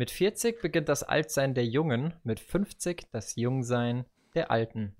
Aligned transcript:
Mit 0.00 0.10
40 0.10 0.62
beginnt 0.62 0.88
das 0.88 1.02
Altsein 1.02 1.52
der 1.52 1.66
Jungen, 1.66 2.14
mit 2.22 2.40
50 2.40 3.10
das 3.12 3.36
Jungsein 3.36 4.06
der 4.34 4.50
Alten. 4.50 4.96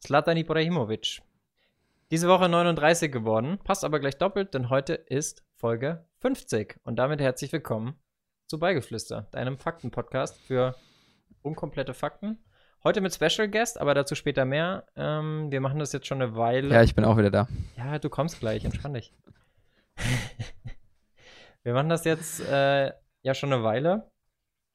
Zlatan 0.00 0.36
Ibrahimovic. 0.36 1.22
Diese 2.10 2.26
Woche 2.26 2.48
39 2.48 3.12
geworden, 3.12 3.60
passt 3.62 3.84
aber 3.84 4.00
gleich 4.00 4.18
doppelt, 4.18 4.52
denn 4.52 4.70
heute 4.70 4.94
ist 4.94 5.44
Folge 5.54 6.04
50. 6.18 6.80
Und 6.82 6.96
damit 6.96 7.20
herzlich 7.20 7.52
willkommen 7.52 7.94
zu 8.48 8.58
Beigeflüster, 8.58 9.28
deinem 9.30 9.56
Faktenpodcast 9.56 10.36
für 10.40 10.74
unkomplette 11.42 11.94
Fakten. 11.94 12.42
Heute 12.82 13.02
mit 13.02 13.14
Special 13.14 13.48
Guest, 13.48 13.80
aber 13.80 13.94
dazu 13.94 14.16
später 14.16 14.44
mehr. 14.44 14.84
Ähm, 14.96 15.52
wir 15.52 15.60
machen 15.60 15.78
das 15.78 15.92
jetzt 15.92 16.08
schon 16.08 16.20
eine 16.20 16.34
Weile. 16.34 16.74
Ja, 16.74 16.82
ich 16.82 16.96
bin 16.96 17.04
auch 17.04 17.16
wieder 17.16 17.30
da. 17.30 17.46
Ja, 17.76 18.00
du 18.00 18.10
kommst 18.10 18.40
gleich, 18.40 18.64
entspann 18.64 18.94
dich. 18.94 19.14
wir 21.62 21.72
machen 21.72 21.88
das 21.88 22.04
jetzt 22.04 22.40
äh, 22.40 22.90
ja 23.22 23.34
schon 23.34 23.52
eine 23.52 23.62
Weile 23.62 24.10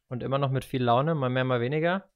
und 0.09 0.23
immer 0.23 0.37
noch 0.37 0.51
mit 0.51 0.65
viel 0.65 0.83
Laune, 0.83 1.15
mal 1.15 1.29
mehr, 1.29 1.43
mal 1.43 1.61
weniger. 1.61 2.09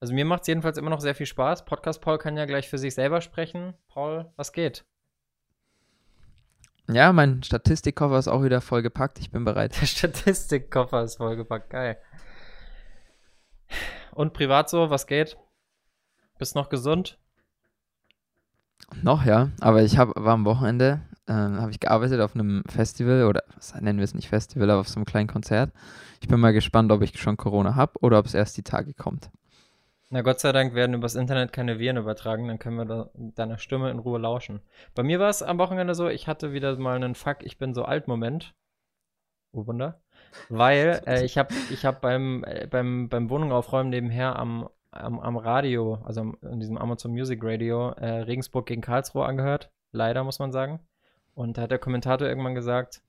Also 0.00 0.12
mir 0.12 0.24
macht 0.24 0.42
es 0.42 0.48
jedenfalls 0.48 0.76
immer 0.76 0.90
noch 0.90 1.00
sehr 1.00 1.14
viel 1.14 1.26
Spaß. 1.26 1.64
Podcast 1.64 2.00
Paul 2.00 2.18
kann 2.18 2.36
ja 2.36 2.46
gleich 2.46 2.68
für 2.68 2.78
sich 2.78 2.94
selber 2.94 3.20
sprechen. 3.20 3.74
Paul, 3.88 4.30
was 4.36 4.52
geht? 4.52 4.84
Ja, 6.88 7.12
mein 7.12 7.42
Statistikkoffer 7.42 8.18
ist 8.18 8.28
auch 8.28 8.42
wieder 8.42 8.60
vollgepackt. 8.60 9.18
Ich 9.18 9.30
bin 9.30 9.44
bereit. 9.44 9.80
Der 9.80 9.86
Statistikkoffer 9.86 11.02
ist 11.04 11.16
vollgepackt. 11.16 11.70
Geil. 11.70 11.98
Und 14.12 14.34
privat 14.34 14.68
so, 14.68 14.90
was 14.90 15.06
geht? 15.06 15.38
Bist 16.38 16.54
noch 16.54 16.68
gesund? 16.68 17.18
Noch, 19.02 19.24
ja. 19.24 19.50
Aber 19.60 19.82
ich 19.82 19.96
hab, 19.96 20.10
war 20.14 20.34
am 20.34 20.44
Wochenende, 20.44 21.00
äh, 21.26 21.32
habe 21.32 21.70
ich 21.70 21.80
gearbeitet 21.80 22.20
auf 22.20 22.34
einem 22.34 22.62
Festival 22.68 23.24
oder 23.24 23.42
was 23.54 23.74
nennen 23.80 23.98
wir 23.98 24.04
es 24.04 24.14
nicht 24.14 24.28
Festival, 24.28 24.70
aber 24.70 24.80
auf 24.80 24.88
so 24.88 24.96
einem 24.96 25.04
kleinen 25.04 25.28
Konzert. 25.28 25.72
Ich 26.20 26.28
bin 26.28 26.40
mal 26.40 26.52
gespannt, 26.52 26.92
ob 26.92 27.02
ich 27.02 27.18
schon 27.18 27.36
Corona 27.36 27.74
habe 27.74 27.92
oder 28.00 28.18
ob 28.18 28.26
es 28.26 28.34
erst 28.34 28.56
die 28.56 28.62
Tage 28.62 28.94
kommt. 28.94 29.30
Na 30.10 30.22
Gott 30.22 30.38
sei 30.38 30.52
Dank 30.52 30.74
werden 30.74 30.94
übers 30.94 31.16
Internet 31.16 31.52
keine 31.52 31.78
Viren 31.78 31.96
übertragen, 31.96 32.46
dann 32.46 32.58
können 32.58 32.76
wir 32.76 32.84
da 32.84 33.10
deiner 33.14 33.58
Stimme 33.58 33.90
in 33.90 33.98
Ruhe 33.98 34.18
lauschen. 34.18 34.60
Bei 34.94 35.02
mir 35.02 35.18
war 35.18 35.28
es 35.28 35.42
am 35.42 35.58
Wochenende 35.58 35.94
so, 35.94 36.08
ich 36.08 36.28
hatte 36.28 36.52
wieder 36.52 36.76
mal 36.76 36.94
einen 36.94 37.14
Fuck, 37.14 37.38
ich 37.40 37.58
bin 37.58 37.74
so 37.74 37.84
alt 37.84 38.06
Moment. 38.06 38.54
Oh 39.52 39.66
Wunder. 39.66 40.02
Weil 40.48 41.02
äh, 41.06 41.24
ich 41.24 41.38
habe 41.38 41.54
ich 41.70 41.84
hab 41.84 42.00
beim, 42.00 42.44
äh, 42.44 42.66
beim, 42.66 43.08
beim 43.08 43.30
Wohnung 43.30 43.52
aufräumen 43.52 43.90
nebenher 43.90 44.36
am, 44.36 44.68
am, 44.90 45.18
am 45.20 45.36
Radio, 45.36 46.02
also 46.04 46.34
in 46.42 46.60
diesem 46.60 46.76
Amazon 46.76 47.12
Music 47.12 47.40
Radio, 47.42 47.90
äh, 47.90 48.22
Regensburg 48.22 48.66
gegen 48.66 48.82
Karlsruhe 48.82 49.24
angehört. 49.24 49.70
Leider, 49.92 50.24
muss 50.24 50.38
man 50.38 50.52
sagen. 50.52 50.80
Und 51.34 51.58
da 51.58 51.62
hat 51.62 51.70
der 51.70 51.78
Kommentator 51.78 52.26
irgendwann 52.28 52.54
gesagt, 52.54 53.02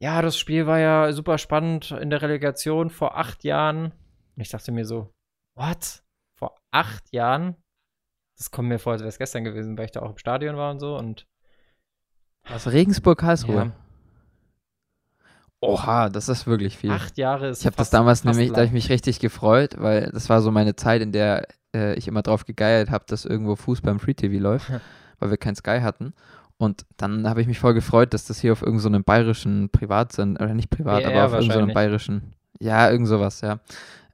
ja, 0.00 0.22
das 0.22 0.36
Spiel 0.36 0.66
war 0.66 0.78
ja 0.78 1.12
super 1.12 1.38
spannend 1.38 1.90
in 1.92 2.10
der 2.10 2.22
Relegation 2.22 2.90
vor 2.90 3.16
acht 3.16 3.44
Jahren. 3.44 3.92
Und 4.36 4.42
ich 4.42 4.48
dachte 4.48 4.72
mir 4.72 4.84
so, 4.84 5.12
what? 5.54 6.02
Vor 6.38 6.56
acht 6.72 7.12
Jahren? 7.12 7.56
Das 8.36 8.50
kommt 8.50 8.68
mir 8.68 8.78
vor, 8.78 8.92
als 8.92 9.02
wäre 9.02 9.08
es 9.08 9.18
gestern 9.18 9.44
gewesen, 9.44 9.78
weil 9.78 9.84
ich 9.86 9.92
da 9.92 10.02
auch 10.02 10.10
im 10.10 10.18
Stadion 10.18 10.56
war 10.56 10.70
und 10.72 10.80
so. 10.80 10.96
Und 10.96 11.26
Was 12.48 12.70
Regensburg-Karlsruhe? 12.70 13.54
ja, 13.54 13.72
Oha, 15.60 16.10
das 16.10 16.28
ist 16.28 16.46
wirklich 16.46 16.76
viel. 16.76 16.90
acht 16.90 17.16
Jahre 17.16 17.48
ist 17.48 17.60
ich 17.60 17.66
habe 17.66 17.76
das 17.76 17.88
damals 17.90 18.24
nämlich, 18.24 18.48
da 18.50 18.56
habe 18.56 18.64
ich 18.64 18.70
lang. 18.70 18.74
mich 18.74 18.90
richtig 18.90 19.20
gefreut, 19.20 19.76
weil 19.78 20.10
das 20.12 20.28
war 20.28 20.42
so 20.42 20.50
meine 20.50 20.76
Zeit, 20.76 21.00
in 21.00 21.12
der 21.12 21.46
äh, 21.74 21.94
ich 21.94 22.06
immer 22.06 22.20
drauf 22.22 22.44
gegeiert 22.44 22.90
habe, 22.90 23.04
dass 23.08 23.24
irgendwo 23.24 23.56
Fußball 23.56 23.92
im 23.92 24.00
Free 24.00 24.14
TV 24.14 24.42
läuft, 24.42 24.70
weil 25.20 25.30
wir 25.30 25.38
kein 25.38 25.54
Sky 25.54 25.80
hatten. 25.80 26.12
Und 26.64 26.86
dann 26.96 27.28
habe 27.28 27.40
ich 27.40 27.46
mich 27.46 27.58
voll 27.58 27.74
gefreut, 27.74 28.14
dass 28.14 28.24
das 28.24 28.40
hier 28.40 28.52
auf 28.52 28.62
irgendeinem 28.62 29.00
so 29.00 29.04
bayerischen 29.04 29.70
Privatsender, 29.70 30.42
oder 30.42 30.54
nicht 30.54 30.70
privat, 30.70 31.02
BR 31.02 31.12
aber 31.12 31.26
auf 31.26 31.32
irgendeinem 31.34 31.68
so 31.68 31.74
bayerischen, 31.74 32.34
ja, 32.58 32.90
irgend 32.90 33.08
sowas, 33.08 33.40
ja, 33.40 33.60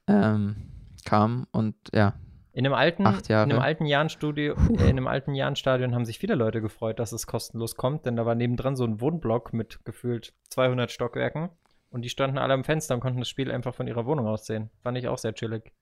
ähm, 0.06 0.56
kam 1.04 1.46
und 1.52 1.76
ja, 1.94 2.14
In 2.52 2.66
einem 2.66 2.74
alten, 2.74 3.06
Acht 3.06 3.28
Jahre. 3.28 3.44
in 3.44 3.52
einem 3.52 3.62
alten 3.62 3.86
Jahn-Studio, 3.86 4.54
äh, 4.54 4.82
in 4.84 4.90
einem 4.90 5.06
alten 5.06 5.34
Jahn-Stadion 5.34 5.94
haben 5.94 6.04
sich 6.04 6.18
viele 6.18 6.34
Leute 6.34 6.60
gefreut, 6.60 6.98
dass 6.98 7.12
es 7.12 7.26
kostenlos 7.26 7.76
kommt, 7.76 8.04
denn 8.06 8.16
da 8.16 8.26
war 8.26 8.34
nebendran 8.34 8.76
so 8.76 8.84
ein 8.84 9.00
Wohnblock 9.00 9.52
mit 9.52 9.84
gefühlt 9.84 10.34
200 10.50 10.90
Stockwerken 10.90 11.50
und 11.90 12.02
die 12.02 12.08
standen 12.08 12.38
alle 12.38 12.54
am 12.54 12.64
Fenster 12.64 12.94
und 12.94 13.00
konnten 13.00 13.20
das 13.20 13.28
Spiel 13.28 13.50
einfach 13.50 13.74
von 13.74 13.86
ihrer 13.86 14.06
Wohnung 14.06 14.26
aus 14.26 14.46
sehen. 14.46 14.70
Fand 14.82 14.98
ich 14.98 15.08
auch 15.08 15.18
sehr 15.18 15.34
chillig. 15.34 15.72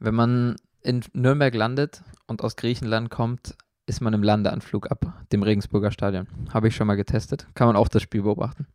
wenn 0.00 0.14
man 0.14 0.56
in 0.82 1.02
Nürnberg 1.12 1.54
landet 1.54 2.02
und 2.28 2.42
aus 2.44 2.54
Griechenland 2.54 3.10
kommt, 3.10 3.56
ist 3.88 4.00
man 4.00 4.12
im 4.14 4.22
Landeanflug 4.22 4.90
ab 4.90 5.24
dem 5.32 5.42
Regensburger 5.42 5.90
Stadion. 5.90 6.28
Habe 6.52 6.68
ich 6.68 6.76
schon 6.76 6.86
mal 6.86 6.96
getestet. 6.96 7.46
Kann 7.54 7.66
man 7.66 7.76
auch 7.76 7.88
das 7.88 8.02
Spiel 8.02 8.22
beobachten. 8.22 8.66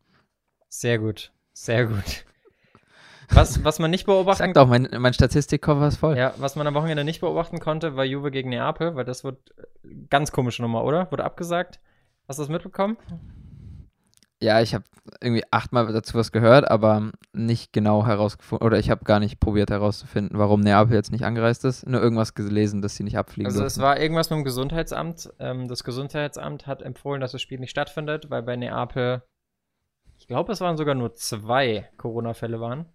Sehr 0.68 0.98
gut, 0.98 1.32
sehr 1.52 1.86
gut. 1.86 2.24
Was, 3.30 3.64
was 3.64 3.78
man 3.78 3.90
nicht 3.90 4.06
beobachten 4.06 4.38
Sagt 4.38 4.58
auch, 4.58 4.68
mein, 4.68 4.88
mein 4.98 5.14
Statistikkoffer 5.14 5.88
ist 5.88 5.96
voll. 5.96 6.16
Ja, 6.16 6.34
was 6.38 6.56
man 6.56 6.66
am 6.66 6.74
Wochenende 6.74 7.04
nicht 7.04 7.20
beobachten 7.20 7.58
konnte, 7.58 7.96
war 7.96 8.04
Juve 8.04 8.30
gegen 8.30 8.50
Neapel, 8.50 8.96
weil 8.96 9.04
das 9.04 9.24
wird 9.24 9.38
äh, 9.56 9.94
ganz 10.10 10.30
komische 10.30 10.62
Nummer, 10.62 10.84
oder? 10.84 11.10
Wurde 11.10 11.24
abgesagt. 11.24 11.80
Hast 12.28 12.38
du 12.38 12.42
das 12.42 12.50
mitbekommen? 12.50 12.96
Ja, 14.44 14.60
ich 14.60 14.74
habe 14.74 14.84
irgendwie 15.22 15.42
achtmal 15.50 15.90
dazu 15.90 16.18
was 16.18 16.30
gehört, 16.32 16.70
aber 16.70 17.10
nicht 17.32 17.72
genau 17.72 18.04
herausgefunden, 18.04 18.66
oder 18.66 18.78
ich 18.78 18.90
habe 18.90 19.04
gar 19.04 19.18
nicht 19.18 19.40
probiert 19.40 19.70
herauszufinden, 19.70 20.38
warum 20.38 20.60
Neapel 20.60 20.94
jetzt 20.94 21.12
nicht 21.12 21.24
angereist 21.24 21.64
ist. 21.64 21.86
Nur 21.86 22.02
irgendwas 22.02 22.34
gelesen, 22.34 22.82
dass 22.82 22.94
sie 22.94 23.04
nicht 23.04 23.16
abfliegen 23.16 23.46
Also 23.46 23.64
es 23.64 23.74
durften. 23.74 23.82
war 23.82 23.98
irgendwas 23.98 24.28
mit 24.28 24.38
dem 24.38 24.44
Gesundheitsamt. 24.44 25.32
Ähm, 25.38 25.66
das 25.68 25.82
Gesundheitsamt 25.82 26.66
hat 26.66 26.82
empfohlen, 26.82 27.22
dass 27.22 27.32
das 27.32 27.40
Spiel 27.40 27.58
nicht 27.58 27.70
stattfindet, 27.70 28.28
weil 28.28 28.42
bei 28.42 28.54
Neapel, 28.56 29.22
ich 30.18 30.26
glaube, 30.26 30.52
es 30.52 30.60
waren 30.60 30.76
sogar 30.76 30.94
nur 30.94 31.14
zwei 31.14 31.88
Corona-Fälle 31.96 32.60
waren. 32.60 32.86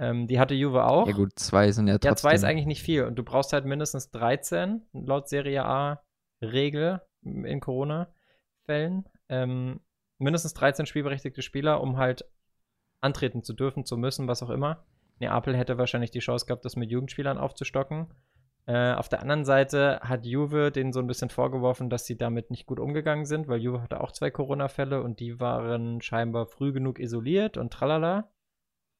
Ähm, 0.00 0.26
die 0.26 0.40
hatte 0.40 0.54
Juve 0.54 0.84
auch. 0.84 1.06
Ja 1.06 1.12
gut, 1.12 1.38
zwei 1.38 1.70
sind 1.70 1.86
ja 1.86 1.94
trotzdem. 1.94 2.10
Ja, 2.10 2.16
zwei 2.16 2.34
ist 2.34 2.44
eigentlich 2.44 2.66
nicht 2.66 2.82
viel. 2.82 3.04
Und 3.04 3.16
du 3.16 3.22
brauchst 3.22 3.52
halt 3.52 3.64
mindestens 3.64 4.10
13 4.10 4.82
laut 4.92 5.28
Serie 5.28 5.64
A-Regel 5.64 7.02
in 7.22 7.60
Corona-Fällen. 7.60 9.08
Ähm, 9.28 9.80
mindestens 10.18 10.54
13 10.54 10.86
spielberechtigte 10.86 11.42
Spieler, 11.42 11.80
um 11.80 11.96
halt 11.96 12.24
antreten 13.00 13.42
zu 13.42 13.52
dürfen, 13.52 13.84
zu 13.84 13.96
müssen, 13.96 14.28
was 14.28 14.42
auch 14.42 14.50
immer. 14.50 14.84
Neapel 15.20 15.56
hätte 15.56 15.78
wahrscheinlich 15.78 16.10
die 16.10 16.20
Chance 16.20 16.46
gehabt, 16.46 16.64
das 16.64 16.76
mit 16.76 16.90
Jugendspielern 16.90 17.38
aufzustocken. 17.38 18.08
Äh, 18.66 18.92
auf 18.92 19.08
der 19.08 19.22
anderen 19.22 19.44
Seite 19.44 20.00
hat 20.02 20.26
Juve 20.26 20.70
denen 20.70 20.92
so 20.92 21.00
ein 21.00 21.06
bisschen 21.06 21.30
vorgeworfen, 21.30 21.88
dass 21.88 22.06
sie 22.06 22.16
damit 22.16 22.50
nicht 22.50 22.66
gut 22.66 22.78
umgegangen 22.78 23.24
sind, 23.24 23.48
weil 23.48 23.60
Juve 23.60 23.80
hatte 23.80 24.00
auch 24.00 24.12
zwei 24.12 24.30
Corona-Fälle 24.30 25.02
und 25.02 25.20
die 25.20 25.40
waren 25.40 26.02
scheinbar 26.02 26.46
früh 26.46 26.72
genug 26.72 26.98
isoliert 26.98 27.56
und 27.56 27.72
tralala. 27.72 28.30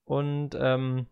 Und 0.04 0.56
ähm, 0.58 1.06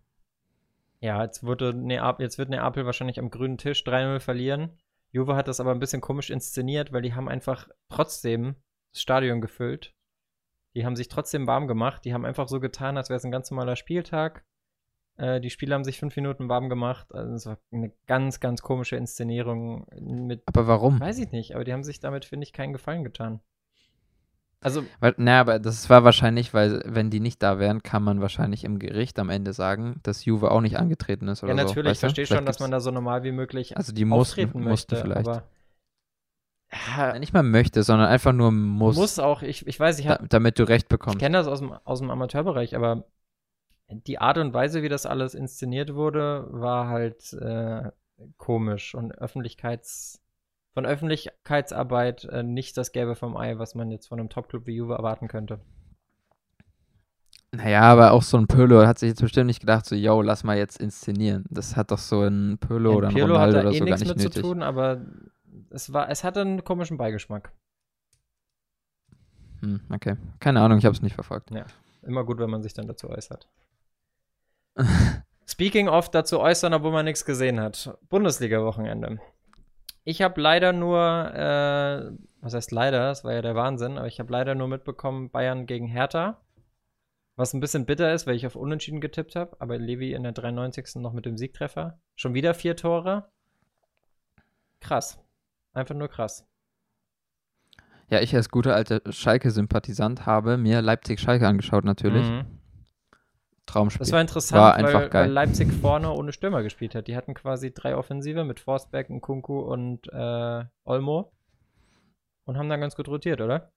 ja, 1.01 1.23
jetzt, 1.23 1.45
wurde 1.45 1.75
Neapel, 1.75 2.25
jetzt 2.25 2.39
wird 2.39 2.49
Neapel 2.49 2.87
wahrscheinlich 2.87 3.19
am 3.19 3.31
grünen 3.31 3.59
Tisch 3.59 3.83
3-0 3.85 4.21
verlieren. 4.21 4.79
Juve 5.11 5.37
hat 5.37 5.49
das 5.49 5.61
aber 5.61 5.73
ein 5.73 5.79
bisschen 5.79 6.01
komisch 6.01 6.31
inszeniert, 6.31 6.93
weil 6.93 7.03
die 7.03 7.15
haben 7.15 7.29
einfach 7.29 7.69
trotzdem 7.91 8.57
das 8.93 9.03
Stadion 9.03 9.43
gefüllt. 9.43 9.95
Die 10.77 10.85
haben 10.87 10.95
sich 10.95 11.09
trotzdem 11.09 11.47
warm 11.47 11.67
gemacht. 11.67 12.05
Die 12.05 12.15
haben 12.15 12.25
einfach 12.25 12.49
so 12.49 12.61
getan, 12.61 12.97
als 12.97 13.09
wäre 13.09 13.17
es 13.17 13.25
ein 13.25 13.33
ganz 13.33 13.51
normaler 13.51 13.75
Spieltag. 13.77 14.45
Äh, 15.17 15.41
die 15.41 15.49
Spieler 15.51 15.75
haben 15.75 15.85
sich 15.85 15.99
fünf 15.99 16.15
Minuten 16.17 16.49
warm 16.49 16.69
gemacht. 16.69 17.07
Also 17.15 17.35
es 17.35 17.47
war 17.47 17.59
eine 17.73 17.93
ganz, 18.07 18.41
ganz 18.41 18.61
komische 18.61 18.97
Inszenierung 18.97 19.87
mit, 19.99 20.43
Aber 20.47 20.67
warum? 20.69 21.01
weiß 21.01 21.19
ich 21.19 21.33
nicht, 21.33 21.55
aber 21.55 21.65
die 21.65 21.73
haben 21.73 21.83
sich 21.83 21.99
damit, 21.99 22.27
finde 22.27 22.45
ich, 22.45 22.53
keinen 22.53 22.75
Gefallen 22.75 23.05
getan. 23.05 23.41
Also, 24.61 24.85
Weil, 25.01 25.15
naja, 25.19 25.41
aber 25.41 25.59
das 25.59 25.89
war 25.91 26.03
wahrscheinlich, 26.05 26.53
weil 26.53 26.83
wenn 26.87 27.09
die 27.09 27.21
nicht 27.21 27.43
da 27.43 27.59
wären, 27.59 27.83
kann 27.83 28.03
man 28.03 28.21
wahrscheinlich 28.21 28.65
im 28.65 28.79
Gericht 28.79 29.19
am 29.19 29.31
Ende 29.31 29.53
sagen, 29.53 30.01
dass 30.03 30.25
Juve 30.25 30.51
auch 30.51 30.61
nicht 30.61 30.79
angetreten 30.79 31.29
ist 31.29 31.43
oder 31.43 31.53
ja, 31.55 31.59
so. 31.59 31.69
natürlich, 31.69 31.93
ich 31.93 32.03
weißt 32.03 32.03
du? 32.03 32.07
verstehe 32.09 32.27
schon, 32.27 32.47
dass 32.47 32.59
man 32.59 32.71
da 32.71 32.81
so 32.81 32.91
normal 32.91 33.23
wie 33.23 33.33
möglich 33.33 33.77
Also 33.77 33.93
die 33.93 34.05
mussten, 34.05 34.51
mussten 34.63 34.97
vielleicht. 34.97 35.29
aber 35.29 35.45
Ja, 36.97 37.19
nicht 37.19 37.33
mal 37.33 37.43
möchte, 37.43 37.83
sondern 37.83 38.09
einfach 38.09 38.33
nur 38.33 38.51
muss, 38.53 38.97
muss, 38.97 39.19
auch, 39.19 39.43
ich, 39.43 39.67
ich 39.67 39.79
weiß, 39.79 39.99
ich 39.99 40.07
da, 40.07 40.11
habe 40.11 40.29
damit 40.29 40.59
du 40.59 40.65
Recht 40.69 40.89
Ich 40.89 40.89
bekommst. 40.89 41.19
kenne 41.19 41.39
das 41.39 41.47
aus 41.47 41.61
dem, 41.61 41.73
aus 41.73 42.01
dem 42.01 42.11
Amateurbereich, 42.11 42.75
aber 42.77 43.05
die 43.89 44.19
Art 44.19 44.39
und 44.39 44.53
Weise, 44.55 44.83
wie 44.83 44.89
das 44.89 45.07
alles 45.07 45.35
inszeniert 45.35 45.95
wurde, 45.95 46.47
war 46.51 46.89
halt 46.89 47.33
äh, 47.35 47.91
komisch 48.37 48.95
und 48.95 49.13
Öffentlichkeits 49.13 50.21
von 50.75 50.85
Öffentlichkeitsarbeit 50.87 52.25
äh, 52.25 52.43
nicht 52.43 52.77
das 52.77 52.93
Gelbe 52.93 53.17
vom 53.17 53.37
Ei, 53.37 53.59
was 53.59 53.75
man 53.75 53.91
jetzt 53.91 54.09
von 54.09 54.21
einem 54.21 54.29
Topclub 54.29 54.67
wie 54.67 54.75
Juve 54.77 54.95
erwarten 54.95 55.29
könnte. 55.29 55.61
Naja, 57.53 57.83
aber 57.83 58.13
auch 58.13 58.23
so 58.23 58.37
ein 58.37 58.49
Pirlo 58.49 58.87
hat 58.87 58.99
sich 58.99 59.09
jetzt 59.11 59.21
bestimmt 59.23 59.47
nicht 59.47 59.61
gedacht, 59.61 59.87
so, 59.87 59.95
yo, 59.95 60.21
lass 60.21 60.45
mal 60.45 60.59
jetzt 60.59 60.79
inszenieren. 60.81 61.45
Das 61.49 61.77
hat 61.77 61.91
doch 61.91 61.99
so 61.99 62.23
ein 62.23 62.59
Pirlo 62.59 62.91
Ja, 62.91 62.97
oder 62.99 63.09
ein 63.09 63.15
Pirlo 63.15 63.35
Ronaldo 63.35 63.59
hat 63.59 63.65
da 63.65 63.69
oder 63.69 63.73
eh 63.73 63.79
so 63.79 63.87
gar 63.87 63.99
nichts 63.99 64.01
nicht 64.01 64.17
mit 64.17 64.19
nötig. 64.19 64.33
zu 64.35 64.43
tun, 64.43 64.63
aber 64.63 65.01
es 65.71 65.93
war, 65.93 66.11
es 66.11 66.25
hatte 66.25 66.41
einen 66.41 66.65
komischen 66.65 66.97
Beigeschmack. 66.97 67.53
Hm, 69.61 69.81
okay. 69.91 70.17
Keine 70.41 70.61
Ahnung, 70.61 70.79
ich 70.79 70.85
habe 70.85 70.95
es 70.95 71.03
nicht 71.03 71.15
verfolgt. 71.15 71.51
Immer 72.03 72.25
gut, 72.25 72.39
wenn 72.39 72.51
man 72.51 72.63
sich 72.63 72.75
dann 72.75 72.87
dazu 72.87 73.09
äußert. 73.09 73.49
Speaking 75.47 75.89
of 75.89 76.11
dazu 76.11 76.41
äußern, 76.41 76.75
obwohl 76.75 76.93
man 76.93 77.05
nichts 77.05 77.25
gesehen 77.25 77.61
hat. 77.61 77.97
Bundesliga-Wochenende. 78.09 79.21
Ich 80.05 80.23
habe 80.23 80.41
leider 80.41 80.73
nur, 80.73 81.01
äh, 81.35 82.13
was 82.41 82.55
heißt 82.55 82.71
leider, 82.71 83.09
das 83.09 83.25
war 83.25 83.33
ja 83.33 83.43
der 83.43 83.55
Wahnsinn, 83.55 83.99
aber 83.99 84.07
ich 84.07 84.21
habe 84.21 84.33
leider 84.33 84.55
nur 84.55 84.69
mitbekommen, 84.69 85.31
Bayern 85.31 85.67
gegen 85.67 85.87
Hertha. 85.87 86.41
Was 87.37 87.53
ein 87.53 87.61
bisschen 87.61 87.87
bitter 87.87 88.15
ist, 88.15 88.27
weil 88.27 88.37
ich 88.37 88.47
auf 88.47 88.57
Unentschieden 88.57 89.01
getippt 89.01 89.37
habe, 89.37 89.57
aber 89.61 89.79
Levi 89.79 90.13
in 90.13 90.23
der 90.23 90.33
93. 90.33 90.97
noch 90.97 91.13
mit 91.13 91.27
dem 91.27 91.37
Siegtreffer. 91.37 91.99
Schon 92.15 92.35
wieder 92.35 92.55
vier 92.55 92.77
Tore. 92.77 93.29
Krass. 94.81 95.19
Einfach 95.77 95.95
nur 95.95 96.09
krass. 96.09 96.47
Ja, 98.09 98.21
ich 98.21 98.35
als 98.35 98.49
guter 98.49 98.75
alter 98.75 99.03
Schalke-Sympathisant 99.11 100.25
habe 100.25 100.57
mir 100.57 100.81
Leipzig-Schalke 100.81 101.47
angeschaut 101.47 101.85
natürlich. 101.85 102.27
Mhm. 102.27 102.47
Traumspiel. 103.67 103.99
Das 103.99 104.13
war 104.13 104.21
interessant, 104.21 104.63
War 104.63 104.75
einfach 104.77 105.01
weil, 105.01 105.09
geil. 105.11 105.25
weil 105.25 105.33
Leipzig 105.33 105.73
vorne 105.73 106.11
ohne 106.13 106.33
Stürmer 106.33 106.63
gespielt 106.63 106.95
hat. 106.95 107.09
Die 107.09 107.17
hatten 107.17 107.35
quasi 107.35 107.75
drei 107.75 107.97
Offensive 107.97 108.45
mit 108.45 108.61
Forsberg, 108.61 109.11
Nkunku 109.11 109.59
und 109.59 110.09
äh, 110.13 110.65
Olmo. 110.85 111.33
Und 112.45 112.57
haben 112.57 112.69
dann 112.71 112.81
ganz 112.81 112.95
gut 112.97 113.09
rotiert, 113.09 113.41
oder? 113.41 113.73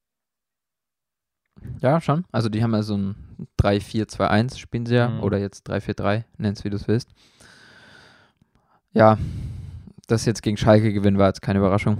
Ja, 1.81 1.99
schon. 1.99 2.23
Also 2.31 2.47
die 2.47 2.63
haben 2.63 2.73
ja 2.73 2.83
so 2.83 2.95
ein 2.95 3.47
3-4-2-1 3.59 4.57
spielen 4.57 4.85
sie 4.85 4.95
ja. 4.95 5.09
Mhm. 5.09 5.23
Oder 5.23 5.39
jetzt 5.39 5.69
3-4-3, 5.69 6.23
nenn's 6.37 6.63
wie 6.63 6.69
du 6.69 6.77
es 6.77 6.87
willst. 6.87 7.09
Ja, 8.93 9.17
dass 10.11 10.25
jetzt 10.25 10.41
gegen 10.41 10.57
Schalke 10.57 10.91
gewinnen 10.93 11.17
war 11.17 11.27
jetzt 11.27 11.41
keine 11.41 11.59
Überraschung. 11.59 11.97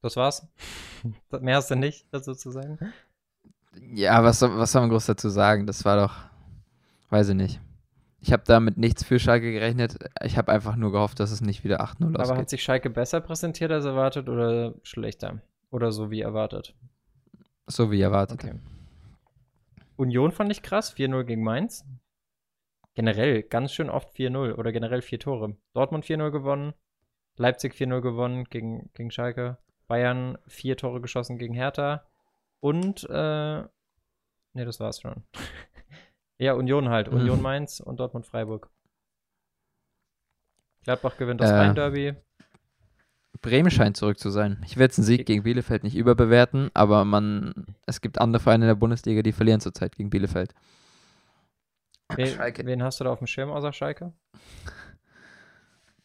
Das 0.00 0.16
war's. 0.16 0.46
Mehr 1.40 1.56
hast 1.56 1.70
du 1.70 1.76
nicht 1.76 2.06
dazu 2.10 2.34
zu 2.34 2.50
sagen. 2.50 2.78
Ja, 3.94 4.22
was, 4.24 4.38
soll- 4.40 4.56
was 4.58 4.72
soll 4.72 4.82
man 4.82 4.90
groß 4.90 5.06
dazu 5.06 5.28
sagen? 5.28 5.66
Das 5.66 5.84
war 5.84 5.96
doch, 5.96 6.16
weiß 7.10 7.30
ich 7.30 7.34
nicht. 7.36 7.60
Ich 8.20 8.32
habe 8.32 8.42
damit 8.46 8.76
nichts 8.78 9.02
für 9.04 9.18
Schalke 9.18 9.50
gerechnet. 9.52 9.98
Ich 10.22 10.36
habe 10.38 10.52
einfach 10.52 10.76
nur 10.76 10.92
gehofft, 10.92 11.18
dass 11.18 11.30
es 11.32 11.40
nicht 11.40 11.64
wieder 11.64 11.80
8-0 11.80 12.06
Aber 12.14 12.18
hat 12.22 12.30
ausgeht. 12.30 12.50
sich 12.50 12.62
Schalke 12.62 12.88
besser 12.90 13.20
präsentiert 13.20 13.72
als 13.72 13.84
erwartet 13.84 14.28
oder 14.28 14.74
schlechter? 14.82 15.40
Oder 15.70 15.90
so 15.90 16.10
wie 16.10 16.20
erwartet? 16.20 16.74
So 17.66 17.90
wie 17.90 18.00
erwartet. 18.00 18.44
Okay. 18.44 18.54
Union 19.96 20.30
fand 20.32 20.52
ich 20.52 20.62
krass, 20.62 20.94
4-0 20.94 21.24
gegen 21.24 21.42
Mainz. 21.42 21.84
Generell 22.94 23.42
ganz 23.42 23.72
schön 23.72 23.88
oft 23.88 24.14
4-0 24.14 24.54
oder 24.54 24.72
generell 24.72 25.02
vier 25.02 25.18
Tore. 25.18 25.56
Dortmund 25.72 26.04
4-0 26.04 26.30
gewonnen, 26.30 26.74
Leipzig 27.36 27.74
4-0 27.74 28.00
gewonnen 28.00 28.44
gegen, 28.44 28.90
gegen 28.94 29.10
Schalke, 29.10 29.58
Bayern 29.88 30.38
vier 30.46 30.76
Tore 30.76 31.00
geschossen 31.00 31.38
gegen 31.38 31.54
Hertha 31.54 32.06
und, 32.60 33.04
äh, 33.08 33.62
ne, 33.62 33.68
das 34.54 34.78
war's 34.78 35.00
schon. 35.00 35.24
ja, 36.38 36.52
Union 36.52 36.90
halt. 36.90 37.10
Mhm. 37.10 37.20
Union 37.20 37.42
Mainz 37.42 37.80
und 37.80 37.98
Dortmund 37.98 38.26
Freiburg. 38.26 38.70
Gladbach 40.84 41.16
gewinnt 41.16 41.40
das 41.40 41.50
Äh, 41.50 41.54
Rhein-Derby. 41.54 42.14
Bremen 43.40 43.70
scheint 43.70 43.96
zurück 43.96 44.18
zu 44.18 44.30
sein. 44.30 44.62
Ich 44.64 44.76
will 44.76 44.84
jetzt 44.84 44.98
einen 44.98 45.06
Sieg 45.06 45.26
gegen 45.26 45.42
Bielefeld 45.42 45.82
nicht 45.82 45.96
überbewerten, 45.96 46.70
aber 46.74 47.04
man, 47.04 47.66
es 47.86 48.00
gibt 48.00 48.20
andere 48.20 48.40
Vereine 48.40 48.66
in 48.66 48.68
der 48.68 48.76
Bundesliga, 48.76 49.22
die 49.22 49.32
verlieren 49.32 49.60
zurzeit 49.60 49.96
gegen 49.96 50.10
Bielefeld. 50.10 50.54
Wen, 52.16 52.26
Schalke. 52.28 52.66
wen 52.66 52.82
hast 52.82 53.00
du 53.00 53.04
da 53.04 53.10
auf 53.12 53.18
dem 53.18 53.26
Schirm 53.26 53.50
außer 53.50 53.72
Schalke? 53.72 54.12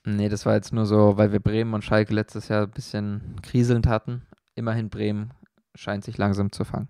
Nee, 0.06 0.30
das 0.30 0.45
war 0.45 0.56
jetzt 0.56 0.71
nur 0.74 0.86
so, 0.86 1.18
weil 1.18 1.31
wir 1.33 1.39
Bremen 1.42 1.74
und 1.74 1.83
Schalke 1.83 2.13
letztes 2.13 2.48
Jahr 2.48 2.63
ein 2.63 2.71
bisschen 2.71 3.36
kriselnd 3.42 3.88
hatten. 3.88 4.25
Immerhin 4.56 4.89
Bremen 4.89 5.33
scheint 5.75 6.04
sich 6.06 6.18
langsam 6.18 6.51
zu 6.51 6.63
fangen. 6.63 6.88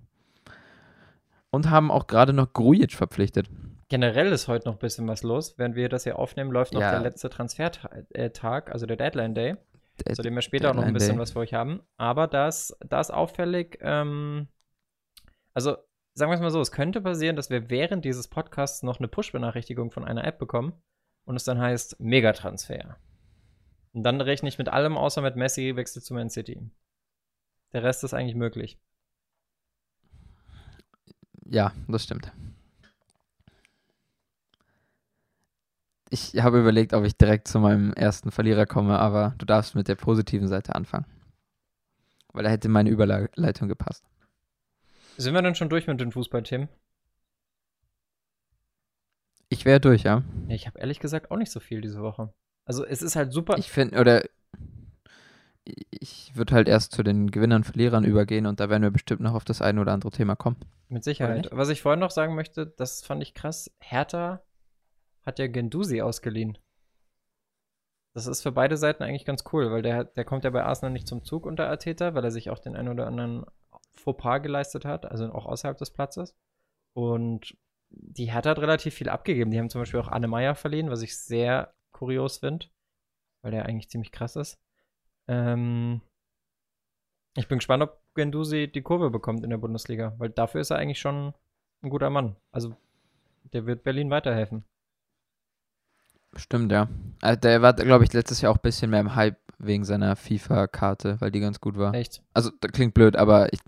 Und 1.49 1.69
haben 1.69 1.89
auch 1.89 2.07
gerade 2.07 2.33
noch 2.33 2.53
Grujic 2.53 2.93
verpflichtet. 2.93 3.49
Generell 3.89 4.31
ist 4.31 4.47
heute 4.47 4.67
noch 4.67 4.75
ein 4.75 4.79
bisschen 4.79 5.07
was 5.07 5.23
los. 5.23 5.57
Während 5.57 5.75
wir 5.75 5.89
das 5.89 6.03
hier 6.03 6.19
aufnehmen, 6.19 6.51
läuft 6.51 6.73
noch 6.73 6.81
Ja. 6.81 6.91
der 6.91 6.99
letzte 6.99 7.29
Transfertag, 7.29 8.71
also 8.71 8.85
der 8.85 8.97
Deadline 8.97 9.33
Day. 9.33 9.55
Der- 10.05 10.13
zu 10.13 10.21
dem 10.21 10.35
wir 10.35 10.41
später 10.43 10.69
auch 10.69 10.75
noch 10.75 10.83
ein 10.83 10.93
Deadline 10.93 10.93
bisschen 10.93 11.15
Day. 11.15 11.21
was 11.21 11.31
für 11.31 11.39
euch 11.39 11.53
haben. 11.55 11.81
Aber 11.97 12.27
das, 12.27 12.77
das 12.87 13.09
auffällig, 13.09 13.79
ähm, 13.81 14.47
also 15.55 15.77
sagen 16.17 16.31
wir 16.31 16.35
es 16.35 16.41
mal 16.41 16.49
so, 16.49 16.59
es 16.59 16.71
könnte 16.71 16.99
passieren, 16.99 17.35
dass 17.35 17.51
wir 17.51 17.69
während 17.69 18.03
dieses 18.03 18.27
Podcasts 18.27 18.81
noch 18.81 18.97
eine 18.97 19.07
Push-Benachrichtigung 19.07 19.91
von 19.91 20.03
einer 20.03 20.23
App 20.23 20.39
bekommen 20.39 20.73
und 21.25 21.35
es 21.35 21.43
dann 21.43 21.59
heißt 21.59 21.99
Megatransfer. 21.99 22.97
Und 23.93 24.01
dann 24.01 24.19
rechne 24.19 24.49
ich 24.49 24.57
mit 24.57 24.67
allem, 24.67 24.97
außer 24.97 25.21
mit 25.21 25.35
Messi 25.35 25.75
wechselt 25.75 26.05
zu 26.05 26.15
Man 26.15 26.31
City. 26.31 26.59
Der 27.71 27.83
Rest 27.83 28.03
ist 28.03 28.15
eigentlich 28.15 28.35
möglich. 28.35 28.79
Ja, 31.45 31.71
das 31.87 32.03
stimmt. 32.03 32.31
Ich 36.09 36.41
habe 36.41 36.59
überlegt, 36.59 36.93
ob 36.93 37.03
ich 37.03 37.15
direkt 37.15 37.47
zu 37.47 37.59
meinem 37.59 37.93
ersten 37.93 38.31
Verlierer 38.31 38.65
komme, 38.65 38.97
aber 38.97 39.35
du 39.37 39.45
darfst 39.45 39.75
mit 39.75 39.87
der 39.87 39.95
positiven 39.95 40.47
Seite 40.47 40.73
anfangen. 40.73 41.05
Weil 42.33 42.43
da 42.43 42.49
hätte 42.49 42.69
meine 42.69 42.89
Überleitung 42.89 43.67
gepasst. 43.67 44.03
Sind 45.17 45.33
wir 45.33 45.41
dann 45.41 45.55
schon 45.55 45.69
durch 45.69 45.87
mit 45.87 45.99
den 45.99 46.11
Fußballthemen? 46.11 46.69
Ich 49.49 49.65
wäre 49.65 49.79
durch, 49.79 50.03
ja. 50.03 50.23
Ich 50.47 50.67
habe 50.67 50.77
ehrlich 50.79 50.99
gesagt 50.99 51.31
auch 51.31 51.37
nicht 51.37 51.51
so 51.51 51.59
viel 51.59 51.81
diese 51.81 52.01
Woche. 52.01 52.33
Also 52.65 52.85
es 52.85 53.01
ist 53.01 53.15
halt 53.15 53.33
super. 53.33 53.57
Ich 53.57 53.71
finde, 53.71 53.99
oder 53.99 54.23
ich 55.89 56.31
würde 56.35 56.53
halt 56.53 56.67
erst 56.67 56.91
zu 56.91 57.01
den 57.01 57.31
Gewinnern, 57.31 57.63
Verlierern 57.63 58.03
übergehen 58.03 58.45
und 58.45 58.59
da 58.59 58.69
werden 58.69 58.83
wir 58.83 58.91
bestimmt 58.91 59.21
noch 59.21 59.33
auf 59.33 59.43
das 59.43 59.61
eine 59.61 59.81
oder 59.81 59.93
andere 59.93 60.11
Thema 60.11 60.35
kommen. 60.35 60.57
Mit 60.89 61.03
Sicherheit. 61.03 61.49
Was 61.51 61.69
ich 61.69 61.81
vorhin 61.81 61.99
noch 61.99 62.11
sagen 62.11 62.35
möchte, 62.35 62.67
das 62.67 63.03
fand 63.03 63.23
ich 63.23 63.33
krass. 63.33 63.71
Hertha 63.79 64.41
hat 65.25 65.39
ja 65.39 65.47
Gendusi 65.47 66.01
ausgeliehen. 66.01 66.57
Das 68.13 68.27
ist 68.27 68.41
für 68.41 68.51
beide 68.51 68.77
Seiten 68.77 69.03
eigentlich 69.03 69.25
ganz 69.25 69.43
cool, 69.51 69.71
weil 69.71 69.81
der, 69.81 70.03
der 70.03 70.25
kommt 70.25 70.43
ja 70.43 70.49
bei 70.49 70.63
Arsenal 70.63 70.91
nicht 70.91 71.07
zum 71.07 71.23
Zug 71.23 71.45
unter 71.45 71.69
Arteta, 71.69 72.13
weil 72.13 72.23
er 72.23 72.31
sich 72.31 72.49
auch 72.49 72.59
den 72.59 72.75
einen 72.75 72.89
oder 72.89 73.07
anderen 73.07 73.45
Fauxpas 73.99 74.39
geleistet 74.39 74.85
hat, 74.85 75.05
also 75.05 75.31
auch 75.31 75.45
außerhalb 75.45 75.77
des 75.77 75.91
Platzes. 75.91 76.35
Und 76.93 77.57
die 77.89 78.31
Hertha 78.31 78.51
hat 78.51 78.59
relativ 78.59 78.93
viel 78.93 79.09
abgegeben. 79.09 79.51
Die 79.51 79.59
haben 79.59 79.69
zum 79.69 79.81
Beispiel 79.81 79.99
auch 79.99 80.09
Anne 80.09 80.27
Meyer 80.27 80.55
verliehen, 80.55 80.89
was 80.89 81.01
ich 81.01 81.17
sehr 81.17 81.73
kurios 81.91 82.37
finde, 82.37 82.67
weil 83.41 83.51
der 83.51 83.65
eigentlich 83.65 83.89
ziemlich 83.89 84.11
krass 84.11 84.35
ist. 84.35 84.59
Ähm, 85.27 86.01
ich 87.35 87.47
bin 87.47 87.59
gespannt, 87.59 87.83
ob 87.83 88.01
Gendusi 88.15 88.71
die 88.71 88.81
Kurve 88.81 89.09
bekommt 89.09 89.43
in 89.43 89.49
der 89.49 89.57
Bundesliga, 89.57 90.15
weil 90.17 90.29
dafür 90.29 90.61
ist 90.61 90.71
er 90.71 90.77
eigentlich 90.77 90.99
schon 90.99 91.33
ein 91.81 91.89
guter 91.89 92.09
Mann. 92.09 92.35
Also 92.51 92.75
der 93.53 93.65
wird 93.65 93.83
Berlin 93.83 94.09
weiterhelfen. 94.09 94.65
Stimmt, 96.35 96.71
ja. 96.71 96.89
Also 97.21 97.39
der 97.39 97.61
war, 97.61 97.73
glaube 97.73 98.03
ich, 98.03 98.13
letztes 98.13 98.41
Jahr 98.41 98.51
auch 98.51 98.57
ein 98.57 98.63
bisschen 98.63 98.89
mehr 98.91 98.99
im 98.99 99.15
Hype 99.15 99.39
wegen 99.59 99.85
seiner 99.85 100.15
FIFA-Karte, 100.15 101.19
weil 101.19 101.31
die 101.31 101.39
ganz 101.39 101.59
gut 101.59 101.77
war. 101.77 101.93
Echt. 101.93 102.21
Also, 102.33 102.51
das 102.59 102.71
klingt 102.71 102.93
blöd, 102.93 103.15
aber 103.15 103.51
ich 103.53 103.59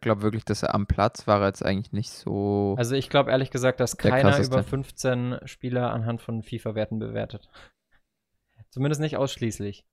glaube 0.00 0.22
wirklich, 0.22 0.44
dass 0.44 0.62
er 0.62 0.74
am 0.74 0.86
Platz 0.86 1.26
war 1.26 1.44
jetzt 1.46 1.64
eigentlich 1.64 1.92
nicht 1.92 2.10
so. 2.10 2.74
Also 2.78 2.94
ich 2.94 3.10
glaube 3.10 3.30
ehrlich 3.30 3.50
gesagt, 3.50 3.80
dass 3.80 3.96
keiner 3.96 4.38
über 4.40 4.62
15 4.62 5.40
Spieler 5.44 5.92
anhand 5.92 6.22
von 6.22 6.42
FIFA-Werten 6.42 6.98
bewertet. 6.98 7.48
Zumindest 8.70 9.00
nicht 9.00 9.16
ausschließlich. 9.16 9.84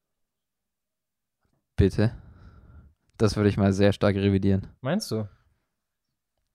bitte. 1.75 2.15
Das 3.17 3.37
würde 3.37 3.49
ich 3.49 3.57
mal 3.57 3.71
sehr 3.71 3.93
stark 3.93 4.15
revidieren. 4.15 4.67
Meinst 4.81 5.09
du? 5.11 5.29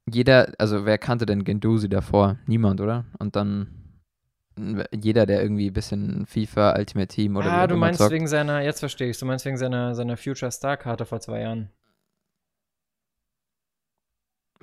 Jeder, 0.06 0.52
also 0.58 0.84
wer 0.84 0.98
kannte 0.98 1.24
denn 1.24 1.44
Gendusi 1.44 1.88
davor? 1.88 2.38
Niemand, 2.46 2.80
oder? 2.80 3.06
Und 3.18 3.36
dann 3.36 3.80
jeder, 4.92 5.26
der 5.26 5.42
irgendwie 5.42 5.68
ein 5.68 5.72
bisschen 5.72 6.26
FIFA, 6.26 6.76
Ultimate 6.76 7.08
Team 7.08 7.36
oder 7.36 7.50
ah, 7.50 7.66
du 7.66 7.76
meinst 7.76 7.98
zockt. 7.98 8.12
wegen 8.12 8.26
seiner, 8.26 8.60
jetzt 8.60 8.80
verstehe 8.80 9.08
ich, 9.08 9.18
du 9.18 9.26
meinst 9.26 9.44
wegen 9.44 9.56
seiner, 9.56 9.94
seiner 9.94 10.16
Future 10.16 10.50
Star-Karte 10.50 11.06
vor 11.06 11.20
zwei 11.20 11.40
Jahren. 11.40 11.70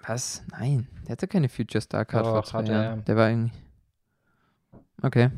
Was? 0.05 0.43
Nein, 0.51 0.87
der 1.03 1.13
hatte 1.13 1.27
keine 1.27 1.49
Future 1.49 1.81
Star 1.81 2.05
Card 2.05 2.25
vor 2.25 2.41
Doch, 2.41 2.45
zwei 2.45 2.59
hatte 2.59 2.71
er. 2.71 2.83
Jahren. 2.83 3.05
Der 3.05 3.15
war 3.15 3.29
irgendwie. 3.29 3.53
Okay. 5.01 5.31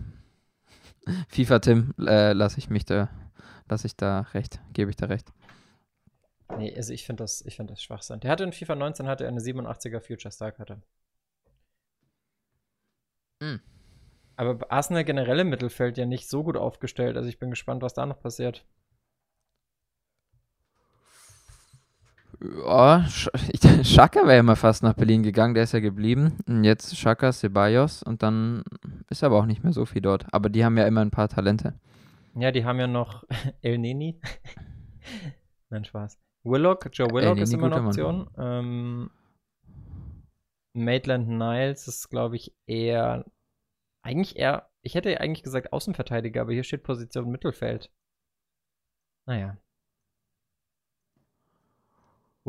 FIFA 1.30 1.60
Tim, 1.60 1.94
äh, 2.00 2.34
lasse 2.34 2.60
ich 2.60 2.70
mich 2.70 2.86
da, 2.86 3.10
lasse 3.68 3.88
ich 3.88 3.96
da 3.96 4.22
recht, 4.34 4.60
gebe 4.74 4.92
ich 4.92 4.98
da 4.98 5.08
recht. 5.08 5.32
Nee, 6.58 6.76
also 6.76 6.94
ich 6.94 7.06
finde 7.06 7.24
das, 7.24 7.44
ich 7.46 7.58
das 7.58 7.82
Schwachsinn. 7.82 8.20
Der 8.22 8.32
hatte 8.32 8.44
in 8.44 8.52
FIFA 8.54 8.76
19 8.76 9.08
hatte 9.08 9.24
er 9.24 9.30
eine 9.30 9.40
87er 9.40 10.02
Future 10.02 10.32
Star-Karte. 10.32 10.82
Hm. 13.42 13.60
Aber 14.36 14.56
bei 14.56 14.72
Arsenal 14.72 15.04
generell 15.04 15.40
im 15.40 15.50
Mittelfeld 15.50 15.98
ja 15.98 16.06
nicht 16.06 16.30
so 16.30 16.44
gut 16.44 16.58
aufgestellt. 16.58 17.18
Also 17.18 17.30
ich 17.30 17.40
bin 17.40 17.50
gespannt, 17.50 17.82
was 17.82 17.94
da 17.94 18.06
noch 18.06 18.20
passiert. 18.22 18.66
Ja, 22.42 23.06
Schaka 23.84 24.22
wäre 24.26 24.38
ja 24.38 24.44
mal 24.44 24.56
fast 24.56 24.82
nach 24.82 24.94
Berlin 24.94 25.24
gegangen, 25.24 25.54
der 25.54 25.64
ist 25.64 25.74
ja 25.74 25.80
geblieben. 25.80 26.38
Und 26.48 26.64
jetzt 26.64 26.98
Schaka, 26.98 27.32
Ceballos 27.32 28.02
und 28.02 28.24
dann 28.24 28.64
ist 29.10 29.24
aber 29.24 29.38
auch 29.38 29.46
nicht 29.46 29.64
mehr 29.64 29.74
so 29.74 29.86
viel 29.86 30.02
dort. 30.02 30.26
Aber 30.32 30.50
die 30.50 30.64
haben 30.64 30.78
ja 30.78 30.88
immer 30.88 31.02
ein 31.02 31.12
paar 31.12 31.28
Talente. 31.28 31.74
Ja, 32.36 32.52
die 32.52 32.64
haben 32.64 32.80
ja 32.80 32.88
noch 32.88 33.26
El 33.62 33.78
Neni. 33.78 34.22
Nein, 35.70 35.84
Spaß. 35.84 36.18
Willock, 36.44 36.90
Joe 36.94 37.10
Willock 37.12 37.38
ist 37.40 37.54
immer 37.54 37.72
eine. 37.72 37.86
Option. 37.86 38.30
Ähm, 38.38 39.12
Maitland 40.74 41.28
Niles 41.28 41.88
ist, 41.88 42.10
glaube 42.10 42.38
ich, 42.38 42.56
eher. 42.66 43.26
Eigentlich 44.02 44.38
eher. 44.38 44.70
Ich 44.82 44.96
hätte 44.96 45.20
eigentlich 45.20 45.44
gesagt 45.44 45.74
Außenverteidiger, 45.74 46.42
aber 46.42 46.54
hier 46.54 46.64
steht 46.64 46.84
Position 46.84 47.30
Mittelfeld. 47.30 47.92
Naja. 49.26 49.58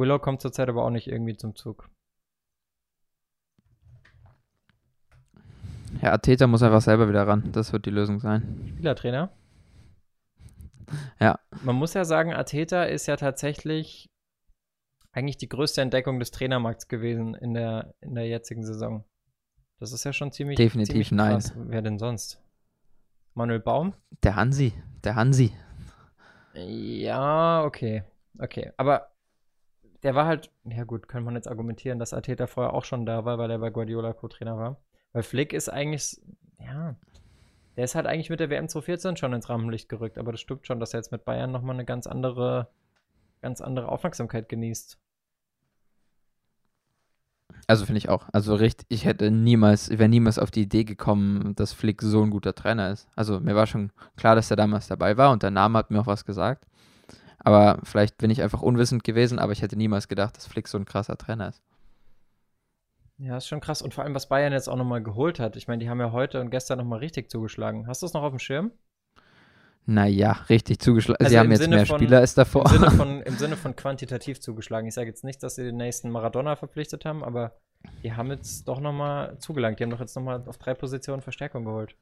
Willow 0.00 0.18
kommt 0.18 0.40
zurzeit 0.40 0.68
aber 0.68 0.84
auch 0.84 0.90
nicht 0.90 1.06
irgendwie 1.06 1.36
zum 1.36 1.54
Zug. 1.54 1.88
Ja, 6.02 6.16
Täter 6.18 6.46
muss 6.46 6.62
einfach 6.62 6.80
selber 6.80 7.08
wieder 7.08 7.26
ran. 7.26 7.52
Das 7.52 7.72
wird 7.72 7.84
die 7.84 7.90
Lösung 7.90 8.20
sein. 8.20 8.64
Spielertrainer? 8.70 9.30
Ja. 11.20 11.38
Man 11.62 11.76
muss 11.76 11.94
ja 11.94 12.04
sagen, 12.04 12.32
Ateta 12.32 12.84
ist 12.84 13.06
ja 13.06 13.16
tatsächlich 13.16 14.08
eigentlich 15.12 15.36
die 15.36 15.48
größte 15.48 15.82
Entdeckung 15.82 16.18
des 16.18 16.30
Trainermarkts 16.30 16.88
gewesen 16.88 17.34
in 17.34 17.54
der, 17.54 17.94
in 18.00 18.14
der 18.14 18.26
jetzigen 18.26 18.64
Saison. 18.64 19.04
Das 19.78 19.92
ist 19.92 20.04
ja 20.04 20.12
schon 20.12 20.32
ziemlich. 20.32 20.56
Definitiv 20.56 21.08
ziemlich 21.08 21.12
nein. 21.12 21.42
Wer 21.54 21.82
denn 21.82 21.98
sonst? 21.98 22.40
Manuel 23.34 23.60
Baum? 23.60 23.94
Der 24.22 24.36
Hansi. 24.36 24.72
Der 25.04 25.16
Hansi. 25.16 25.52
Ja, 26.54 27.64
okay. 27.64 28.04
Okay. 28.38 28.72
Aber 28.76 29.09
der 30.02 30.14
war 30.14 30.26
halt, 30.26 30.50
ja 30.64 30.84
gut, 30.84 31.08
könnte 31.08 31.26
man 31.26 31.34
jetzt 31.34 31.48
argumentieren, 31.48 31.98
dass 31.98 32.14
Ateta 32.14 32.46
vorher 32.46 32.72
auch 32.74 32.84
schon 32.84 33.06
da 33.06 33.24
war, 33.24 33.38
weil 33.38 33.50
er 33.50 33.58
bei 33.58 33.70
Guardiola 33.70 34.12
Co-Trainer 34.12 34.56
war. 34.56 34.76
Weil 35.12 35.22
Flick 35.22 35.52
ist 35.52 35.68
eigentlich, 35.68 36.20
ja, 36.58 36.94
der 37.76 37.84
ist 37.84 37.94
halt 37.94 38.06
eigentlich 38.06 38.30
mit 38.30 38.40
der 38.40 38.50
WM 38.50 38.68
2014 38.68 39.16
schon 39.16 39.32
ins 39.32 39.48
Rampenlicht 39.48 39.88
gerückt, 39.88 40.18
aber 40.18 40.32
das 40.32 40.40
stimmt 40.40 40.66
schon, 40.66 40.80
dass 40.80 40.94
er 40.94 41.00
jetzt 41.00 41.12
mit 41.12 41.24
Bayern 41.24 41.50
nochmal 41.50 41.74
eine 41.74 41.84
ganz 41.84 42.06
andere, 42.06 42.68
ganz 43.42 43.60
andere 43.60 43.88
Aufmerksamkeit 43.88 44.48
genießt. 44.48 44.98
Also 47.66 47.84
finde 47.84 47.98
ich 47.98 48.08
auch. 48.08 48.28
Also 48.32 48.54
richtig, 48.54 48.86
ich 48.88 49.04
hätte 49.04 49.30
niemals, 49.30 49.90
wäre 49.90 50.08
niemals 50.08 50.38
auf 50.38 50.50
die 50.50 50.62
Idee 50.62 50.84
gekommen, 50.84 51.54
dass 51.54 51.72
Flick 51.72 52.02
so 52.02 52.22
ein 52.22 52.30
guter 52.30 52.54
Trainer 52.54 52.90
ist. 52.90 53.08
Also 53.14 53.38
mir 53.38 53.54
war 53.54 53.66
schon 53.66 53.92
klar, 54.16 54.34
dass 54.34 54.50
er 54.50 54.56
damals 54.56 54.88
dabei 54.88 55.16
war 55.16 55.30
und 55.30 55.42
der 55.42 55.50
Name 55.50 55.78
hat 55.78 55.90
mir 55.90 56.00
auch 56.00 56.06
was 56.06 56.24
gesagt. 56.24 56.66
Aber 57.42 57.78
vielleicht 57.84 58.18
bin 58.18 58.30
ich 58.30 58.42
einfach 58.42 58.62
unwissend 58.62 59.04
gewesen, 59.04 59.38
aber 59.38 59.52
ich 59.52 59.62
hätte 59.62 59.76
niemals 59.76 60.08
gedacht, 60.08 60.36
dass 60.36 60.46
Flick 60.46 60.68
so 60.68 60.78
ein 60.78 60.84
krasser 60.84 61.16
Trainer 61.16 61.48
ist. 61.48 61.62
Ja, 63.18 63.36
ist 63.36 63.48
schon 63.48 63.60
krass. 63.60 63.82
Und 63.82 63.92
vor 63.92 64.04
allem, 64.04 64.14
was 64.14 64.28
Bayern 64.28 64.52
jetzt 64.52 64.68
auch 64.68 64.76
nochmal 64.76 65.02
geholt 65.02 65.40
hat. 65.40 65.56
Ich 65.56 65.68
meine, 65.68 65.82
die 65.82 65.90
haben 65.90 66.00
ja 66.00 66.12
heute 66.12 66.40
und 66.40 66.50
gestern 66.50 66.78
nochmal 66.78 67.00
richtig 67.00 67.30
zugeschlagen. 67.30 67.86
Hast 67.86 68.02
du 68.02 68.06
es 68.06 68.14
noch 68.14 68.22
auf 68.22 68.30
dem 68.30 68.38
Schirm? 68.38 68.72
Naja, 69.86 70.32
richtig 70.48 70.78
zugeschlagen. 70.78 71.18
Also 71.20 71.30
sie 71.30 71.38
haben 71.38 71.50
jetzt 71.50 71.62
Sinne 71.62 71.76
mehr 71.76 71.86
von, 71.86 71.98
Spieler 71.98 72.20
als 72.20 72.34
davor. 72.34 72.64
Im 72.66 72.78
Sinne, 72.78 72.90
von, 72.90 73.22
Im 73.24 73.36
Sinne 73.36 73.56
von 73.56 73.76
quantitativ 73.76 74.40
zugeschlagen. 74.40 74.86
Ich 74.88 74.94
sage 74.94 75.08
jetzt 75.08 75.24
nicht, 75.24 75.42
dass 75.42 75.56
sie 75.56 75.64
den 75.64 75.76
nächsten 75.76 76.10
Maradona 76.10 76.56
verpflichtet 76.56 77.04
haben, 77.04 77.22
aber 77.24 77.52
die 78.02 78.12
haben 78.14 78.30
jetzt 78.30 78.68
doch 78.68 78.80
nochmal 78.80 79.38
zugelangt. 79.38 79.80
Die 79.80 79.84
haben 79.84 79.90
doch 79.90 80.00
jetzt 80.00 80.16
nochmal 80.16 80.42
auf 80.46 80.58
drei 80.58 80.74
Positionen 80.74 81.22
Verstärkung 81.22 81.64
geholt. 81.64 81.96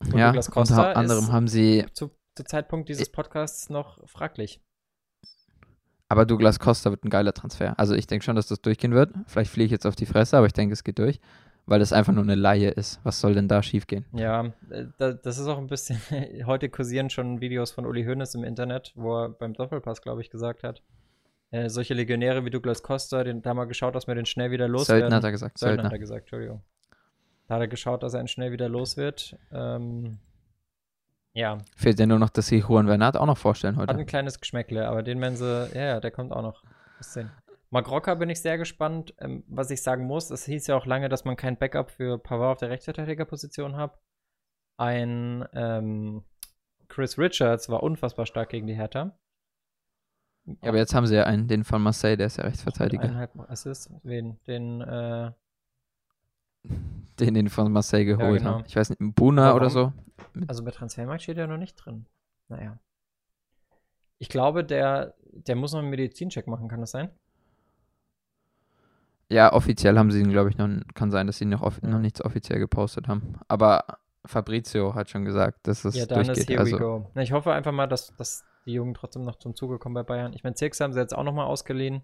Und 0.00 0.18
ja, 0.18 0.32
unter 0.54 0.96
anderem 0.96 1.32
haben 1.32 1.48
sie 1.48 1.84
zu, 2.36 2.44
zu 2.44 2.48
Zeitpunkt 2.48 2.88
dieses 2.88 3.10
Podcasts 3.10 3.70
noch 3.70 4.06
fraglich. 4.08 4.60
Aber 6.08 6.24
Douglas 6.24 6.60
Costa 6.60 6.90
wird 6.90 7.04
ein 7.04 7.10
geiler 7.10 7.32
Transfer. 7.32 7.78
Also 7.78 7.94
ich 7.94 8.06
denke 8.06 8.24
schon, 8.24 8.36
dass 8.36 8.46
das 8.46 8.60
durchgehen 8.60 8.94
wird. 8.94 9.12
Vielleicht 9.26 9.50
fliege 9.50 9.66
ich 9.66 9.72
jetzt 9.72 9.86
auf 9.86 9.96
die 9.96 10.06
Fresse, 10.06 10.36
aber 10.36 10.46
ich 10.46 10.52
denke, 10.52 10.72
es 10.72 10.84
geht 10.84 11.00
durch, 11.00 11.20
weil 11.66 11.80
das 11.80 11.92
einfach 11.92 12.12
nur 12.12 12.22
eine 12.22 12.36
Laie 12.36 12.70
ist. 12.70 13.00
Was 13.02 13.20
soll 13.20 13.34
denn 13.34 13.48
da 13.48 13.62
schiefgehen? 13.62 14.04
Ja, 14.12 14.52
äh, 14.70 14.84
das 14.98 15.38
ist 15.38 15.48
auch 15.48 15.58
ein 15.58 15.66
bisschen. 15.66 15.98
Heute 16.46 16.68
kursieren 16.68 17.10
schon 17.10 17.40
Videos 17.40 17.72
von 17.72 17.86
Uli 17.86 18.04
Hoeneß 18.04 18.36
im 18.36 18.44
Internet, 18.44 18.92
wo 18.94 19.24
er 19.24 19.28
beim 19.30 19.54
Doppelpass, 19.54 20.00
glaube 20.00 20.20
ich, 20.20 20.30
gesagt 20.30 20.62
hat. 20.62 20.82
Äh, 21.50 21.70
solche 21.70 21.94
Legionäre 21.94 22.44
wie 22.44 22.50
Douglas 22.50 22.82
Costa, 22.82 23.24
den, 23.24 23.42
da 23.42 23.50
haben 23.50 23.56
wir 23.56 23.66
geschaut, 23.66 23.94
dass 23.94 24.06
wir 24.06 24.14
den 24.14 24.26
schnell 24.26 24.52
wieder 24.52 24.68
loswerden. 24.68 25.02
Söldner 25.02 25.16
hat 25.16 25.24
er 25.24 25.32
gesagt. 25.32 25.58
Söldner, 25.58 25.74
Söldner 25.74 25.84
hat 25.86 25.92
er 25.92 25.98
gesagt, 25.98 26.20
Entschuldigung. 26.22 26.62
Da 27.48 27.54
hat 27.54 27.60
er 27.62 27.68
geschaut, 27.68 28.02
dass 28.02 28.14
er 28.14 28.20
ihn 28.20 28.28
schnell 28.28 28.52
wieder 28.52 28.68
los 28.68 28.96
wird. 28.96 29.36
Ähm, 29.52 30.18
ja. 31.36 31.58
Fehlt 31.76 32.00
ja 32.00 32.06
nur 32.06 32.18
noch, 32.18 32.30
dass 32.30 32.46
sie 32.46 32.58
Juan 32.58 32.86
Bernat 32.86 33.16
auch 33.16 33.26
noch 33.26 33.36
vorstellen 33.36 33.76
heute. 33.76 33.92
Hat 33.92 34.00
ein 34.00 34.06
kleines 34.06 34.40
Geschmäckle, 34.40 34.88
aber 34.88 35.02
den 35.02 35.20
werden 35.20 35.36
sie, 35.36 35.68
ja, 35.74 35.84
ja, 35.84 36.00
der 36.00 36.10
kommt 36.10 36.32
auch 36.32 36.42
noch. 36.42 36.62
Magroka 37.68 38.14
bin 38.14 38.30
ich 38.30 38.40
sehr 38.40 38.56
gespannt. 38.56 39.14
Ähm, 39.18 39.44
was 39.46 39.70
ich 39.70 39.82
sagen 39.82 40.06
muss, 40.06 40.30
es 40.30 40.46
hieß 40.46 40.66
ja 40.68 40.76
auch 40.76 40.86
lange, 40.86 41.10
dass 41.10 41.26
man 41.26 41.36
kein 41.36 41.58
Backup 41.58 41.90
für 41.90 42.18
Pavard 42.18 42.52
auf 42.52 42.58
der 42.58 42.70
Rechtsverteidigerposition 42.70 43.76
hat. 43.76 43.98
Ein 44.78 45.46
ähm, 45.52 46.24
Chris 46.88 47.18
Richards 47.18 47.68
war 47.68 47.82
unfassbar 47.82 48.24
stark 48.24 48.48
gegen 48.48 48.66
die 48.66 48.74
Hertha. 48.74 49.18
Ja, 50.46 50.68
aber 50.68 50.78
jetzt 50.78 50.94
haben 50.94 51.06
sie 51.06 51.16
ja 51.16 51.24
einen, 51.24 51.48
den 51.48 51.64
von 51.64 51.82
Marseille, 51.82 52.16
der 52.16 52.28
ist 52.28 52.38
ja 52.38 52.44
Rechtsverteidiger. 52.44 53.02
Eineinhalb 53.02 53.38
Assist, 53.50 53.90
wen? 54.04 54.38
Den, 54.46 54.80
äh, 54.80 55.32
den, 57.18 57.34
den 57.34 57.48
von 57.48 57.72
Marseille 57.72 58.04
geholt 58.04 58.20
ja, 58.20 58.38
genau. 58.38 58.50
haben. 58.50 58.64
Ich 58.66 58.76
weiß 58.76 58.90
nicht, 58.90 58.98
Buna 59.14 59.54
oder 59.54 59.70
so. 59.70 59.92
Also 60.46 60.64
bei 60.64 60.70
Transfermarkt 60.70 61.22
steht 61.22 61.38
er 61.38 61.46
noch 61.46 61.56
nicht 61.56 61.74
drin. 61.74 62.06
Naja. 62.48 62.78
Ich 64.18 64.28
glaube, 64.28 64.64
der, 64.64 65.14
der 65.32 65.56
muss 65.56 65.72
noch 65.72 65.80
einen 65.80 65.90
Medizincheck 65.90 66.46
machen, 66.46 66.68
kann 66.68 66.80
das 66.80 66.90
sein? 66.90 67.10
Ja, 69.28 69.52
offiziell 69.52 69.98
haben 69.98 70.10
sie 70.10 70.20
ihn, 70.20 70.30
glaube 70.30 70.50
ich, 70.50 70.56
noch. 70.56 70.68
Kann 70.94 71.10
sein, 71.10 71.26
dass 71.26 71.38
sie 71.38 71.46
noch, 71.46 71.62
ja. 71.62 71.88
noch 71.88 71.98
nichts 71.98 72.24
offiziell 72.24 72.60
gepostet 72.60 73.08
haben. 73.08 73.34
Aber 73.48 73.84
Fabrizio 74.24 74.94
hat 74.94 75.10
schon 75.10 75.24
gesagt, 75.24 75.66
dass 75.66 75.84
es 75.84 75.96
ja, 75.96 76.06
dann 76.06 76.24
durchgeht. 76.24 76.38
Ist 76.38 76.48
here 76.48 76.60
also, 76.60 76.76
we 76.76 76.80
go. 76.80 77.10
Na, 77.14 77.22
ich 77.22 77.32
hoffe 77.32 77.52
einfach 77.52 77.72
mal, 77.72 77.86
dass, 77.88 78.14
dass 78.16 78.44
die 78.66 78.72
Jungen 78.72 78.94
trotzdem 78.94 79.24
noch 79.24 79.36
zum 79.36 79.54
Zuge 79.54 79.78
kommen 79.78 79.94
bei 79.94 80.04
Bayern. 80.04 80.32
Ich 80.32 80.44
meine, 80.44 80.54
Zirks 80.54 80.80
haben 80.80 80.92
sie 80.92 81.00
jetzt 81.00 81.16
auch 81.16 81.24
nochmal 81.24 81.46
ausgeliehen. 81.46 82.02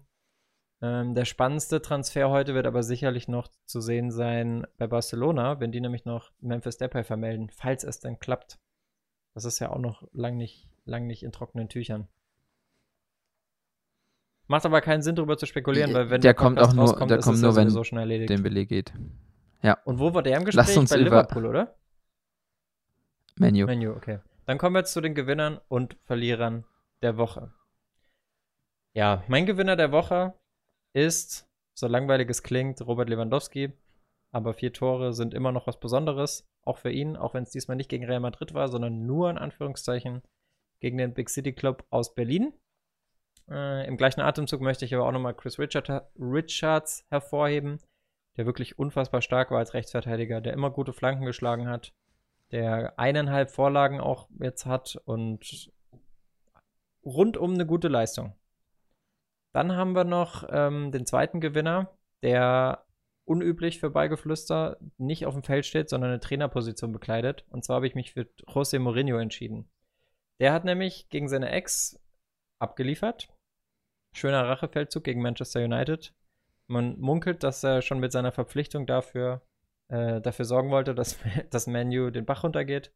Ähm, 0.83 1.15
der 1.15 1.23
spannendste 1.23 1.81
Transfer 1.81 2.29
heute 2.29 2.53
wird 2.53 2.67
aber 2.67 2.83
sicherlich 2.83 3.29
noch 3.29 3.47
zu 3.63 3.79
sehen 3.79 4.11
sein 4.11 4.67
bei 4.77 4.85
Barcelona, 4.85 5.61
wenn 5.61 5.71
die 5.71 5.79
nämlich 5.79 6.03
noch 6.03 6.33
Memphis 6.41 6.75
Depay 6.75 7.05
vermelden, 7.05 7.49
falls 7.49 7.85
es 7.85 8.01
denn 8.01 8.19
klappt. 8.19 8.59
Das 9.33 9.45
ist 9.45 9.59
ja 9.59 9.69
auch 9.69 9.79
noch 9.79 10.05
lang 10.11 10.35
nicht, 10.35 10.67
lang 10.83 11.07
nicht 11.07 11.23
in 11.23 11.31
trockenen 11.31 11.69
Tüchern. 11.69 12.09
Macht 14.47 14.65
aber 14.65 14.81
keinen 14.81 15.01
Sinn, 15.01 15.15
darüber 15.15 15.37
zu 15.37 15.45
spekulieren, 15.45 15.93
weil 15.93 16.09
wenn 16.09 16.19
der, 16.19 16.33
der 16.33 16.33
kommt 16.33 16.59
auch 16.59 16.73
nur, 16.73 17.07
der 17.07 17.19
kommt 17.19 17.39
nur, 17.39 17.55
wenn 17.55 17.69
so 17.69 17.85
schnell 17.85 18.25
den 18.25 18.43
Beleg 18.43 18.67
geht. 18.67 18.93
Ja. 19.61 19.77
Und 19.85 19.99
wo 19.99 20.13
war 20.13 20.21
der 20.21 20.35
im 20.35 20.43
Gespräch? 20.43 20.67
Lass 20.67 20.75
uns 20.75 20.89
bei 20.89 20.97
Liverpool, 20.97 21.45
oder? 21.45 21.77
Menu. 23.37 23.65
Menu, 23.67 23.91
okay. 23.91 24.19
Dann 24.45 24.57
kommen 24.57 24.75
wir 24.75 24.79
jetzt 24.79 24.91
zu 24.91 24.99
den 24.99 25.15
Gewinnern 25.15 25.61
und 25.69 25.95
Verlierern 26.03 26.65
der 27.01 27.15
Woche. 27.15 27.53
Ja, 28.91 29.23
mein 29.29 29.45
Gewinner 29.45 29.77
der 29.77 29.93
Woche 29.93 30.33
ist, 30.93 31.47
so 31.75 31.87
langweilig 31.87 32.29
es 32.29 32.43
klingt, 32.43 32.81
Robert 32.85 33.09
Lewandowski. 33.09 33.73
Aber 34.31 34.53
vier 34.53 34.73
Tore 34.73 35.13
sind 35.13 35.33
immer 35.33 35.51
noch 35.51 35.67
was 35.67 35.79
Besonderes, 35.79 36.47
auch 36.63 36.77
für 36.77 36.91
ihn, 36.91 37.15
auch 37.17 37.33
wenn 37.33 37.43
es 37.43 37.51
diesmal 37.51 37.77
nicht 37.77 37.89
gegen 37.89 38.05
Real 38.05 38.19
Madrid 38.19 38.53
war, 38.53 38.67
sondern 38.67 39.05
nur 39.05 39.29
in 39.29 39.37
Anführungszeichen 39.37 40.23
gegen 40.79 40.97
den 40.97 41.13
Big 41.13 41.29
City 41.29 41.53
Club 41.53 41.85
aus 41.91 42.15
Berlin. 42.15 42.53
Äh, 43.49 43.87
Im 43.87 43.97
gleichen 43.97 44.21
Atemzug 44.21 44.61
möchte 44.61 44.85
ich 44.85 44.95
aber 44.95 45.05
auch 45.05 45.11
nochmal 45.11 45.35
Chris 45.35 45.59
Richard, 45.59 45.89
Richards 46.17 47.05
hervorheben, 47.09 47.79
der 48.37 48.45
wirklich 48.45 48.79
unfassbar 48.79 49.21
stark 49.21 49.51
war 49.51 49.59
als 49.59 49.73
Rechtsverteidiger, 49.73 50.41
der 50.41 50.53
immer 50.53 50.71
gute 50.71 50.93
Flanken 50.93 51.25
geschlagen 51.25 51.67
hat, 51.67 51.93
der 52.51 52.97
eineinhalb 52.97 53.51
Vorlagen 53.51 53.99
auch 53.99 54.27
jetzt 54.39 54.65
hat 54.65 54.99
und 55.05 55.71
rundum 57.05 57.53
eine 57.53 57.65
gute 57.65 57.87
Leistung. 57.87 58.33
Dann 59.53 59.73
haben 59.75 59.93
wir 59.93 60.03
noch 60.03 60.47
ähm, 60.49 60.91
den 60.91 61.05
zweiten 61.05 61.39
Gewinner, 61.39 61.95
der 62.23 62.85
unüblich 63.25 63.79
für 63.79 63.89
Beigeflüster 63.89 64.77
nicht 64.97 65.25
auf 65.25 65.33
dem 65.33 65.43
Feld 65.43 65.65
steht, 65.65 65.89
sondern 65.89 66.09
eine 66.09 66.19
Trainerposition 66.19 66.91
bekleidet. 66.91 67.45
Und 67.49 67.63
zwar 67.63 67.77
habe 67.77 67.87
ich 67.87 67.95
mich 67.95 68.13
für 68.13 68.27
José 68.47 68.79
Mourinho 68.79 69.17
entschieden. 69.17 69.69
Der 70.39 70.53
hat 70.53 70.65
nämlich 70.65 71.09
gegen 71.09 71.29
seine 71.29 71.51
Ex 71.51 71.99
abgeliefert. 72.59 73.29
Schöner 74.13 74.47
Rachefeldzug 74.47 75.03
gegen 75.03 75.21
Manchester 75.21 75.63
United. 75.63 76.13
Man 76.67 76.99
munkelt, 76.99 77.43
dass 77.43 77.63
er 77.63 77.81
schon 77.81 77.99
mit 77.99 78.11
seiner 78.11 78.31
Verpflichtung 78.31 78.85
dafür, 78.85 79.41
äh, 79.87 80.19
dafür 80.21 80.45
sorgen 80.45 80.71
wollte, 80.71 80.95
dass 80.95 81.19
das 81.49 81.67
Menu 81.67 82.09
den 82.09 82.25
Bach 82.25 82.43
runtergeht. 82.43 82.91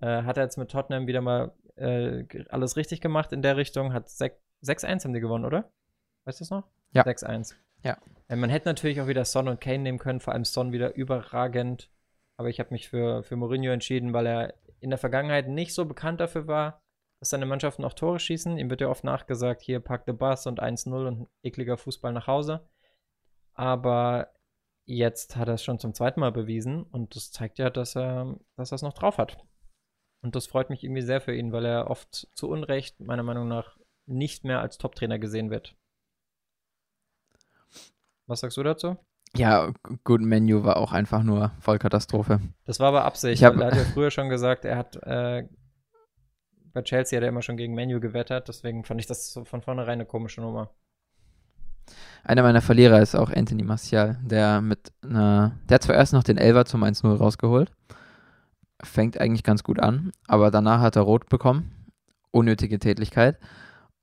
Äh, 0.00 0.22
hat 0.22 0.36
er 0.36 0.44
jetzt 0.44 0.58
mit 0.58 0.70
Tottenham 0.70 1.06
wieder 1.06 1.22
mal 1.22 1.54
äh, 1.76 2.24
alles 2.50 2.76
richtig 2.76 3.00
gemacht 3.00 3.32
in 3.32 3.42
der 3.42 3.56
Richtung. 3.56 3.92
Hat 3.92 4.08
6-1 4.08 5.04
haben 5.04 5.14
die 5.14 5.20
gewonnen, 5.20 5.44
oder? 5.44 5.72
Weißt 6.26 6.40
du 6.40 6.44
es 6.44 6.50
noch? 6.50 6.64
Ja. 6.92 7.04
6-1. 7.04 7.54
Ja. 7.82 7.98
Äh, 8.28 8.36
man 8.36 8.50
hätte 8.50 8.68
natürlich 8.68 9.00
auch 9.00 9.06
wieder 9.06 9.24
Son 9.24 9.48
und 9.48 9.60
Kane 9.60 9.78
nehmen 9.78 9.98
können, 9.98 10.20
vor 10.20 10.32
allem 10.32 10.44
Son 10.44 10.72
wieder 10.72 10.94
überragend. 10.94 11.90
Aber 12.38 12.48
ich 12.48 12.60
habe 12.60 12.70
mich 12.72 12.88
für, 12.88 13.22
für 13.22 13.36
Mourinho 13.36 13.72
entschieden, 13.72 14.12
weil 14.12 14.26
er 14.26 14.54
in 14.80 14.90
der 14.90 14.98
Vergangenheit 14.98 15.48
nicht 15.48 15.72
so 15.72 15.84
bekannt 15.84 16.20
dafür 16.20 16.46
war, 16.46 16.82
dass 17.20 17.30
seine 17.30 17.46
Mannschaften 17.46 17.84
auch 17.84 17.94
Tore 17.94 18.18
schießen. 18.18 18.58
Ihm 18.58 18.68
wird 18.68 18.80
ja 18.80 18.88
oft 18.88 19.04
nachgesagt, 19.04 19.62
hier 19.62 19.80
packt 19.80 20.08
der 20.08 20.12
Bass 20.12 20.46
und 20.46 20.62
1-0 20.62 21.06
und 21.06 21.28
ekliger 21.42 21.78
Fußball 21.78 22.12
nach 22.12 22.26
Hause. 22.26 22.68
Aber 23.54 24.32
jetzt 24.86 25.36
hat 25.36 25.48
er 25.48 25.54
es 25.54 25.64
schon 25.64 25.78
zum 25.78 25.94
zweiten 25.94 26.20
Mal 26.20 26.32
bewiesen 26.32 26.82
und 26.82 27.16
das 27.16 27.32
zeigt 27.32 27.58
ja, 27.58 27.70
dass 27.70 27.96
er 27.96 28.38
dass 28.56 28.72
es 28.72 28.82
noch 28.82 28.92
drauf 28.92 29.16
hat. 29.16 29.38
Und 30.22 30.34
das 30.34 30.46
freut 30.46 30.70
mich 30.70 30.84
irgendwie 30.84 31.02
sehr 31.02 31.20
für 31.20 31.34
ihn, 31.34 31.52
weil 31.52 31.64
er 31.64 31.90
oft 31.90 32.28
zu 32.34 32.48
Unrecht, 32.48 33.00
meiner 33.00 33.22
Meinung 33.22 33.48
nach, 33.48 33.78
nicht 34.06 34.44
mehr 34.44 34.60
als 34.60 34.78
Top-Trainer 34.78 35.18
gesehen 35.18 35.50
wird. 35.50 35.76
Was 38.26 38.40
sagst 38.40 38.56
du 38.56 38.62
dazu? 38.62 38.96
Ja, 39.34 39.72
Good 40.04 40.22
Menu 40.22 40.64
war 40.64 40.76
auch 40.78 40.92
einfach 40.92 41.22
nur 41.22 41.52
Vollkatastrophe. 41.60 42.40
Das 42.64 42.80
war 42.80 42.88
aber 42.88 43.04
Absicht. 43.04 43.42
er 43.42 43.54
hat 43.54 43.76
ja 43.76 43.84
früher 43.92 44.10
schon 44.10 44.28
gesagt, 44.28 44.64
er 44.64 44.76
hat 44.78 44.96
äh, 45.02 45.44
bei 46.76 46.82
Chelsea 46.82 47.16
hat 47.16 47.22
er 47.22 47.30
immer 47.30 47.40
schon 47.40 47.56
gegen 47.56 47.74
Menu 47.74 48.00
gewettert, 48.00 48.48
deswegen 48.48 48.84
fand 48.84 49.00
ich 49.00 49.06
das 49.06 49.32
so 49.32 49.46
von 49.46 49.62
vornherein 49.62 49.94
eine 49.94 50.04
komische 50.04 50.42
Nummer. 50.42 50.74
Einer 52.22 52.42
meiner 52.42 52.60
Verlierer 52.60 53.00
ist 53.00 53.14
auch 53.14 53.30
Anthony 53.30 53.62
Martial, 53.62 54.18
der 54.22 54.60
mit 54.60 54.92
einer, 55.02 55.56
der 55.68 55.76
hat 55.76 55.84
zwar 55.84 55.94
erst 55.94 56.12
noch 56.12 56.22
den 56.22 56.36
Elver 56.36 56.66
zum 56.66 56.84
1-0 56.84 57.16
rausgeholt, 57.16 57.72
fängt 58.82 59.18
eigentlich 59.18 59.42
ganz 59.42 59.62
gut 59.62 59.80
an, 59.80 60.12
aber 60.26 60.50
danach 60.50 60.80
hat 60.80 60.96
er 60.96 61.02
rot 61.02 61.30
bekommen, 61.30 61.86
unnötige 62.30 62.78
Tätigkeit 62.78 63.38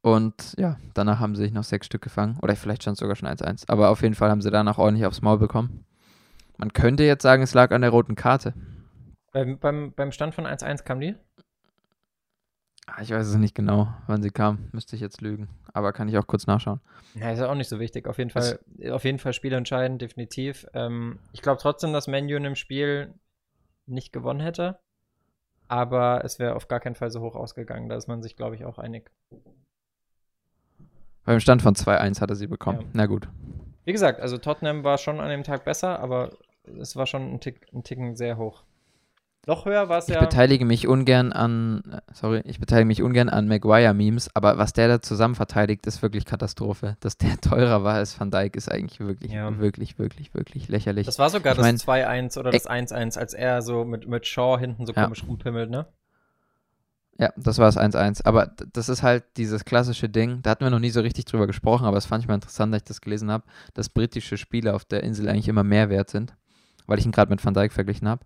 und 0.04 0.54
ja, 0.58 0.78
danach 0.94 1.20
haben 1.20 1.36
sie 1.36 1.44
sich 1.44 1.54
noch 1.54 1.64
sechs 1.64 1.88
Stück 1.88 2.04
gefangen 2.04 2.38
oder 2.42 2.56
vielleicht 2.56 2.84
stand 2.84 2.96
es 2.96 3.00
sogar 3.00 3.16
schon 3.16 3.30
1-1, 3.30 3.64
aber 3.68 3.90
auf 3.90 4.04
jeden 4.04 4.16
Fall 4.16 4.30
haben 4.30 4.42
sie 4.42 4.52
danach 4.52 4.78
ordentlich 4.78 5.06
aufs 5.08 5.22
Maul 5.24 5.40
bekommen. 5.40 5.86
Man 6.58 6.74
könnte 6.74 7.04
jetzt 7.04 7.24
sagen, 7.24 7.42
es 7.42 7.56
lag 7.56 7.72
an 7.72 7.82
der 7.82 7.90
roten 7.90 8.16
Karte. 8.16 8.54
Beim, 9.32 9.58
beim, 9.58 9.94
beim 9.94 10.12
Stand 10.12 10.36
von 10.36 10.46
1-1 10.46 10.84
kam 10.84 11.00
die? 11.00 11.16
Ah, 12.86 13.02
Ich 13.02 13.12
weiß 13.12 13.26
es 13.28 13.36
nicht 13.36 13.56
genau, 13.56 13.88
wann 14.08 14.22
sie 14.22 14.30
kam. 14.30 14.70
Müsste 14.74 14.96
ich 14.96 15.02
jetzt 15.02 15.22
lügen. 15.22 15.48
Aber 15.74 15.94
kann 15.94 16.10
ich 16.10 16.18
auch 16.18 16.28
kurz 16.28 16.48
nachschauen. 16.48 16.82
Ja, 17.16 17.32
ist 17.32 17.40
ja 17.40 17.50
auch 17.50 17.56
nicht 17.56 17.70
so 17.70 17.80
wichtig. 17.80 18.08
Auf 18.08 18.18
jeden 18.18 18.30
Fall, 18.30 18.60
auf 18.92 19.04
jeden 19.06 19.20
Fall 19.20 19.34
spielentscheidend, 19.34 20.02
definitiv. 20.02 20.68
Ähm, 20.74 21.20
ich 21.32 21.42
glaube 21.42 21.62
trotzdem, 21.62 21.94
dass 21.94 22.08
Menu 22.08 22.36
in 22.36 22.44
dem 22.44 22.56
Spiel 22.56 23.14
nicht 23.86 24.12
gewonnen 24.12 24.42
hätte. 24.42 24.80
Aber 25.68 26.24
es 26.26 26.40
wäre 26.40 26.56
auf 26.56 26.68
gar 26.68 26.80
keinen 26.80 26.96
Fall 26.96 27.10
so 27.10 27.22
hoch 27.22 27.36
ausgegangen. 27.36 27.90
Da 27.90 27.96
ist 27.96 28.08
man 28.08 28.22
sich, 28.22 28.36
glaube 28.36 28.56
ich, 28.56 28.66
auch 28.66 28.78
einig. 28.78 29.10
Beim 31.26 31.40
Stand 31.40 31.62
von 31.62 31.76
2-1 31.76 32.22
hat 32.22 32.30
er 32.30 32.36
sie 32.36 32.48
bekommen. 32.48 32.82
Ja. 32.82 32.88
Na 32.94 33.06
gut. 33.06 33.28
Wie 33.86 33.92
gesagt, 33.92 34.20
also 34.22 34.38
Tottenham 34.38 34.84
war 34.84 34.98
schon 34.98 35.20
an 35.20 35.30
dem 35.30 35.44
Tag 35.44 35.66
besser, 35.66 36.00
aber 36.00 36.32
es 36.80 36.96
war 36.96 37.06
schon 37.06 37.34
ein, 37.34 37.40
Tick, 37.40 37.66
ein 37.74 37.84
Ticken 37.84 38.16
sehr 38.16 38.38
hoch. 38.38 38.64
Noch 39.46 39.66
höher 39.66 39.90
war 39.90 39.98
es 39.98 40.08
Ich 40.08 40.16
ja. 40.16 40.22
beteilige 40.22 40.64
mich 40.64 40.88
ungern 40.88 41.34
an, 41.34 41.84
äh, 41.92 42.14
sorry, 42.14 42.42
ich 42.46 42.62
beteilige 42.62 42.86
mich 42.88 43.02
ungern 43.04 43.28
an 43.28 43.50
Maguire-Memes, 43.50 44.34
aber 44.34 44.58
was 44.58 44.72
der 44.72 44.88
da 44.88 45.02
zusammen 45.02 45.36
verteidigt, 45.36 45.86
ist 45.86 46.02
wirklich 46.02 46.24
Katastrophe. 46.24 46.96
Dass 47.02 47.18
der 47.18 47.36
teurer 47.42 47.84
war 47.84 47.96
als 47.96 48.18
Van 48.18 48.32
Dijk, 48.32 48.56
ist 48.56 48.72
eigentlich 48.72 49.02
wirklich, 49.02 49.34
Ja. 49.34 49.58
wirklich, 49.60 50.00
wirklich, 50.00 50.34
wirklich 50.34 50.70
lächerlich. 50.70 51.06
Das 51.08 51.20
war 51.20 51.30
sogar 51.30 51.54
Ich 51.54 51.60
das 51.60 51.86
2-1 51.86 52.40
oder 52.40 52.52
das 52.52 52.70
1-1, 52.70 53.18
als 53.20 53.34
er 53.34 53.62
so 53.62 53.84
mit, 53.84 54.08
mit 54.08 54.26
Shaw 54.26 54.58
hinten 54.60 54.86
so 54.86 54.94
Ja. 54.94 55.04
komisch 55.04 55.26
rumpimmelt, 55.28 55.70
ne? 55.70 55.88
Ja, 57.20 57.32
das 57.38 57.60
war 57.60 57.70
es 57.70 57.78
1-1. 57.78 58.26
Aber 58.26 58.52
das 58.74 58.90
ist 58.90 59.04
halt 59.04 59.24
dieses 59.38 59.66
klassische 59.66 60.10
Ding, 60.10 60.42
da 60.42 60.52
hatten 60.52 60.64
wir 60.64 60.72
noch 60.72 60.80
nie 60.80 60.90
so 60.90 61.02
richtig 61.02 61.26
drüber 61.26 61.48
gesprochen, 61.48 61.86
aber 61.86 61.98
es 61.98 62.06
fand 62.06 62.24
ich 62.24 62.28
mal 62.28 62.36
interessant, 62.36 62.74
dass 62.74 62.82
ich 62.82 62.88
das 62.88 63.02
gelesen 63.02 63.32
habe, 63.32 63.44
dass 63.74 63.90
britische 63.90 64.38
Spieler 64.38 64.76
auf 64.76 64.86
der 64.86 65.04
Insel 65.04 65.30
eigentlich 65.30 65.48
immer 65.48 65.64
mehr 65.64 65.90
wert 65.90 66.10
sind, 66.10 66.34
weil 66.88 67.00
ich 67.00 67.06
ihn 67.06 67.12
gerade 67.12 67.30
mit 67.30 67.44
Van 67.44 67.54
Dijk 67.54 67.72
verglichen 67.72 68.08
habe, 68.08 68.26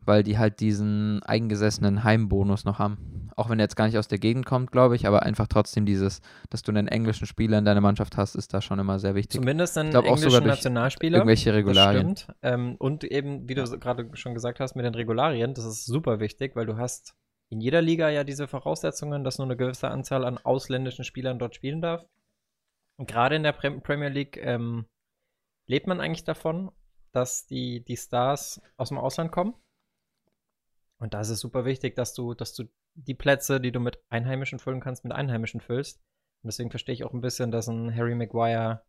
weil 0.00 0.24
die 0.24 0.36
halt 0.36 0.60
diesen 0.60 1.22
eingesessenen 1.22 2.02
Heimbonus 2.02 2.64
noch 2.64 2.78
haben. 2.78 3.30
Auch 3.36 3.50
wenn 3.50 3.58
er 3.58 3.64
jetzt 3.64 3.76
gar 3.76 3.86
nicht 3.86 3.98
aus 3.98 4.08
der 4.08 4.18
Gegend 4.18 4.46
kommt, 4.46 4.70
glaube 4.70 4.96
ich, 4.96 5.06
aber 5.06 5.22
einfach 5.22 5.46
trotzdem 5.46 5.86
dieses, 5.86 6.20
dass 6.50 6.62
du 6.62 6.72
einen 6.72 6.88
englischen 6.88 7.26
Spieler 7.26 7.58
in 7.58 7.64
deiner 7.64 7.80
Mannschaft 7.80 8.16
hast, 8.16 8.34
ist 8.34 8.52
da 8.52 8.60
schon 8.60 8.78
immer 8.78 8.98
sehr 8.98 9.14
wichtig. 9.14 9.40
Zumindest 9.40 9.78
einen 9.78 9.90
glaub 9.90 10.06
auch 10.06 10.18
sogar 10.18 10.38
englischen 10.38 10.46
Nationalspieler. 10.46 11.18
Irgendwelche 11.18 11.54
Regularien. 11.54 12.14
Ähm, 12.42 12.76
und 12.78 13.04
eben, 13.04 13.48
wie 13.48 13.54
du 13.54 13.64
gerade 13.78 14.08
schon 14.14 14.34
gesagt 14.34 14.60
hast, 14.60 14.76
mit 14.76 14.84
den 14.84 14.94
Regularien, 14.94 15.54
das 15.54 15.64
ist 15.64 15.86
super 15.86 16.20
wichtig, 16.20 16.54
weil 16.54 16.66
du 16.66 16.76
hast 16.76 17.14
in 17.54 17.60
jeder 17.60 17.80
Liga 17.80 18.08
ja 18.08 18.24
diese 18.24 18.48
Voraussetzungen, 18.48 19.22
dass 19.22 19.38
nur 19.38 19.46
eine 19.46 19.56
gewisse 19.56 19.88
Anzahl 19.88 20.24
an 20.24 20.38
ausländischen 20.38 21.04
Spielern 21.04 21.38
dort 21.38 21.54
spielen 21.54 21.80
darf. 21.80 22.04
Und 22.96 23.08
gerade 23.08 23.36
in 23.36 23.44
der 23.44 23.52
Prem 23.52 23.80
Premier 23.80 24.08
League 24.08 24.36
ähm, 24.38 24.86
lebt 25.66 25.86
man 25.86 26.00
eigentlich 26.00 26.24
davon, 26.24 26.72
dass 27.12 27.46
die, 27.46 27.84
die 27.84 27.96
Stars 27.96 28.60
aus 28.76 28.88
dem 28.88 28.98
Ausland 28.98 29.30
kommen. 29.30 29.54
Und 30.98 31.14
da 31.14 31.20
ist 31.20 31.28
es 31.28 31.38
super 31.38 31.64
wichtig, 31.64 31.94
dass 31.94 32.12
du, 32.12 32.34
dass 32.34 32.54
du 32.54 32.64
die 32.94 33.14
Plätze, 33.14 33.60
die 33.60 33.70
du 33.70 33.78
mit 33.78 34.02
Einheimischen 34.08 34.58
füllen 34.58 34.80
kannst, 34.80 35.04
mit 35.04 35.12
Einheimischen 35.12 35.60
füllst. 35.60 36.00
Und 36.42 36.48
deswegen 36.48 36.70
verstehe 36.70 36.94
ich 36.94 37.04
auch 37.04 37.12
ein 37.12 37.20
bisschen, 37.20 37.52
dass 37.52 37.68
ein 37.68 37.94
Harry 37.94 38.16
Maguire 38.16 38.82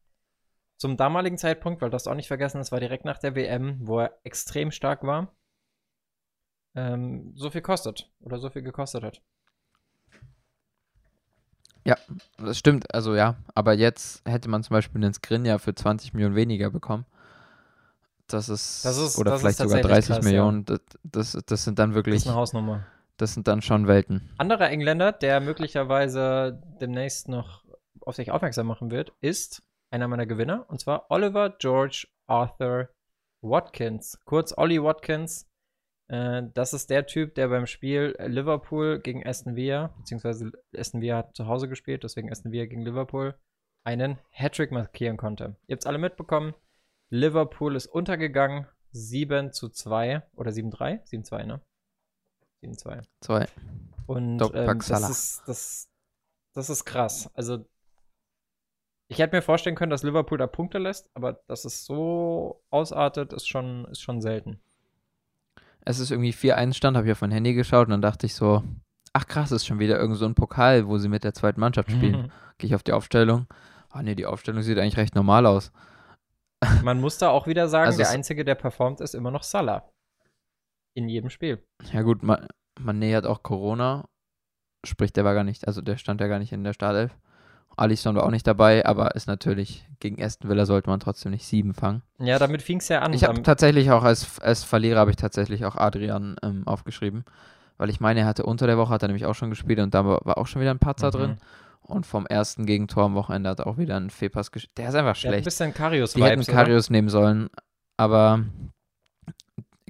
zum 0.78 0.98
damaligen 0.98 1.38
Zeitpunkt, 1.38 1.84
weil 1.84 1.92
du 1.92 1.96
hast 1.96 2.08
auch 2.08 2.16
nicht 2.16 2.28
vergessen, 2.28 2.60
es 2.60 2.72
war 2.72 2.80
direkt 2.80 3.06
nach 3.06 3.20
der 3.20 3.36
WM, 3.36 3.78
wo 3.88 4.00
er 4.00 4.20
extrem 4.24 4.72
stark 4.72 5.04
war, 5.04 5.36
ähm, 6.76 7.32
so 7.36 7.50
viel 7.50 7.62
kostet 7.62 8.10
oder 8.22 8.38
so 8.40 8.50
viel 8.50 8.62
gekostet 8.62 9.04
hat. 9.04 9.22
Das 12.38 12.58
stimmt, 12.58 12.94
also 12.94 13.16
ja. 13.16 13.36
Aber 13.54 13.74
jetzt 13.74 14.22
hätte 14.28 14.50
man 14.50 14.64
zum 14.64 14.74
Beispiel 14.74 15.04
einen 15.04 15.14
Skriniar 15.14 15.60
für 15.60 15.74
20 15.76 16.14
Millionen 16.14 16.36
weniger 16.36 16.70
bekommen. 16.72 17.06
Das 18.28 18.50
ist, 18.50 18.84
Das 18.84 18.98
ist- 18.98 19.18
oder 19.18 19.32
das 19.32 19.40
ist 19.40 19.42
vielleicht 19.42 19.58
sogar 19.58 19.82
tatsächlich 19.82 20.06
30 20.08 20.16
krass, 20.16 20.26
Millionen. 20.26 20.66
Das, 20.66 20.80
das, 21.04 21.38
das 21.46 21.64
sind 21.64 21.78
dann 21.80 21.92
Das 21.92 21.96
wirklich, 21.96 22.16
ist 22.16 22.28
eine 22.28 22.36
Hausnummer. 22.36 22.86
das 23.18 23.34
sind 23.36 23.48
dann 23.48 23.62
schon 23.62 23.88
Welten. 23.88 24.30
Anderer 24.38 24.70
Engländer, 24.70 25.12
der 25.12 25.40
möglicherweise 25.42 26.60
demnächst 26.82 27.30
noch 27.30 27.64
auf 28.02 28.16
sich 28.16 28.32
aufmerksam 28.32 28.66
machen 28.68 28.90
wird, 28.92 29.14
ist 29.22 29.62
einer 29.92 30.08
meiner 30.08 30.26
Gewinner, 30.26 30.66
und 30.70 30.80
zwar 30.80 31.06
Oliver 31.12 31.52
George 31.52 32.08
Arthur 32.28 32.90
Watkins, 33.42 34.20
kurz 34.26 34.54
Ollie 34.58 34.84
Watkins. 34.84 35.48
Äh, 36.08 36.44
das 36.54 36.74
ist 36.74 36.90
der 36.90 37.06
Typ, 37.06 37.36
der 37.36 37.48
beim 37.48 37.66
Spiel 37.66 38.16
Liverpool 38.20 39.00
gegen 39.00 39.26
Aston 39.26 39.56
Villa, 39.56 39.94
beziehungsweise 39.98 40.52
Aston 40.76 41.02
Villa 41.02 41.18
hat 41.18 41.36
zu 41.36 41.48
Hause 41.48 41.68
gespielt, 41.68 42.04
deswegen 42.04 42.32
Aston 42.32 42.52
Villa 42.52 42.66
gegen 42.66 42.82
Liverpool, 42.82 43.36
einen 43.84 44.20
Hattrick 44.30 44.72
markieren 44.72 45.18
konnte. 45.18 45.56
Ihr 45.68 45.76
habt 45.76 45.84
es 45.84 45.88
alle 45.88 45.98
mitbekommen. 45.98 46.54
Liverpool 47.10 47.76
ist 47.76 47.88
untergegangen, 47.88 48.68
7 48.92 49.52
zu 49.52 49.70
2 49.70 50.24
oder 50.36 50.52
7-3? 50.52 51.06
7-2, 51.08 51.46
ne? 51.46 51.62
7-2. 52.64 53.04
Zwei. 53.22 53.46
Und 54.08 54.38
Doc 54.38 54.56
ähm, 54.56 54.80
das, 54.88 55.10
ist, 55.10 55.44
das, 55.46 55.92
das 56.54 56.70
ist 56.70 56.86
krass. 56.86 57.30
Also, 57.34 57.66
ich 59.08 59.20
hätte 59.20 59.36
mir 59.36 59.42
vorstellen 59.42 59.76
können, 59.76 59.92
dass 59.92 60.04
Liverpool 60.04 60.38
da 60.38 60.48
Punkte 60.48 60.80
lässt, 60.80 61.10
aber 61.14 61.34
dass 61.48 61.66
es 61.66 61.86
so 61.86 62.64
ausartet, 62.70 63.34
ist 63.34 63.48
schon, 63.48 63.86
ist 63.86 64.02
schon 64.02 64.22
selten. 64.22 64.60
Es 65.86 66.00
ist 66.00 66.12
irgendwie 66.12 66.34
4-1 66.34 66.74
stand, 66.74 66.98
habe 66.98 67.08
ich 67.08 67.12
auf 67.12 67.22
mein 67.22 67.32
Handy 67.32 67.54
geschaut 67.54 67.88
und 67.88 67.92
dann 67.92 68.02
dachte 68.02 68.26
ich 68.26 68.34
so, 68.34 68.64
ach 69.14 69.28
krass, 69.28 69.52
ist 69.52 69.66
schon 69.66 69.80
wieder 69.80 70.00
irgend 70.00 70.18
so 70.18 70.26
ein 70.26 70.36
Pokal, 70.36 70.88
wo 70.88 70.98
sie 70.98 71.10
mit 71.10 71.24
der 71.24 71.34
zweiten 71.34 71.60
Mannschaft 71.60 71.92
spielen. 71.92 72.32
Gehe 72.58 72.68
ich 72.68 72.76
auf 72.76 72.84
die 72.84 72.92
Aufstellung. 72.92 73.48
Ah 73.90 74.04
nee, 74.04 74.16
die 74.16 74.26
Aufstellung 74.26 74.62
sieht 74.62 74.78
eigentlich 74.78 74.98
recht 74.98 75.16
normal 75.16 75.46
aus. 75.46 75.72
Man 76.84 77.00
muss 77.00 77.18
da 77.18 77.30
auch 77.30 77.48
wieder 77.48 77.68
sagen, 77.68 77.88
Also 77.88 78.00
der 78.00 78.10
Einzige, 78.10 78.44
der 78.44 78.56
performt, 78.56 79.00
ist 79.00 79.16
immer 79.16 79.32
noch 79.32 79.44
Salah. 79.44 79.90
In 80.98 81.08
jedem 81.08 81.30
Spiel. 81.30 81.64
Ja 81.92 82.02
gut, 82.02 82.24
man, 82.24 82.48
man 82.80 83.00
nähert 83.00 83.26
auch 83.26 83.44
Corona. 83.44 84.08
Sprich, 84.86 85.12
der 85.12 85.26
war 85.26 85.34
gar 85.34 85.44
nicht, 85.44 85.68
also 85.68 85.82
der 85.82 85.98
stand 85.98 86.22
ja 86.22 86.28
gar 86.28 86.40
nicht 86.40 86.54
in 86.54 86.64
der 86.64 86.74
Startelf. 86.74 87.18
Alisson 87.78 88.16
war 88.16 88.24
auch 88.24 88.32
nicht 88.32 88.48
dabei, 88.48 88.86
aber 88.86 89.16
ist 89.16 89.28
natürlich, 89.28 89.86
gegen 90.00 90.22
Aston 90.24 90.50
Villa 90.50 90.66
sollte 90.66 90.90
man 90.90 91.00
trotzdem 91.00 91.32
nicht 91.32 91.46
sieben 91.46 91.74
fangen. 91.74 92.02
Ja, 92.20 92.40
damit 92.40 92.62
fing 92.62 92.78
es 92.80 92.88
ja 92.88 93.00
an. 93.02 93.14
Ich 93.14 93.24
habe 93.26 93.42
tatsächlich 93.44 93.92
auch 93.92 94.04
als, 94.04 94.40
als 94.40 94.64
Verlierer 94.64 95.00
habe 95.02 95.12
ich 95.12 95.18
tatsächlich 95.18 95.66
auch 95.66 95.76
Adrian 95.76 96.36
ähm, 96.42 96.68
aufgeschrieben. 96.68 97.26
Weil 97.78 97.90
ich 97.90 98.00
meine, 98.00 98.22
er 98.22 98.26
hatte 98.26 98.44
unter 98.44 98.68
der 98.68 98.78
Woche, 98.78 98.94
hat 98.94 99.02
er 99.04 99.08
nämlich 99.10 99.26
auch 99.26 99.36
schon 99.36 99.50
gespielt 99.50 99.80
und 99.80 99.94
da 99.94 100.06
war, 100.06 100.38
auch 100.38 100.48
schon 100.48 100.62
wieder 100.62 100.72
ein 100.72 100.80
Patzer 100.80 101.08
Mhm. 101.08 101.12
drin. 101.12 101.38
Und 101.82 102.06
vom 102.06 102.26
ersten 102.26 102.66
Gegentor 102.66 103.04
am 103.04 103.14
Wochenende 103.16 103.50
hat 103.50 103.60
er 103.60 103.68
auch 103.68 103.78
wieder 103.78 103.96
einen 103.98 104.10
Fehlpass 104.10 104.52
gespielt. 104.52 104.78
Der 104.78 104.90
ist 104.90 104.96
einfach 104.96 105.20
der 105.20 105.32
hat 105.32 105.36
ein 105.36 105.44
schlecht. 105.44 105.44
bisschen 105.46 105.74
Die 106.16 106.24
hätten? 106.24 106.66
Karius 106.66 106.90
nehmen 106.90 107.10
sollen, 107.10 107.50
aber 107.98 108.44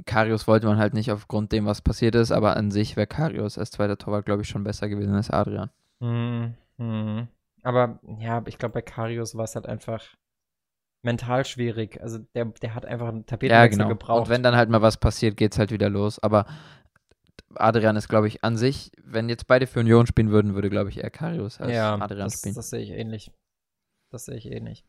Karius 0.06 0.48
wollte 0.48 0.68
man 0.68 0.78
halt 0.78 0.94
nicht 0.94 1.12
aufgrund 1.12 1.52
dem, 1.52 1.66
was 1.66 1.82
passiert 1.82 2.16
ist, 2.16 2.32
aber 2.32 2.58
an 2.58 2.70
sich 2.72 2.96
wäre 2.98 3.08
Karius 3.08 3.58
als 3.58 3.72
zweiter 3.72 3.98
Torwart, 3.98 4.26
glaube 4.26 4.42
ich, 4.42 4.50
schon 4.50 4.64
besser 4.64 4.90
gewesen 4.90 5.14
als 5.16 5.30
Adrian. 5.30 5.70
Mhm. 6.00 6.54
Mhm. 6.78 7.28
Aber 7.66 8.00
ja, 8.20 8.44
ich 8.46 8.58
glaube, 8.58 8.74
bei 8.74 8.82
Karius 8.82 9.36
war 9.36 9.46
es 9.46 9.56
halt 9.56 9.66
einfach 9.66 10.04
mental 11.04 11.46
schwierig. 11.46 12.00
Also 12.02 12.20
der, 12.36 12.46
der 12.46 12.76
hat 12.76 12.86
einfach 12.86 13.08
einen 13.08 13.20
Ja, 13.20 13.24
Tapetenwechsel 13.26 13.78
genau. 13.80 13.90
gebraucht. 13.90 14.22
Und 14.24 14.30
wenn 14.30 14.44
dann 14.44 14.56
halt 14.56 14.70
mal 14.70 14.82
was 14.82 14.98
passiert, 14.98 15.36
geht 15.38 15.54
es 15.54 15.60
halt 15.60 15.72
wieder 15.72 15.90
los. 15.90 16.20
Aber 16.20 16.46
Adrian 17.56 17.96
ist, 17.96 18.08
glaube 18.08 18.28
ich, 18.28 18.44
an 18.44 18.58
sich, 18.58 18.92
wenn 19.04 19.30
jetzt 19.30 19.48
beide 19.48 19.66
für 19.68 19.80
Union 19.80 20.06
spielen 20.08 20.30
würden, 20.30 20.54
würde, 20.56 20.70
glaube 20.70 20.90
ich, 20.90 21.00
eher 21.00 21.10
Karius 21.10 21.60
als 21.60 21.72
ja, 21.74 21.96
Adrian 21.96 22.26
das, 22.28 22.40
spielen. 22.40 22.56
das 22.56 22.70
sehe 22.70 22.82
ich 22.82 22.92
ähnlich. 22.92 23.32
Das 24.12 24.26
sehe 24.26 24.36
ich 24.36 24.46
ähnlich. 24.52 24.86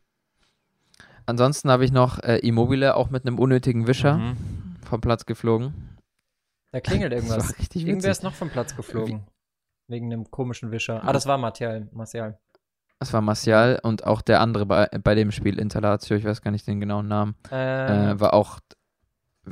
Ansonsten 1.25 1.69
habe 1.71 1.83
ich 1.83 1.91
noch 1.91 2.19
äh, 2.23 2.37
Immobile 2.39 2.95
auch 2.95 3.09
mit 3.09 3.25
einem 3.25 3.39
unnötigen 3.39 3.87
Wischer 3.87 4.17
Mhm. 4.17 4.37
vom 4.85 5.01
Platz 5.01 5.25
geflogen. 5.25 5.97
Da 6.71 6.79
klingelt 6.79 7.11
irgendwas. 7.13 7.53
Irgendwer 7.75 8.11
ist 8.11 8.23
noch 8.23 8.33
vom 8.33 8.49
Platz 8.49 8.75
geflogen. 8.75 9.25
Wegen 9.89 10.11
einem 10.11 10.29
komischen 10.29 10.71
Wischer. 10.71 11.03
Ah, 11.03 11.13
das 11.13 11.25
war 11.25 11.37
Martial. 11.37 11.87
Martial. 11.91 12.39
Das 12.99 13.13
war 13.13 13.21
Martial 13.21 13.79
und 13.83 14.05
auch 14.05 14.21
der 14.21 14.41
andere 14.41 14.65
bei, 14.65 14.87
bei 15.03 15.13
dem 15.13 15.31
Spiel, 15.31 15.59
Interlatio, 15.59 16.15
ich 16.15 16.25
weiß 16.25 16.41
gar 16.41 16.51
nicht 16.51 16.65
den 16.65 16.79
genauen 16.79 17.07
Namen, 17.07 17.35
Ähm, 17.51 18.17
äh, 18.17 18.19
war 18.19 18.33
auch, 18.33 18.59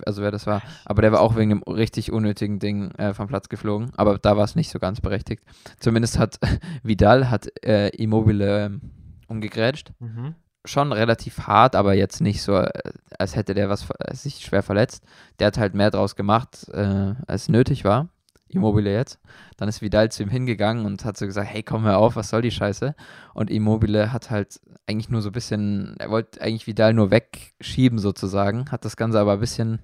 also 0.05 0.23
wer 0.23 0.31
das 0.31 0.47
war, 0.47 0.63
aber 0.83 1.03
der 1.03 1.11
war 1.11 1.21
auch 1.21 1.35
wegen 1.35 1.51
einem 1.51 1.63
richtig 1.63 2.11
unnötigen 2.11 2.57
Ding 2.57 2.91
äh, 2.95 3.13
vom 3.13 3.27
Platz 3.27 3.47
geflogen, 3.47 3.91
aber 3.97 4.17
da 4.17 4.35
war 4.35 4.45
es 4.45 4.55
nicht 4.55 4.71
so 4.71 4.79
ganz 4.79 4.99
berechtigt. 4.99 5.43
Zumindest 5.79 6.17
hat 6.17 6.39
Vidal 6.83 7.29
hat 7.29 7.47
äh, 7.63 7.89
Immobile 7.89 8.65
ähm, 8.65 8.81
umgegrätscht. 9.27 9.91
mhm. 9.99 10.35
Schon 10.67 10.91
relativ 10.91 11.45
hart, 11.45 11.75
aber 11.75 11.93
jetzt 11.93 12.21
nicht 12.21 12.41
so, 12.41 12.55
äh, 12.55 12.91
als 13.19 13.35
hätte 13.35 13.53
der 13.53 13.69
was 13.69 13.87
äh, 13.99 14.15
sich 14.15 14.43
schwer 14.43 14.63
verletzt. 14.63 15.03
Der 15.37 15.47
hat 15.47 15.59
halt 15.59 15.75
mehr 15.75 15.91
draus 15.91 16.15
gemacht, 16.15 16.67
äh, 16.69 17.13
als 17.27 17.49
nötig 17.49 17.85
war. 17.85 18.09
Immobile 18.55 18.91
jetzt. 18.91 19.19
Dann 19.57 19.69
ist 19.69 19.81
Vidal 19.81 20.11
zu 20.11 20.23
ihm 20.23 20.29
hingegangen 20.29 20.85
und 20.85 21.05
hat 21.05 21.17
so 21.17 21.25
gesagt, 21.25 21.49
hey, 21.49 21.63
komm 21.63 21.83
hör 21.83 21.97
auf, 21.97 22.15
was 22.15 22.29
soll 22.29 22.41
die 22.41 22.51
Scheiße? 22.51 22.95
Und 23.33 23.49
Immobile 23.49 24.11
hat 24.11 24.31
halt 24.31 24.59
eigentlich 24.87 25.09
nur 25.09 25.21
so 25.21 25.29
ein 25.29 25.33
bisschen, 25.33 25.95
er 25.99 26.09
wollte 26.09 26.41
eigentlich 26.41 26.67
Vidal 26.67 26.93
nur 26.93 27.11
wegschieben 27.11 27.99
sozusagen, 27.99 28.71
hat 28.71 28.85
das 28.85 28.97
Ganze 28.97 29.19
aber 29.19 29.33
ein 29.33 29.39
bisschen, 29.39 29.79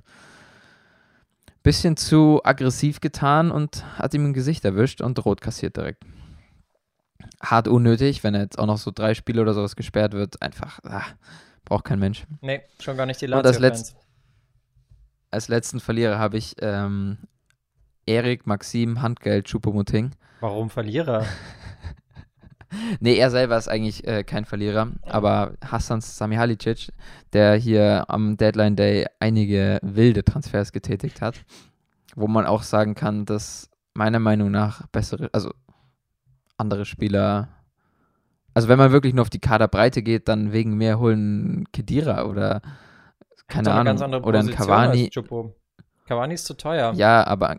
bisschen 1.64 1.98
zu 1.98 2.42
aggressiv 2.44 3.02
getan 3.02 3.52
und 3.52 3.84
hat 3.98 4.14
ihm 4.14 4.26
ein 4.26 4.34
Gesicht 4.34 4.64
erwischt 4.66 5.02
und 5.02 5.24
rot 5.26 5.42
kassiert 5.42 5.78
direkt. 5.78 6.04
Hart 7.42 7.68
unnötig, 7.68 8.24
wenn 8.24 8.36
er 8.36 8.42
jetzt 8.42 8.60
auch 8.60 8.68
noch 8.68 8.78
so 8.78 8.92
drei 8.94 9.14
Spiele 9.14 9.42
oder 9.42 9.54
sowas 9.54 9.76
gesperrt 9.76 10.14
wird, 10.14 10.42
einfach, 10.42 10.80
ach, 10.84 11.14
braucht 11.66 11.86
kein 11.86 12.00
Mensch. 12.00 12.26
Nee, 12.42 12.62
schon 12.80 12.98
gar 12.98 13.06
nicht 13.06 13.22
die 13.22 13.26
Und 13.28 13.46
als, 13.46 13.60
Lazio-Fans. 13.60 13.96
als 15.32 15.48
letzten 15.48 15.80
Verlierer 15.80 16.20
habe 16.20 16.38
ich 16.38 16.56
ähm, 16.60 17.18
Erik 18.06 18.48
Maxim 18.48 19.02
Handgeld 19.02 19.48
Choupo-Moting. 19.48 20.12
Warum 20.40 20.70
Verlierer? 20.70 21.26
Nee, 23.00 23.18
er 23.18 23.32
selber 23.32 23.58
ist 23.58 23.68
eigentlich 23.68 24.08
äh, 24.08 24.24
kein 24.24 24.46
Verlierer, 24.46 24.92
aber 25.04 25.56
Hassan 25.62 26.00
Samihalicic, 26.02 26.92
der 27.34 27.56
hier 27.56 28.06
am 28.08 28.38
Deadline 28.38 28.76
Day 28.76 29.08
einige 29.20 29.80
wilde 29.82 30.24
Transfers 30.24 30.72
getätigt 30.72 31.22
hat, 31.22 31.44
wo 32.16 32.28
man 32.28 32.46
auch 32.46 32.64
sagen 32.64 32.96
kann, 32.96 33.26
dass 33.26 33.70
meiner 33.94 34.20
Meinung 34.20 34.52
nach 34.52 34.88
bessere, 34.88 35.30
also 35.34 35.52
andere 36.58 36.86
Spieler, 36.86 37.50
also 38.54 38.68
wenn 38.70 38.78
man 38.78 38.92
wirklich 38.92 39.14
nur 39.14 39.24
auf 39.24 39.30
die 39.30 39.40
Kaderbreite 39.40 40.02
geht, 40.02 40.28
dann 40.28 40.54
wegen 40.54 40.78
mehr 40.78 41.00
holen 41.00 41.66
Kedira 41.74 42.24
oder 42.24 42.62
keine 43.48 43.72
Ahnung 43.72 43.86
ganz 43.86 44.02
andere 44.02 44.22
oder 44.24 44.40
ein 44.40 44.50
Cavani. 44.50 45.10
Cavani 46.06 46.34
ist 46.34 46.46
zu 46.46 46.56
teuer. 46.56 46.94
Ja, 46.96 47.26
aber 47.26 47.58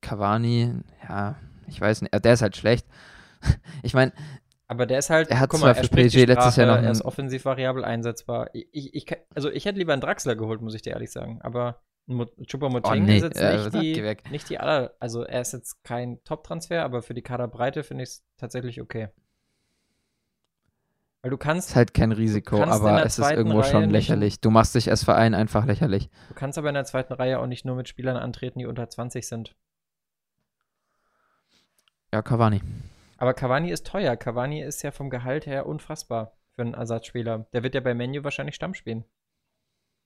Cavani, 0.00 0.72
ja, 1.08 1.36
ich 1.66 1.80
weiß 1.80 2.02
nicht, 2.02 2.24
der 2.24 2.32
ist 2.32 2.42
halt 2.42 2.56
schlecht. 2.56 2.86
Ich 3.82 3.94
meine, 3.94 4.12
Aber 4.66 4.86
der 4.86 4.98
ist 4.98 5.10
halt, 5.10 5.30
Er 5.30 5.38
hat 5.38 5.50
guck 5.50 5.60
zwar 5.60 5.74
mal, 5.74 5.84
für 5.84 6.00
er 6.00 6.26
letztes 6.26 6.56
Jahr 6.56 6.66
noch 6.66 6.82
er 6.82 6.90
ist 6.90 7.02
offensiv 7.04 7.44
variabel 7.44 7.84
einsetzbar. 7.84 8.48
Ich, 8.52 8.94
ich, 8.94 9.06
also 9.34 9.50
ich 9.50 9.64
hätte 9.64 9.78
lieber 9.78 9.92
einen 9.92 10.00
Draxler 10.02 10.34
geholt, 10.34 10.60
muss 10.62 10.74
ich 10.74 10.82
dir 10.82 10.94
ehrlich 10.94 11.12
sagen. 11.12 11.40
Aber 11.42 11.82
Choupo-Moting 12.08 12.90
Oh, 12.90 12.94
nee, 12.94 13.16
ist 13.18 13.22
jetzt 13.24 13.40
äh, 13.40 13.52
nicht, 13.56 13.72
sag, 13.72 13.80
die, 13.80 14.02
weg. 14.02 14.30
nicht 14.30 14.48
die 14.48 14.58
aller, 14.58 14.94
also 15.00 15.22
er 15.22 15.40
ist 15.40 15.52
jetzt 15.52 15.82
kein 15.84 16.22
Top-Transfer, 16.24 16.82
aber 16.82 17.02
für 17.02 17.14
die 17.14 17.22
Kaderbreite 17.22 17.82
finde 17.82 18.04
ich 18.04 18.10
es 18.10 18.24
tatsächlich 18.36 18.80
okay. 18.80 19.08
Weil 21.26 21.30
du 21.30 21.38
kannst, 21.38 21.70
ist 21.70 21.74
halt 21.74 21.92
kein 21.92 22.12
Risiko, 22.12 22.62
aber 22.62 23.04
es 23.04 23.18
ist 23.18 23.28
irgendwo 23.32 23.58
Reihe 23.58 23.68
schon 23.68 23.82
nicht- 23.82 23.90
lächerlich. 23.90 24.40
Du 24.40 24.50
machst 24.50 24.76
dich 24.76 24.88
als 24.90 25.02
Verein 25.02 25.34
einfach 25.34 25.64
lächerlich. 25.66 26.08
du 26.28 26.34
kannst 26.34 26.56
aber 26.56 26.68
in 26.68 26.74
der 26.76 26.84
zweiten 26.84 27.12
Reihe 27.14 27.40
auch 27.40 27.48
nicht 27.48 27.64
nur 27.64 27.74
mit 27.74 27.88
Spielern 27.88 28.16
antreten, 28.16 28.60
die 28.60 28.66
unter 28.66 28.88
20 28.88 29.26
sind. 29.26 29.56
Ja, 32.14 32.22
Cavani. 32.22 32.62
Aber 33.18 33.34
Cavani 33.34 33.72
ist 33.72 33.88
teuer. 33.88 34.16
Cavani 34.16 34.62
ist 34.62 34.82
ja 34.82 34.92
vom 34.92 35.10
Gehalt 35.10 35.46
her 35.46 35.66
unfassbar 35.66 36.36
für 36.54 36.62
einen 36.62 36.74
Ersatzspieler. 36.74 37.48
Der 37.52 37.64
wird 37.64 37.74
ja 37.74 37.80
bei 37.80 37.92
Menu 37.92 38.22
wahrscheinlich 38.22 38.54
Stamm 38.54 38.74
spielen. 38.74 39.04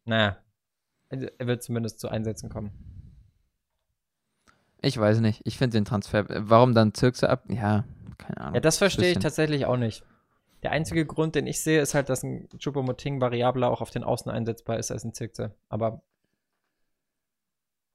Naja. 0.06 0.38
Also, 1.10 1.26
Er 1.36 1.46
wird 1.46 1.62
zumindest 1.62 2.00
zu 2.00 2.08
Einsätzen 2.08 2.48
kommen. 2.48 2.72
Ich 4.80 4.96
weiß 4.96 5.20
nicht. 5.20 5.42
Ich 5.44 5.58
finde 5.58 5.76
den 5.76 5.84
Transfer. 5.84 6.24
Warum 6.30 6.72
dann 6.74 6.94
Zirkse 6.94 7.28
ab? 7.28 7.44
Ja, 7.48 7.84
keine 8.16 8.40
Ahnung. 8.40 8.54
Ja, 8.54 8.60
das 8.60 8.78
verstehe 8.78 9.12
ich 9.12 9.18
tatsächlich 9.18 9.66
auch 9.66 9.76
nicht. 9.76 10.02
Der 10.62 10.72
einzige 10.72 11.06
Grund, 11.06 11.34
den 11.34 11.46
ich 11.46 11.60
sehe, 11.60 11.80
ist 11.80 11.94
halt, 11.94 12.08
dass 12.08 12.22
ein 12.22 12.48
Choupo-Moting 12.58 13.20
variabler 13.20 13.70
auch 13.70 13.80
auf 13.80 13.90
den 13.90 14.04
Außen 14.04 14.30
einsetzbar 14.30 14.78
ist 14.78 14.90
als 14.90 15.04
ein 15.04 15.14
Zirkse. 15.14 15.54
Aber 15.68 16.02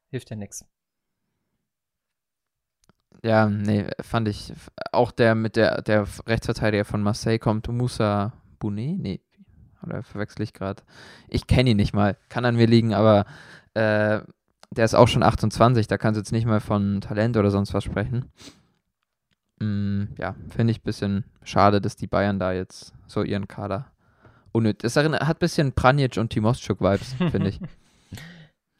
hilft 0.09 0.29
ja 0.29 0.35
nichts. 0.35 0.65
Ja, 3.23 3.49
nee, 3.49 3.87
fand 4.01 4.27
ich. 4.27 4.53
Auch 4.91 5.11
der 5.11 5.35
mit 5.35 5.55
der, 5.55 5.81
der 5.81 6.07
Rechtsverteidiger 6.27 6.85
von 6.85 7.01
Marseille 7.01 7.39
kommt, 7.39 7.67
Moussa 7.67 8.33
Bounet? 8.59 8.99
Nee. 8.99 9.21
Oder 9.83 10.03
verwechsel 10.03 10.41
ich 10.41 10.53
gerade? 10.53 10.83
Ich 11.27 11.47
kenne 11.47 11.71
ihn 11.71 11.77
nicht 11.77 11.93
mal. 11.93 12.17
Kann 12.29 12.45
an 12.45 12.55
mir 12.55 12.67
liegen, 12.67 12.93
aber 12.93 13.25
äh, 13.73 14.21
der 14.71 14.85
ist 14.85 14.95
auch 14.95 15.07
schon 15.07 15.23
28. 15.23 15.87
Da 15.87 15.97
kannst 15.97 16.17
du 16.17 16.21
jetzt 16.21 16.31
nicht 16.31 16.45
mal 16.45 16.59
von 16.59 17.01
Talent 17.01 17.37
oder 17.37 17.51
sonst 17.51 17.73
was 17.73 17.83
sprechen. 17.83 18.31
Mm, 19.59 20.05
ja, 20.17 20.35
finde 20.49 20.71
ich 20.71 20.79
ein 20.79 20.83
bisschen 20.83 21.25
schade, 21.43 21.79
dass 21.81 21.95
die 21.95 22.07
Bayern 22.07 22.39
da 22.39 22.51
jetzt 22.51 22.93
so 23.07 23.23
ihren 23.23 23.47
Kader 23.47 23.91
unnötig. 24.51 24.95
Erinnert, 24.95 25.27
hat 25.27 25.37
ein 25.37 25.39
bisschen 25.39 25.71
Pranjic 25.73 26.17
und 26.17 26.31
Timoschuk-Vibes, 26.33 27.13
finde 27.31 27.49
ich. 27.49 27.59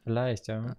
Vielleicht, 0.04 0.48
ja. 0.48 0.76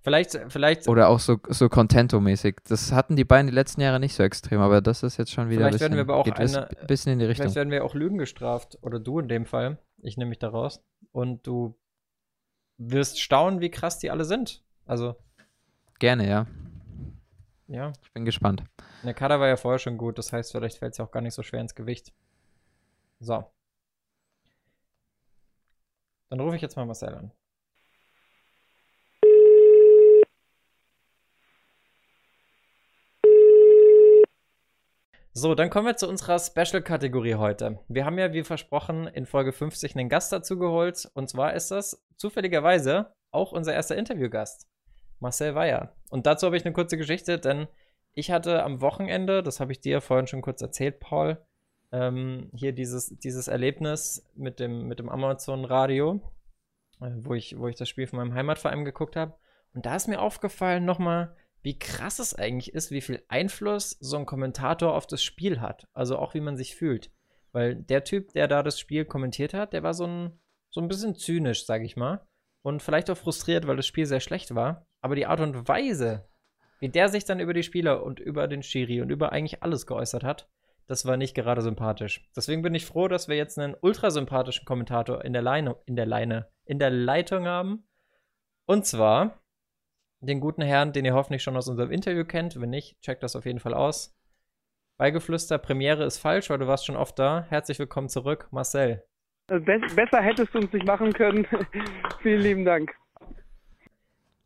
Vielleicht, 0.00 0.38
vielleicht, 0.48 0.88
Oder 0.88 1.08
auch 1.08 1.18
so, 1.18 1.38
so 1.48 1.66
Contento-mäßig. 1.68 2.56
Das 2.68 2.92
hatten 2.92 3.16
die 3.16 3.24
beiden 3.24 3.48
die 3.48 3.52
letzten 3.54 3.80
Jahre 3.80 3.98
nicht 4.00 4.14
so 4.14 4.22
extrem, 4.22 4.60
aber 4.60 4.80
das 4.80 5.02
ist 5.02 5.16
jetzt 5.16 5.32
schon 5.32 5.50
wieder 5.50 5.68
Vielleicht 5.68 5.82
ein 5.82 5.96
werden 5.96 6.06
bisschen, 6.06 6.08
wir 6.08 6.14
aber 6.14 6.64
auch 6.64 6.66
eine- 6.78 6.86
bisschen 6.86 7.12
in 7.12 7.18
die 7.18 7.24
Richtung. 7.26 7.42
vielleicht 7.44 7.56
werden 7.56 7.70
wir 7.70 7.84
auch 7.84 7.94
Lügen 7.94 8.16
gestraft. 8.16 8.78
Oder 8.80 9.00
du 9.00 9.18
in 9.18 9.28
dem 9.28 9.44
Fall. 9.44 9.78
Ich 10.00 10.16
nehme 10.16 10.28
mich 10.30 10.38
da 10.38 10.48
raus. 10.48 10.82
Und 11.10 11.46
du 11.46 11.76
wirst 12.78 13.20
staunen, 13.20 13.60
wie 13.60 13.70
krass 13.70 13.98
die 13.98 14.10
alle 14.10 14.24
sind. 14.24 14.62
Also, 14.86 15.16
Gerne, 15.98 16.28
ja. 16.28 16.46
ja. 17.66 17.92
Ich 18.04 18.12
bin 18.12 18.24
gespannt. 18.24 18.62
Der 19.04 19.14
Kader 19.14 19.38
war 19.38 19.48
ja 19.48 19.56
vorher 19.56 19.78
schon 19.78 19.96
gut. 19.96 20.18
Das 20.18 20.32
heißt, 20.32 20.52
vielleicht 20.52 20.78
fällt 20.78 20.92
es 20.92 20.98
ja 20.98 21.04
auch 21.04 21.10
gar 21.10 21.20
nicht 21.20 21.34
so 21.34 21.42
schwer 21.42 21.60
ins 21.60 21.74
Gewicht. 21.74 22.12
So. 23.20 23.44
Dann 26.30 26.40
rufe 26.40 26.56
ich 26.56 26.62
jetzt 26.62 26.76
mal 26.76 26.84
Marcel 26.84 27.14
an. 27.14 27.32
So, 35.32 35.54
dann 35.54 35.70
kommen 35.70 35.86
wir 35.86 35.96
zu 35.96 36.08
unserer 36.08 36.40
Special-Kategorie 36.40 37.36
heute. 37.36 37.78
Wir 37.86 38.04
haben 38.04 38.18
ja, 38.18 38.32
wie 38.32 38.42
versprochen, 38.42 39.06
in 39.06 39.24
Folge 39.24 39.52
50 39.52 39.94
einen 39.94 40.08
Gast 40.08 40.32
dazu 40.32 40.58
geholt. 40.58 41.08
Und 41.14 41.30
zwar 41.30 41.54
ist 41.54 41.70
das 41.70 42.04
zufälligerweise 42.16 43.14
auch 43.30 43.52
unser 43.52 43.72
erster 43.72 43.96
Interviewgast, 43.96 44.66
Marcel 45.20 45.54
Weyer. 45.54 45.94
Und 46.10 46.26
dazu 46.26 46.46
habe 46.46 46.56
ich 46.56 46.64
eine 46.64 46.72
kurze 46.72 46.96
Geschichte, 46.96 47.38
denn 47.38 47.68
ich 48.18 48.32
hatte 48.32 48.64
am 48.64 48.80
Wochenende, 48.80 49.44
das 49.44 49.60
habe 49.60 49.70
ich 49.70 49.80
dir 49.80 50.00
vorhin 50.00 50.26
schon 50.26 50.42
kurz 50.42 50.60
erzählt, 50.60 50.98
Paul, 50.98 51.38
ähm, 51.92 52.50
hier 52.52 52.72
dieses, 52.72 53.16
dieses 53.18 53.46
Erlebnis 53.46 54.28
mit 54.34 54.58
dem, 54.58 54.88
mit 54.88 54.98
dem 54.98 55.08
Amazon-Radio, 55.08 56.20
äh, 57.00 57.10
wo, 57.18 57.34
ich, 57.34 57.56
wo 57.56 57.68
ich 57.68 57.76
das 57.76 57.88
Spiel 57.88 58.08
von 58.08 58.18
meinem 58.18 58.34
Heimatverein 58.34 58.84
geguckt 58.84 59.14
habe. 59.14 59.34
Und 59.72 59.86
da 59.86 59.94
ist 59.94 60.08
mir 60.08 60.20
aufgefallen 60.20 60.84
nochmal, 60.84 61.36
wie 61.62 61.78
krass 61.78 62.18
es 62.18 62.34
eigentlich 62.34 62.74
ist, 62.74 62.90
wie 62.90 63.00
viel 63.00 63.22
Einfluss 63.28 63.90
so 64.00 64.16
ein 64.16 64.26
Kommentator 64.26 64.94
auf 64.94 65.06
das 65.06 65.22
Spiel 65.22 65.60
hat. 65.60 65.86
Also 65.92 66.18
auch 66.18 66.34
wie 66.34 66.40
man 66.40 66.56
sich 66.56 66.74
fühlt. 66.74 67.12
Weil 67.52 67.76
der 67.76 68.02
Typ, 68.02 68.32
der 68.32 68.48
da 68.48 68.64
das 68.64 68.80
Spiel 68.80 69.04
kommentiert 69.04 69.54
hat, 69.54 69.72
der 69.72 69.84
war 69.84 69.94
so 69.94 70.06
ein, 70.06 70.40
so 70.70 70.80
ein 70.80 70.88
bisschen 70.88 71.14
zynisch, 71.14 71.66
sag 71.66 71.84
ich 71.84 71.96
mal. 71.96 72.26
Und 72.62 72.82
vielleicht 72.82 73.10
auch 73.10 73.16
frustriert, 73.16 73.68
weil 73.68 73.76
das 73.76 73.86
Spiel 73.86 74.06
sehr 74.06 74.20
schlecht 74.20 74.56
war. 74.56 74.86
Aber 75.00 75.14
die 75.14 75.26
Art 75.26 75.40
und 75.40 75.68
Weise, 75.68 76.28
wie 76.78 76.88
der 76.88 77.08
sich 77.08 77.24
dann 77.24 77.40
über 77.40 77.54
die 77.54 77.62
Spieler 77.62 78.02
und 78.02 78.20
über 78.20 78.48
den 78.48 78.62
Schiri 78.62 79.00
und 79.00 79.10
über 79.10 79.32
eigentlich 79.32 79.62
alles 79.62 79.86
geäußert 79.86 80.24
hat, 80.24 80.48
das 80.86 81.04
war 81.04 81.16
nicht 81.16 81.34
gerade 81.34 81.60
sympathisch. 81.60 82.28
Deswegen 82.34 82.62
bin 82.62 82.74
ich 82.74 82.86
froh, 82.86 83.08
dass 83.08 83.28
wir 83.28 83.36
jetzt 83.36 83.58
einen 83.58 83.76
ultrasympathischen 83.78 84.64
Kommentator 84.64 85.24
in 85.24 85.32
der 85.32 85.42
Leine, 85.42 85.76
in 85.84 85.96
der 85.96 86.06
Leine, 86.06 86.48
in 86.64 86.78
der 86.78 86.90
Leitung 86.90 87.46
haben. 87.46 87.86
Und 88.64 88.86
zwar 88.86 89.42
den 90.20 90.40
guten 90.40 90.62
Herrn, 90.62 90.92
den 90.92 91.04
ihr 91.04 91.14
hoffentlich 91.14 91.42
schon 91.42 91.56
aus 91.56 91.68
unserem 91.68 91.90
Interview 91.90 92.24
kennt. 92.24 92.60
Wenn 92.60 92.70
nicht, 92.70 93.00
checkt 93.02 93.22
das 93.22 93.36
auf 93.36 93.44
jeden 93.44 93.60
Fall 93.60 93.74
aus. 93.74 94.16
Beigeflüster, 94.96 95.58
Premiere 95.58 96.04
ist 96.04 96.18
falsch, 96.18 96.50
weil 96.50 96.58
du 96.58 96.66
warst 96.66 96.86
schon 96.86 96.96
oft 96.96 97.18
da. 97.18 97.46
Herzlich 97.48 97.78
willkommen 97.78 98.08
zurück, 98.08 98.48
Marcel. 98.50 99.04
Be 99.46 99.80
besser 99.94 100.20
hättest 100.20 100.54
du 100.54 100.58
uns 100.58 100.72
nicht 100.72 100.86
machen 100.86 101.12
können. 101.12 101.46
Vielen 102.22 102.40
lieben 102.40 102.64
Dank. 102.64 102.92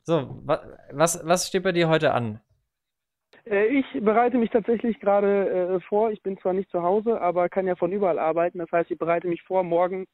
So, 0.05 0.41
wa 0.45 0.61
was, 0.91 1.21
was 1.25 1.49
steht 1.49 1.63
bei 1.63 1.73
dir 1.73 1.89
heute 1.89 2.13
an? 2.13 2.41
Äh, 3.45 3.67
ich 3.67 3.87
bereite 4.01 4.39
mich 4.39 4.51
tatsächlich 4.51 4.99
gerade 5.01 5.77
äh, 5.77 5.81
vor. 5.81 6.11
Ich 6.11 6.23
bin 6.23 6.39
zwar 6.39 6.53
nicht 6.53 6.71
zu 6.71 6.83
Hause, 6.83 7.21
aber 7.21 7.49
kann 7.49 7.67
ja 7.67 7.77
von 7.77 7.93
überall 7.93 8.19
arbeiten. 8.19 8.59
Das 8.59 8.71
heißt, 8.73 8.91
ich 8.91 8.99
bereite 8.99 9.29
mich 9.29 9.43
vor. 9.43 9.63
Morgen 9.63 10.07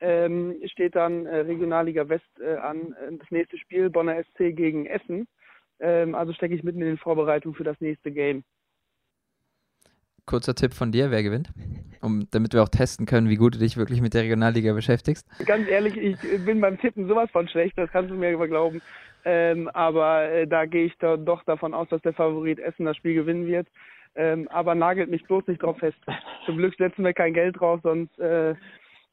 ähm, 0.00 0.56
steht 0.66 0.96
dann 0.96 1.26
äh, 1.26 1.38
Regionalliga 1.38 2.08
West 2.08 2.24
äh, 2.40 2.56
an, 2.56 2.94
äh, 2.94 3.16
das 3.16 3.30
nächste 3.30 3.56
Spiel, 3.58 3.88
Bonner 3.88 4.22
SC 4.22 4.54
gegen 4.54 4.86
Essen. 4.86 5.26
Ähm, 5.80 6.14
also 6.14 6.32
stecke 6.32 6.54
ich 6.54 6.62
mitten 6.62 6.80
in 6.80 6.88
den 6.88 6.98
Vorbereitungen 6.98 7.54
für 7.54 7.64
das 7.64 7.80
nächste 7.80 8.10
Game. 8.10 8.44
Kurzer 10.26 10.54
Tipp 10.54 10.74
von 10.74 10.92
dir, 10.92 11.10
wer 11.10 11.22
gewinnt? 11.22 11.50
Um, 12.00 12.26
damit 12.30 12.52
wir 12.52 12.62
auch 12.62 12.68
testen 12.68 13.06
können, 13.06 13.28
wie 13.28 13.36
gut 13.36 13.54
du 13.54 13.58
dich 13.58 13.76
wirklich 13.76 14.00
mit 14.00 14.14
der 14.14 14.22
Regionalliga 14.22 14.72
beschäftigst. 14.72 15.26
Ganz 15.46 15.68
ehrlich, 15.68 15.96
ich 15.96 16.18
bin 16.44 16.60
beim 16.60 16.78
Tippen 16.78 17.06
sowas 17.06 17.30
von 17.30 17.46
schlecht, 17.48 17.78
das 17.78 17.90
kannst 17.90 18.10
du 18.10 18.16
mir 18.16 18.34
aber 18.34 18.48
glauben. 18.48 18.82
Ähm, 19.24 19.68
aber 19.68 20.30
äh, 20.30 20.46
da 20.46 20.66
gehe 20.66 20.86
ich 20.86 20.94
da 20.98 21.16
doch 21.16 21.44
davon 21.44 21.74
aus, 21.74 21.88
dass 21.88 22.02
der 22.02 22.12
Favorit 22.12 22.58
Essen 22.58 22.86
das 22.86 22.96
Spiel 22.96 23.14
gewinnen 23.14 23.46
wird. 23.46 23.68
Ähm, 24.14 24.48
aber 24.48 24.74
nagelt 24.74 25.10
mich 25.10 25.24
bloß 25.24 25.46
nicht 25.46 25.62
drauf 25.62 25.78
fest. 25.78 25.98
Zum 26.46 26.58
Glück 26.58 26.74
setzen 26.76 27.04
wir 27.04 27.14
kein 27.14 27.32
Geld 27.32 27.58
drauf, 27.58 27.80
sonst 27.82 28.18
äh, 28.18 28.54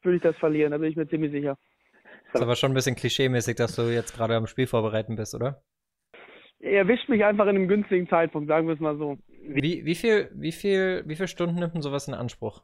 würde 0.02 0.16
ich 0.16 0.22
das 0.22 0.36
verlieren, 0.36 0.72
da 0.72 0.78
bin 0.78 0.90
ich 0.90 0.96
mir 0.96 1.08
ziemlich 1.08 1.32
sicher. 1.32 1.56
Ist 2.32 2.42
aber 2.42 2.54
schon 2.54 2.72
ein 2.72 2.74
bisschen 2.74 2.96
klischeemäßig, 2.96 3.56
dass 3.56 3.76
du 3.76 3.82
jetzt 3.82 4.14
gerade 4.14 4.36
am 4.36 4.46
Spiel 4.46 4.66
vorbereiten 4.66 5.16
bist, 5.16 5.34
oder? 5.34 5.62
er 6.60 6.78
erwischt 6.78 7.08
mich 7.08 7.24
einfach 7.24 7.44
in 7.44 7.56
einem 7.56 7.68
günstigen 7.68 8.08
Zeitpunkt, 8.08 8.48
sagen 8.48 8.66
wir 8.66 8.74
es 8.74 8.80
mal 8.80 8.96
so. 8.96 9.18
Wie, 9.42 9.84
wie, 9.84 9.94
viel, 9.94 10.30
wie, 10.34 10.52
viel, 10.52 11.02
wie 11.06 11.16
viel 11.16 11.28
Stunden 11.28 11.58
nimmt 11.58 11.74
denn 11.74 11.82
sowas 11.82 12.06
in 12.06 12.14
Anspruch? 12.14 12.62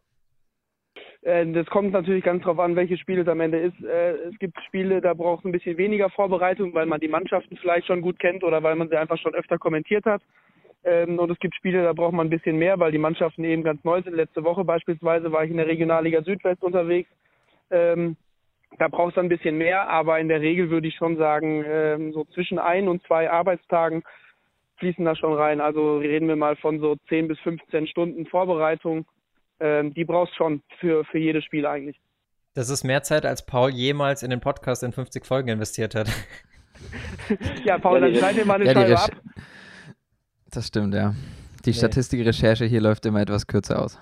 Äh, 1.26 1.44
das 1.52 1.66
kommt 1.66 1.92
natürlich 1.92 2.22
ganz 2.22 2.44
drauf 2.44 2.58
an, 2.60 2.76
welche 2.76 2.96
Spiele 2.96 3.22
es 3.22 3.28
am 3.28 3.40
Ende 3.40 3.58
ist. 3.58 3.82
Äh, 3.82 4.12
es 4.28 4.38
gibt 4.38 4.58
Spiele, 4.66 5.00
da 5.00 5.12
braucht 5.12 5.40
es 5.40 5.46
ein 5.46 5.52
bisschen 5.52 5.76
weniger 5.76 6.08
Vorbereitung, 6.08 6.72
weil 6.72 6.86
man 6.86 7.00
die 7.00 7.08
Mannschaften 7.08 7.56
vielleicht 7.56 7.88
schon 7.88 8.00
gut 8.00 8.18
kennt 8.20 8.44
oder 8.44 8.62
weil 8.62 8.76
man 8.76 8.88
sie 8.88 8.96
einfach 8.96 9.18
schon 9.18 9.34
öfter 9.34 9.58
kommentiert 9.58 10.04
hat. 10.04 10.22
Ähm, 10.84 11.18
und 11.18 11.28
es 11.30 11.38
gibt 11.40 11.56
Spiele, 11.56 11.82
da 11.82 11.92
braucht 11.92 12.12
man 12.12 12.28
ein 12.28 12.30
bisschen 12.30 12.56
mehr, 12.56 12.78
weil 12.78 12.92
die 12.92 12.98
Mannschaften 12.98 13.42
eben 13.42 13.64
ganz 13.64 13.82
neu 13.82 14.00
sind. 14.02 14.14
Letzte 14.14 14.44
Woche 14.44 14.64
beispielsweise 14.64 15.32
war 15.32 15.42
ich 15.42 15.50
in 15.50 15.56
der 15.56 15.66
Regionalliga 15.66 16.22
Südwest 16.22 16.62
unterwegs. 16.62 17.10
Ähm, 17.72 18.16
da 18.78 18.86
braucht 18.86 19.16
es 19.16 19.18
ein 19.18 19.28
bisschen 19.28 19.58
mehr, 19.58 19.88
aber 19.88 20.20
in 20.20 20.28
der 20.28 20.40
Regel 20.40 20.70
würde 20.70 20.86
ich 20.86 20.94
schon 20.94 21.16
sagen, 21.16 21.64
ähm, 21.66 22.12
so 22.12 22.24
zwischen 22.34 22.60
ein 22.60 22.86
und 22.86 23.02
zwei 23.02 23.28
Arbeitstagen 23.28 24.04
fließen 24.76 25.04
da 25.04 25.16
schon 25.16 25.34
rein. 25.34 25.60
Also 25.60 25.98
reden 25.98 26.28
wir 26.28 26.36
mal 26.36 26.54
von 26.54 26.78
so 26.78 26.94
10 27.08 27.26
bis 27.26 27.40
15 27.40 27.88
Stunden 27.88 28.26
Vorbereitung. 28.26 29.06
Ähm, 29.60 29.94
die 29.94 30.04
brauchst 30.04 30.34
schon 30.36 30.62
für, 30.80 31.04
für 31.04 31.18
jedes 31.18 31.44
Spiel 31.44 31.66
eigentlich. 31.66 32.00
Das 32.54 32.70
ist 32.70 32.84
mehr 32.84 33.02
Zeit, 33.02 33.26
als 33.26 33.44
Paul 33.44 33.70
jemals 33.70 34.22
in 34.22 34.30
den 34.30 34.40
Podcast 34.40 34.82
in 34.82 34.92
50 34.92 35.26
Folgen 35.26 35.48
investiert 35.48 35.94
hat. 35.94 36.10
ja, 37.64 37.78
Paul, 37.78 38.00
dann 38.00 38.14
schneid 38.14 38.36
dir 38.36 38.46
mal 38.46 38.54
eine 38.54 38.64
ja, 38.64 38.72
Scheibe 38.72 38.98
ab. 38.98 39.10
Das 40.50 40.68
stimmt, 40.68 40.94
ja. 40.94 41.14
Die 41.64 41.70
nee. 41.70 41.76
Statistikrecherche 41.76 42.64
hier 42.64 42.80
läuft 42.80 43.04
immer 43.06 43.20
etwas 43.20 43.46
kürzer 43.46 43.82
aus. 43.82 43.98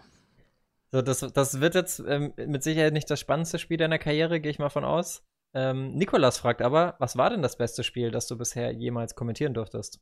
So, 0.92 1.02
das, 1.02 1.20
das 1.20 1.60
wird 1.60 1.74
jetzt 1.74 2.02
ähm, 2.06 2.32
mit 2.36 2.62
Sicherheit 2.62 2.92
nicht 2.92 3.10
das 3.10 3.18
spannendste 3.18 3.58
Spiel 3.58 3.76
deiner 3.76 3.98
Karriere, 3.98 4.38
gehe 4.38 4.52
ich 4.52 4.60
mal 4.60 4.68
von 4.68 4.84
aus. 4.84 5.24
Ähm, 5.52 5.94
Nikolas 5.94 6.38
fragt 6.38 6.62
aber, 6.62 6.94
was 6.98 7.16
war 7.16 7.30
denn 7.30 7.42
das 7.42 7.56
beste 7.56 7.82
Spiel, 7.82 8.12
das 8.12 8.28
du 8.28 8.38
bisher 8.38 8.72
jemals 8.72 9.16
kommentieren 9.16 9.54
durftest? 9.54 10.00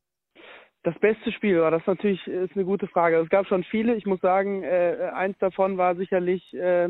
Das 0.85 0.99
beste 0.99 1.31
Spiel, 1.31 1.61
war 1.61 1.71
das 1.71 1.87
natürlich 1.87 2.27
ist 2.27 2.57
eine 2.57 2.64
gute 2.64 2.88
Frage. 2.88 3.16
Es 3.18 3.29
gab 3.29 3.47
schon 3.47 3.62
viele. 3.64 3.95
Ich 3.95 4.05
muss 4.05 4.21
sagen, 4.21 4.64
äh, 4.64 5.11
eins 5.14 5.38
davon 5.38 5.79
war 5.79 5.95
sicherlich 5.95 6.53
äh, 6.55 6.88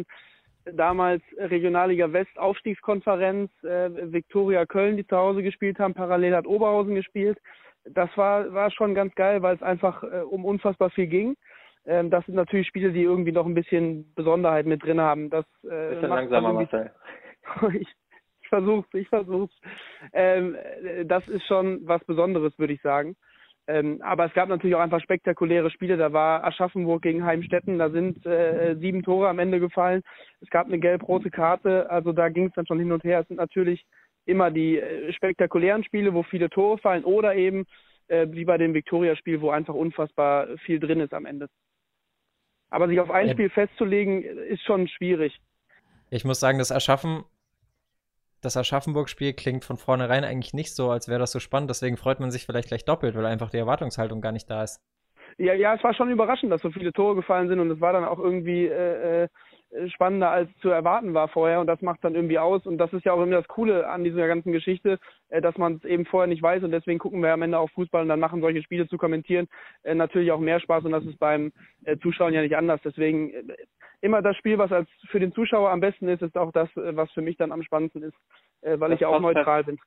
damals 0.64 1.22
Regionalliga 1.37 2.12
West 2.12 2.38
Aufstiegskonferenz, 2.38 3.50
äh, 3.64 3.90
Viktoria 4.12 4.64
Köln, 4.64 4.96
die 4.96 5.07
zu 5.07 5.16
Hause 5.16 5.42
gespielt 5.42 5.78
haben. 5.78 5.92
Parallel 5.92 6.35
hat 6.35 6.46
Oberhausen 6.46 6.94
gespielt. 6.94 7.38
Das 7.85 8.09
war 8.16 8.52
war 8.55 8.70
schon 8.70 8.94
ganz 8.94 9.14
geil, 9.14 9.42
weil 9.42 9.57
es 9.57 9.62
einfach 9.62 10.02
äh, 10.05 10.22
um 10.22 10.44
unfassbar 10.44 10.88
viel 10.90 11.09
ging. 11.09 11.37
Ähm, 11.85 12.11
das 12.11 12.24
sind 12.26 12.37
natürlich 12.37 12.68
Spiele, 12.68 12.92
die 12.92 13.02
irgendwie 13.02 13.33
noch 13.33 13.46
ein 13.46 13.55
bisschen 13.55 14.12
Besonderheit 14.14 14.66
mit 14.66 14.83
drin 14.85 15.00
haben. 15.00 15.31
Das 15.31 15.44
äh, 15.64 15.94
bisschen 15.94 16.09
langsamer, 16.09 16.52
Marcel. 16.52 16.92
ich, 17.74 17.88
ich 18.40 18.48
versuch's, 18.48 18.88
ich 18.94 19.09
versuch's. 19.09 19.55
Ähm, 20.12 20.57
das 21.05 21.26
ist 21.28 21.44
schon 21.46 21.87
was 21.87 22.02
Besonderes, 22.05 22.57
würde 22.59 22.72
ich 22.72 22.83
sagen. 22.83 23.16
Ähm, 23.68 24.01
aber 24.03 24.27
es 24.27 24.35
gab 24.35 24.48
natürlich 24.48 24.75
auch 24.75 24.81
einfach 24.81 25.01
spektakuläre 25.01 25.70
Spiele. 25.70 25.96
Da 25.96 26.12
war 26.12 26.44
Aschaffenburg 26.44 27.03
gegen 27.03 27.25
Heimstetten, 27.25 27.79
da 27.79 27.90
sind 27.90 28.25
äh, 28.27 28.77
sieben 28.79 29.03
Tore 29.03 29.29
am 29.29 29.38
Ende 29.38 29.61
gefallen. 29.61 30.03
Es 30.40 30.51
gab 30.51 30.66
eine 30.66 30.79
gelb-rote 30.79 31.31
Karte, 31.31 31.88
also 31.88 32.12
da 32.12 32.29
ging 32.29 32.46
es 32.46 32.53
dann 32.55 32.66
schon 32.66 32.81
hin 32.81 32.90
und 32.90 33.05
her. 33.05 33.20
Es 33.20 33.29
sind 33.29 33.37
natürlich 33.37 33.85
immer 34.27 34.51
die 34.51 34.79
äh, 34.79 35.12
spektakulären 35.12 35.85
Spiele, 35.85 36.12
wo 36.12 36.25
viele 36.25 36.51
Tore 36.51 36.79
fallen 36.79 37.05
oder 37.05 37.37
eben 37.37 37.64
äh, 38.09 38.27
wie 38.31 38.44
bei 38.44 38.59
dem 38.59 38.75
Viktoria-Spiel, 38.75 39.40
wo 39.40 39.51
einfach 39.51 39.75
unfassbar 39.75 40.48
viel 40.64 40.81
drin 40.81 41.01
ist 41.01 41.14
am 41.14 41.27
Ende. 41.27 41.48
Aber 42.70 42.88
sich 42.88 42.98
auf 43.01 43.11
ein 43.11 43.31
Spiel 43.31 43.51
festzulegen, 43.51 44.22
ist 44.22 44.62
schon 44.62 44.88
schwierig. 44.88 45.38
Ich 46.11 46.25
muss 46.25 46.40
sagen, 46.40 46.59
das 46.59 46.70
Erschaffen 46.70 47.25
das 48.42 48.57
Aschaffenburg-Spiel 48.57 49.33
klingt 49.33 49.64
von 49.64 49.76
vornherein 49.76 50.24
eigentlich 50.24 50.52
nicht 50.52 50.74
so, 50.74 50.90
als 50.90 51.09
wäre 51.09 51.20
das 51.20 51.33
so 51.33 51.40
spannend. 51.40 51.70
Deswegen 51.70 51.96
freut 51.96 52.20
man 52.20 52.31
sich 52.31 52.44
vielleicht 52.44 52.68
gleich 52.68 52.85
doppelt, 52.85 53.16
weil 53.16 53.24
einfach 53.24 53.50
die 53.50 53.59
Erwartungshaltung 53.59 54.20
gar 54.20 54.33
nicht 54.33 54.50
da 54.50 54.64
ist. 54.64 54.83
Ja, 55.38 55.55
ja, 55.55 55.74
es 55.74 55.83
war 55.83 55.94
schon 55.94 56.11
überraschend, 56.11 56.52
dass 56.52 56.61
so 56.61 56.70
viele 56.70 56.92
Tore 56.92 57.14
gefallen 57.14 57.48
sind 57.48 57.61
und 57.61 57.70
es 57.70 57.81
war 57.81 57.92
dann 57.92 58.05
auch 58.05 58.18
irgendwie 58.18 58.66
äh, 58.66 59.22
äh 59.24 59.28
spannender 59.88 60.30
als 60.30 60.50
zu 60.61 60.68
erwarten 60.68 61.14
war 61.14 61.28
vorher 61.28 61.61
und 61.61 61.66
das 61.66 61.80
macht 61.80 62.04
dann 62.04 62.14
irgendwie 62.14 62.38
aus 62.38 62.66
und 62.66 62.78
das 62.78 62.92
ist 62.92 63.04
ja 63.04 63.12
auch 63.12 63.22
immer 63.22 63.37
das 63.37 63.48
Coole 63.48 63.88
an 63.88 64.04
dieser 64.04 64.26
ganzen 64.26 64.52
Geschichte, 64.52 64.98
äh, 65.30 65.40
dass 65.40 65.56
man 65.56 65.76
es 65.76 65.85
eben 65.85 66.04
vorher 66.04 66.28
nicht 66.28 66.42
weiß 66.42 66.62
und 66.62 66.70
deswegen 66.70 66.98
gucken 66.98 67.22
wir 67.22 67.32
am 67.32 67.42
Ende 67.42 67.58
auch 67.58 67.70
Fußball 67.70 68.02
und 68.02 68.08
dann 68.08 68.20
machen 68.20 68.40
solche 68.40 68.62
Spiele 68.62 68.87
zu 68.88 68.98
kommentieren 68.98 69.48
äh, 69.82 69.94
natürlich 69.94 70.30
auch 70.32 70.40
mehr 70.40 70.61
Spaß 70.61 70.85
und 70.85 70.92
das 70.92 71.04
ist 71.04 71.18
beim 71.18 71.52
äh, 71.85 71.96
Zuschauen 71.98 72.35
ja 72.35 72.42
nicht 72.42 72.56
anders. 72.56 72.80
Deswegen 72.85 73.30
äh, 73.32 73.56
immer 74.00 74.20
das 74.20 74.37
Spiel, 74.37 74.58
was 74.58 74.72
als 74.72 74.88
für 75.11 75.20
den 75.20 75.32
Zuschauer 75.32 75.70
am 75.70 75.80
besten 75.80 76.08
ist, 76.08 76.22
ist 76.22 76.37
auch 76.37 76.52
das, 76.52 76.68
äh, 76.76 76.94
was 76.96 77.11
für 77.12 77.22
mich 77.22 77.37
dann 77.37 77.52
am 77.52 77.62
spannendsten 77.62 78.02
ist, 78.02 78.16
äh, 78.61 78.78
weil 78.78 78.90
das 78.90 78.96
ich 78.96 79.00
ja 79.00 79.08
auch 79.08 79.20
neutral 79.20 79.64
bin. 79.64 79.78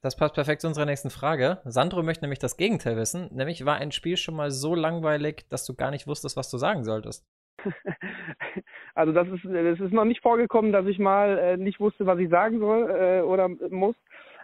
Das 0.00 0.16
passt 0.16 0.34
perfekt 0.34 0.62
zu 0.62 0.66
unserer 0.66 0.86
nächsten 0.86 1.10
Frage. 1.10 1.60
Sandro 1.64 2.02
möchte 2.02 2.24
nämlich 2.24 2.40
das 2.40 2.56
Gegenteil 2.56 2.96
wissen, 2.96 3.28
nämlich 3.32 3.64
war 3.64 3.76
ein 3.76 3.92
Spiel 3.92 4.16
schon 4.16 4.34
mal 4.34 4.50
so 4.50 4.74
langweilig, 4.74 5.46
dass 5.48 5.64
du 5.64 5.74
gar 5.74 5.92
nicht 5.92 6.08
wusstest, 6.08 6.36
was 6.36 6.50
du 6.50 6.58
sagen 6.58 6.82
solltest? 6.82 7.24
also 8.94 9.12
das 9.12 9.28
ist, 9.28 9.44
das 9.44 9.80
ist 9.80 9.92
noch 9.92 10.04
nicht 10.04 10.22
vorgekommen, 10.22 10.72
dass 10.72 10.86
ich 10.86 10.98
mal 10.98 11.38
äh, 11.38 11.56
nicht 11.56 11.80
wusste, 11.80 12.06
was 12.06 12.18
ich 12.18 12.28
sagen 12.28 12.58
soll 12.58 12.90
äh, 12.90 13.20
oder 13.22 13.48
muss. 13.70 13.96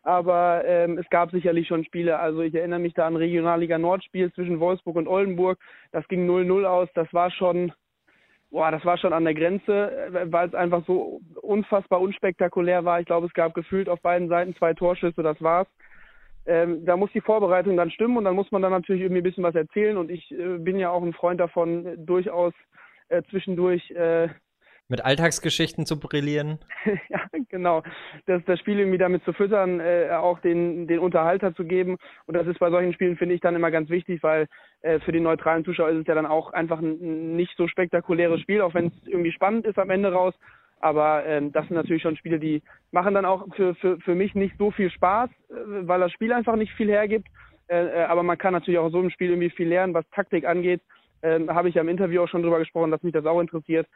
Aber 0.02 0.64
ähm, 0.64 0.98
es 0.98 1.08
gab 1.10 1.30
sicherlich 1.30 1.68
schon 1.68 1.84
Spiele. 1.84 2.18
Also 2.18 2.42
ich 2.42 2.54
erinnere 2.54 2.78
mich 2.78 2.94
da 2.94 3.06
an 3.06 3.16
Regionalliga 3.16 3.78
Nordspiel 3.78 4.32
zwischen 4.32 4.60
Wolfsburg 4.60 4.96
und 4.96 5.08
Oldenburg. 5.08 5.58
Das 5.92 6.06
ging 6.08 6.28
0-0 6.28 6.64
aus. 6.64 6.88
Das 6.94 7.12
war 7.12 7.30
schon, 7.30 7.72
boah, 8.50 8.70
das 8.70 8.84
war 8.84 8.96
schon 8.96 9.12
an 9.12 9.24
der 9.24 9.34
Grenze, 9.34 9.90
äh, 10.14 10.32
weil 10.32 10.48
es 10.48 10.54
einfach 10.54 10.84
so 10.86 11.20
unfassbar 11.42 12.00
unspektakulär 12.00 12.84
war. 12.84 13.00
Ich 13.00 13.06
glaube, 13.06 13.26
es 13.26 13.34
gab 13.34 13.54
gefühlt 13.54 13.88
auf 13.88 14.00
beiden 14.00 14.28
Seiten 14.28 14.54
zwei 14.56 14.74
Torschüsse. 14.74 15.22
Das 15.22 15.40
war's. 15.42 15.68
Ähm, 16.46 16.86
da 16.86 16.96
muss 16.96 17.12
die 17.12 17.20
Vorbereitung 17.20 17.76
dann 17.76 17.90
stimmen 17.90 18.16
und 18.16 18.24
dann 18.24 18.34
muss 18.34 18.50
man 18.50 18.62
dann 18.62 18.72
natürlich 18.72 19.02
irgendwie 19.02 19.20
ein 19.20 19.24
bisschen 19.24 19.44
was 19.44 19.54
erzählen. 19.54 19.98
Und 19.98 20.10
ich 20.10 20.30
äh, 20.30 20.56
bin 20.58 20.78
ja 20.78 20.90
auch 20.90 21.02
ein 21.02 21.12
Freund 21.12 21.40
davon, 21.40 22.06
durchaus 22.06 22.54
äh, 23.08 23.22
zwischendurch 23.30 23.90
äh, 23.92 24.28
mit 24.88 25.04
Alltagsgeschichten 25.04 25.84
zu 25.84 26.00
brillieren. 26.00 26.58
ja, 27.08 27.20
genau. 27.50 27.82
Das, 28.26 28.42
das 28.46 28.58
Spiel 28.58 28.78
irgendwie 28.78 28.98
damit 28.98 29.22
zu 29.24 29.34
füttern, 29.34 29.80
äh, 29.80 30.08
auch 30.12 30.40
den, 30.40 30.86
den 30.86 30.98
Unterhalter 30.98 31.54
zu 31.54 31.64
geben. 31.64 31.98
Und 32.26 32.34
das 32.34 32.46
ist 32.46 32.58
bei 32.58 32.70
solchen 32.70 32.94
Spielen, 32.94 33.18
finde 33.18 33.34
ich, 33.34 33.42
dann 33.42 33.54
immer 33.54 33.70
ganz 33.70 33.90
wichtig, 33.90 34.22
weil 34.22 34.46
äh, 34.80 34.98
für 35.00 35.12
den 35.12 35.24
neutralen 35.24 35.64
Zuschauer 35.64 35.90
ist 35.90 36.00
es 36.00 36.06
ja 36.06 36.14
dann 36.14 36.26
auch 36.26 36.52
einfach 36.54 36.80
ein 36.80 37.36
nicht 37.36 37.54
so 37.56 37.68
spektakuläres 37.68 38.40
Spiel, 38.40 38.62
auch 38.62 38.72
wenn 38.72 38.86
es 38.86 39.06
irgendwie 39.06 39.32
spannend 39.32 39.66
ist 39.66 39.78
am 39.78 39.90
Ende 39.90 40.10
raus. 40.10 40.34
Aber 40.80 41.26
ähm, 41.26 41.52
das 41.52 41.66
sind 41.66 41.76
natürlich 41.76 42.02
schon 42.02 42.16
Spiele, 42.16 42.38
die 42.38 42.62
machen 42.92 43.12
dann 43.12 43.24
auch 43.24 43.46
für, 43.56 43.74
für, 43.74 43.98
für 44.00 44.14
mich 44.14 44.34
nicht 44.34 44.56
so 44.58 44.70
viel 44.70 44.90
Spaß, 44.90 45.28
äh, 45.50 45.54
weil 45.86 46.00
das 46.00 46.12
Spiel 46.12 46.32
einfach 46.32 46.56
nicht 46.56 46.72
viel 46.72 46.88
hergibt. 46.88 47.28
Äh, 47.68 47.84
äh, 47.84 48.04
aber 48.04 48.22
man 48.22 48.38
kann 48.38 48.54
natürlich 48.54 48.78
auch 48.78 48.86
in 48.86 48.92
so 48.92 49.00
einem 49.00 49.10
Spiel 49.10 49.30
irgendwie 49.30 49.50
viel 49.50 49.68
lernen, 49.68 49.92
was 49.92 50.08
Taktik 50.10 50.46
angeht 50.46 50.80
ähm, 51.22 51.50
habe 51.50 51.68
ich 51.68 51.74
ja 51.74 51.82
im 51.82 51.88
Interview 51.88 52.22
auch 52.22 52.28
schon 52.28 52.42
drüber 52.42 52.58
gesprochen, 52.58 52.90
dass 52.90 53.02
mich 53.02 53.12
das 53.12 53.26
auch 53.26 53.40
interessiert. 53.40 53.86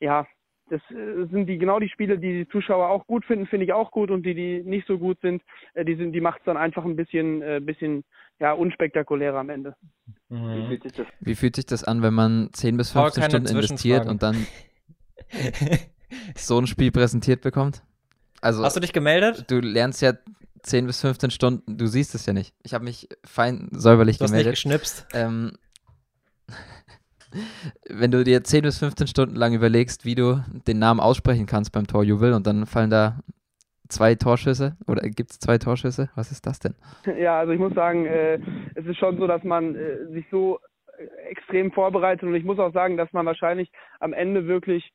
Ja, 0.00 0.26
das 0.68 0.80
äh, 0.90 1.26
sind 1.30 1.46
die 1.46 1.58
genau 1.58 1.78
die 1.78 1.88
Spiele, 1.88 2.18
die 2.18 2.44
die 2.44 2.48
Zuschauer 2.48 2.88
auch 2.88 3.06
gut 3.06 3.24
finden, 3.24 3.46
finde 3.46 3.66
ich 3.66 3.72
auch 3.72 3.90
gut 3.90 4.10
und 4.10 4.24
die 4.24 4.34
die 4.34 4.62
nicht 4.64 4.86
so 4.86 4.98
gut 4.98 5.18
sind, 5.20 5.42
äh, 5.74 5.84
die 5.84 5.94
sind, 5.94 6.12
die 6.12 6.20
macht 6.20 6.40
es 6.40 6.44
dann 6.44 6.56
einfach 6.56 6.84
ein 6.84 6.96
bisschen, 6.96 7.42
äh, 7.42 7.60
bisschen 7.62 8.04
ja 8.40 8.52
unspektakulärer 8.52 9.38
am 9.38 9.50
Ende. 9.50 9.74
Mhm. 10.28 10.70
Wie, 10.70 10.78
fühlt 10.78 11.06
Wie, 11.20 11.34
fühlt 11.34 11.56
sich 11.56 11.66
das 11.66 11.84
an, 11.84 12.02
wenn 12.02 12.14
man 12.14 12.50
10 12.52 12.76
bis 12.76 12.90
15 12.90 13.22
oh, 13.22 13.26
Stunden 13.26 13.48
investiert 13.48 14.06
und 14.06 14.22
dann 14.22 14.46
so 16.34 16.58
ein 16.58 16.66
Spiel 16.66 16.90
präsentiert 16.90 17.42
bekommt? 17.42 17.82
Also, 18.40 18.64
Hast 18.64 18.76
du 18.76 18.80
dich 18.80 18.92
gemeldet? 18.92 19.44
Du 19.48 19.60
lernst 19.60 20.02
ja 20.02 20.12
10 20.62 20.86
bis 20.86 21.00
15 21.00 21.30
Stunden, 21.30 21.78
du 21.78 21.86
siehst 21.86 22.14
es 22.14 22.26
ja 22.26 22.32
nicht. 22.32 22.54
Ich 22.64 22.74
habe 22.74 22.84
mich 22.84 23.08
fein 23.24 23.68
säuberlich 23.70 24.18
du 24.18 24.24
hast 24.24 24.30
gemeldet. 24.30 24.52
Nicht 24.52 24.62
geschnipst. 24.62 25.06
Ähm, 25.14 25.52
wenn 27.88 28.10
du 28.10 28.24
dir 28.24 28.42
10 28.42 28.62
bis 28.62 28.78
15 28.78 29.06
Stunden 29.06 29.36
lang 29.36 29.54
überlegst, 29.54 30.04
wie 30.04 30.14
du 30.14 30.42
den 30.66 30.78
Namen 30.78 31.00
aussprechen 31.00 31.46
kannst 31.46 31.72
beim 31.72 31.86
Torjubel 31.86 32.32
und 32.32 32.46
dann 32.46 32.66
fallen 32.66 32.90
da 32.90 33.20
zwei 33.88 34.14
Torschüsse 34.14 34.76
oder 34.86 35.02
gibt 35.08 35.30
es 35.30 35.38
zwei 35.38 35.58
Torschüsse? 35.58 36.10
Was 36.14 36.30
ist 36.30 36.46
das 36.46 36.58
denn? 36.58 36.74
Ja, 37.18 37.38
also 37.38 37.52
ich 37.52 37.58
muss 37.58 37.74
sagen, 37.74 38.06
äh, 38.06 38.38
es 38.74 38.86
ist 38.86 38.98
schon 38.98 39.18
so, 39.18 39.26
dass 39.26 39.44
man 39.44 39.74
äh, 39.74 40.06
sich 40.12 40.26
so 40.30 40.58
äh, 40.98 41.30
extrem 41.30 41.72
vorbereitet 41.72 42.24
und 42.24 42.34
ich 42.34 42.44
muss 42.44 42.58
auch 42.58 42.72
sagen, 42.72 42.96
dass 42.96 43.12
man 43.12 43.26
wahrscheinlich 43.26 43.70
am 44.00 44.12
Ende 44.12 44.46
wirklich, 44.46 44.92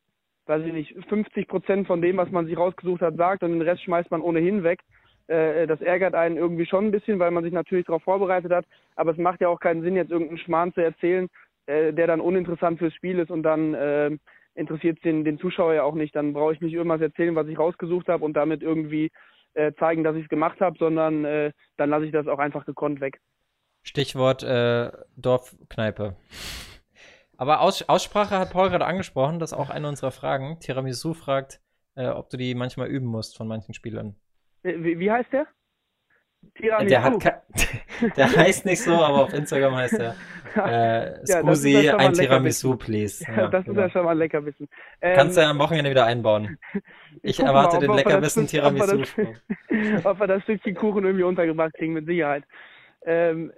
weiß 0.47 0.65
ich 0.65 0.73
nicht, 0.73 0.95
50 1.09 1.47
Prozent 1.47 1.87
von 1.87 2.01
dem, 2.01 2.17
was 2.17 2.29
man 2.31 2.45
sich 2.45 2.57
rausgesucht 2.57 3.01
hat, 3.01 3.15
sagt 3.15 3.43
und 3.43 3.51
den 3.51 3.61
Rest 3.61 3.83
schmeißt 3.83 4.11
man 4.11 4.21
ohnehin 4.21 4.63
weg. 4.63 4.79
Äh, 5.27 5.67
das 5.67 5.81
ärgert 5.81 6.13
einen 6.13 6.37
irgendwie 6.37 6.65
schon 6.65 6.87
ein 6.87 6.91
bisschen, 6.91 7.19
weil 7.19 7.31
man 7.31 7.43
sich 7.43 7.53
natürlich 7.53 7.85
darauf 7.85 8.03
vorbereitet 8.03 8.51
hat. 8.51 8.65
Aber 8.95 9.11
es 9.11 9.17
macht 9.17 9.41
ja 9.41 9.47
auch 9.47 9.59
keinen 9.59 9.81
Sinn, 9.81 9.95
jetzt 9.95 10.11
irgendeinen 10.11 10.39
Schmarrn 10.39 10.73
zu 10.73 10.81
erzählen, 10.81 11.29
äh, 11.65 11.93
der 11.93 12.07
dann 12.07 12.21
uninteressant 12.21 12.79
fürs 12.79 12.93
Spiel 12.93 13.19
ist 13.19 13.31
und 13.31 13.43
dann 13.43 13.73
äh, 13.73 14.11
interessiert 14.55 15.03
den, 15.03 15.23
den 15.23 15.39
Zuschauer 15.39 15.73
ja 15.73 15.83
auch 15.83 15.95
nicht. 15.95 16.15
Dann 16.15 16.33
brauche 16.33 16.53
ich 16.53 16.61
nicht 16.61 16.73
irgendwas 16.73 17.01
erzählen, 17.01 17.35
was 17.35 17.47
ich 17.47 17.57
rausgesucht 17.57 18.07
habe 18.07 18.23
und 18.23 18.33
damit 18.33 18.61
irgendwie 18.61 19.11
äh, 19.53 19.73
zeigen, 19.79 20.03
dass 20.03 20.15
ich 20.15 20.23
es 20.23 20.29
gemacht 20.29 20.59
habe, 20.61 20.77
sondern 20.77 21.25
äh, 21.25 21.51
dann 21.77 21.89
lasse 21.89 22.05
ich 22.05 22.11
das 22.11 22.27
auch 22.27 22.39
einfach 22.39 22.65
gekonnt 22.65 23.01
weg. 23.01 23.19
Stichwort 23.83 24.43
äh, 24.43 24.91
Dorfkneipe. 25.17 26.15
Aber 27.37 27.61
Aus 27.61 27.81
Aussprache 27.89 28.37
hat 28.37 28.51
Paul 28.51 28.69
gerade 28.69 28.85
angesprochen, 28.85 29.39
das 29.39 29.51
ist 29.51 29.57
auch 29.57 29.71
eine 29.71 29.87
unserer 29.87 30.11
Fragen. 30.11 30.59
Tiramisu 30.59 31.13
fragt, 31.13 31.59
äh, 31.95 32.07
ob 32.07 32.29
du 32.29 32.37
die 32.37 32.53
manchmal 32.53 32.87
üben 32.87 33.07
musst 33.07 33.35
von 33.35 33.47
manchen 33.47 33.73
Spielern. 33.73 34.15
Wie, 34.63 34.99
wie 34.99 35.11
heißt 35.11 35.33
der? 35.33 35.47
Tiramisu. 36.55 36.89
Der, 36.89 37.03
hat 37.03 37.43
der 38.17 38.35
heißt 38.35 38.65
nicht 38.65 38.81
so, 38.81 38.93
aber 38.93 39.23
auf 39.23 39.33
Instagram 39.33 39.75
heißt 39.75 39.99
er 39.99 40.15
äh, 40.55 41.25
Scusi, 41.25 41.79
ja, 41.79 41.97
ein 41.97 42.13
Tiramisu, 42.13 42.75
please. 42.75 43.23
Ja, 43.25 43.47
das 43.47 43.65
genau. 43.65 43.81
ist 43.81 43.87
ja 43.87 43.89
schon 43.89 44.05
mal 44.05 44.11
ein 44.11 44.17
Leckerbissen. 44.17 44.67
Ähm, 45.01 45.15
Kannst 45.15 45.37
du 45.37 45.41
ja 45.41 45.49
am 45.49 45.59
Wochenende 45.59 45.89
wieder 45.89 46.05
einbauen. 46.05 46.57
Ich, 47.23 47.39
ich 47.39 47.45
erwarte 47.45 47.75
mal, 47.75 47.81
den 47.81 47.95
Leckerbissen 47.97 48.47
Tiramisu. 48.47 48.95
Ob 48.95 49.17
wir, 49.17 49.35
das, 49.99 50.05
ob 50.05 50.19
wir 50.19 50.27
das 50.27 50.43
Stückchen 50.43 50.73
Kuchen 50.73 51.03
irgendwie 51.03 51.25
untergebracht 51.25 51.73
kriegen, 51.73 51.93
mit 51.93 52.07
Sicherheit. 52.07 52.45
Ähm, 53.03 53.51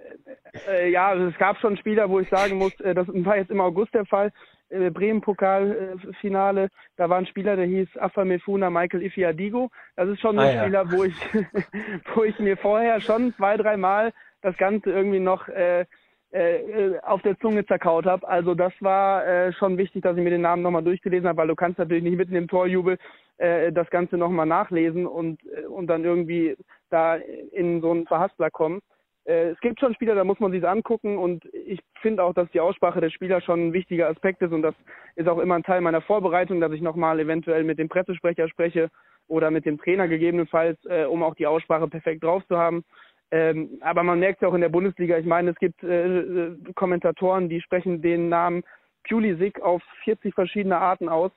äh, 0.68 0.90
ja, 0.90 1.08
also 1.08 1.26
es 1.26 1.36
gab 1.38 1.58
schon 1.58 1.76
Spieler, 1.76 2.08
wo 2.08 2.20
ich 2.20 2.28
sagen 2.28 2.56
muss, 2.56 2.78
äh, 2.80 2.94
das 2.94 3.06
war 3.08 3.36
jetzt 3.36 3.50
im 3.50 3.60
August 3.60 3.94
der 3.94 4.06
Fall, 4.06 4.32
äh, 4.70 4.90
Bremen-Pokal-Finale, 4.90 6.68
da 6.96 7.10
war 7.10 7.18
ein 7.18 7.26
Spieler, 7.26 7.56
der 7.56 7.66
hieß 7.66 7.98
Afa 7.98 8.24
Mefuna 8.24 8.70
Michael 8.70 9.02
Ifiadigo. 9.02 9.70
Das 9.96 10.08
ist 10.08 10.20
schon 10.20 10.38
ein 10.38 10.56
ah, 10.56 10.62
Spieler, 10.62 10.84
ja. 10.84 10.92
wo 10.92 11.04
ich, 11.04 11.14
wo 12.14 12.24
ich 12.24 12.38
mir 12.38 12.56
vorher 12.56 13.00
schon 13.00 13.34
zwei, 13.34 13.56
dreimal 13.56 14.12
das 14.40 14.56
Ganze 14.56 14.90
irgendwie 14.90 15.20
noch 15.20 15.48
äh, 15.48 15.84
äh, 16.30 16.98
auf 17.02 17.22
der 17.22 17.38
Zunge 17.38 17.66
zerkaut 17.66 18.06
habe. 18.06 18.26
Also 18.26 18.54
das 18.54 18.72
war 18.80 19.26
äh, 19.26 19.52
schon 19.52 19.76
wichtig, 19.76 20.02
dass 20.02 20.16
ich 20.16 20.22
mir 20.22 20.30
den 20.30 20.40
Namen 20.40 20.62
nochmal 20.62 20.82
durchgelesen 20.82 21.28
habe, 21.28 21.38
weil 21.38 21.48
du 21.48 21.54
kannst 21.54 21.78
natürlich 21.78 22.02
nicht 22.02 22.16
mitten 22.16 22.34
im 22.34 22.48
Torjubel 22.48 22.98
das 23.36 23.90
Ganze 23.90 24.16
nochmal 24.16 24.46
nachlesen 24.46 25.08
und, 25.08 25.40
und 25.68 25.88
dann 25.88 26.04
irgendwie 26.04 26.56
da 26.88 27.16
in 27.16 27.80
so 27.80 27.90
einen 27.90 28.06
Verhaspler 28.06 28.48
kommen. 28.48 28.80
Äh, 29.24 29.50
es 29.50 29.60
gibt 29.60 29.80
schon 29.80 29.94
Spieler, 29.94 30.14
da 30.14 30.24
muss 30.24 30.40
man 30.40 30.52
sich 30.52 30.66
angucken 30.66 31.18
und 31.18 31.44
ich 31.52 31.80
finde 32.00 32.22
auch, 32.22 32.34
dass 32.34 32.50
die 32.50 32.60
Aussprache 32.60 33.00
der 33.00 33.10
Spieler 33.10 33.40
schon 33.40 33.68
ein 33.68 33.72
wichtiger 33.72 34.08
Aspekt 34.08 34.42
ist 34.42 34.52
und 34.52 34.62
das 34.62 34.74
ist 35.16 35.28
auch 35.28 35.38
immer 35.38 35.54
ein 35.54 35.62
Teil 35.62 35.80
meiner 35.80 36.02
Vorbereitung, 36.02 36.60
dass 36.60 36.72
ich 36.72 36.82
nochmal 36.82 37.20
eventuell 37.20 37.64
mit 37.64 37.78
dem 37.78 37.88
Pressesprecher 37.88 38.48
spreche 38.48 38.90
oder 39.28 39.50
mit 39.50 39.64
dem 39.64 39.78
Trainer 39.78 40.08
gegebenenfalls, 40.08 40.78
äh, 40.84 41.04
um 41.04 41.22
auch 41.22 41.34
die 41.34 41.46
Aussprache 41.46 41.88
perfekt 41.88 42.22
drauf 42.22 42.46
zu 42.46 42.58
haben. 42.58 42.84
Ähm, 43.30 43.78
aber 43.80 44.02
man 44.02 44.20
merkt 44.20 44.42
ja 44.42 44.48
auch 44.48 44.54
in 44.54 44.60
der 44.60 44.68
Bundesliga, 44.68 45.16
ich 45.16 45.26
meine, 45.26 45.50
es 45.50 45.56
gibt 45.56 45.82
äh, 45.82 46.18
äh 46.18 46.56
Kommentatoren, 46.74 47.48
die 47.48 47.60
sprechen 47.60 48.02
den 48.02 48.28
Namen 48.28 48.62
Pulisic 49.08 49.60
auf 49.60 49.82
40 50.04 50.34
verschiedene 50.34 50.76
Arten 50.76 51.08
aus. 51.08 51.32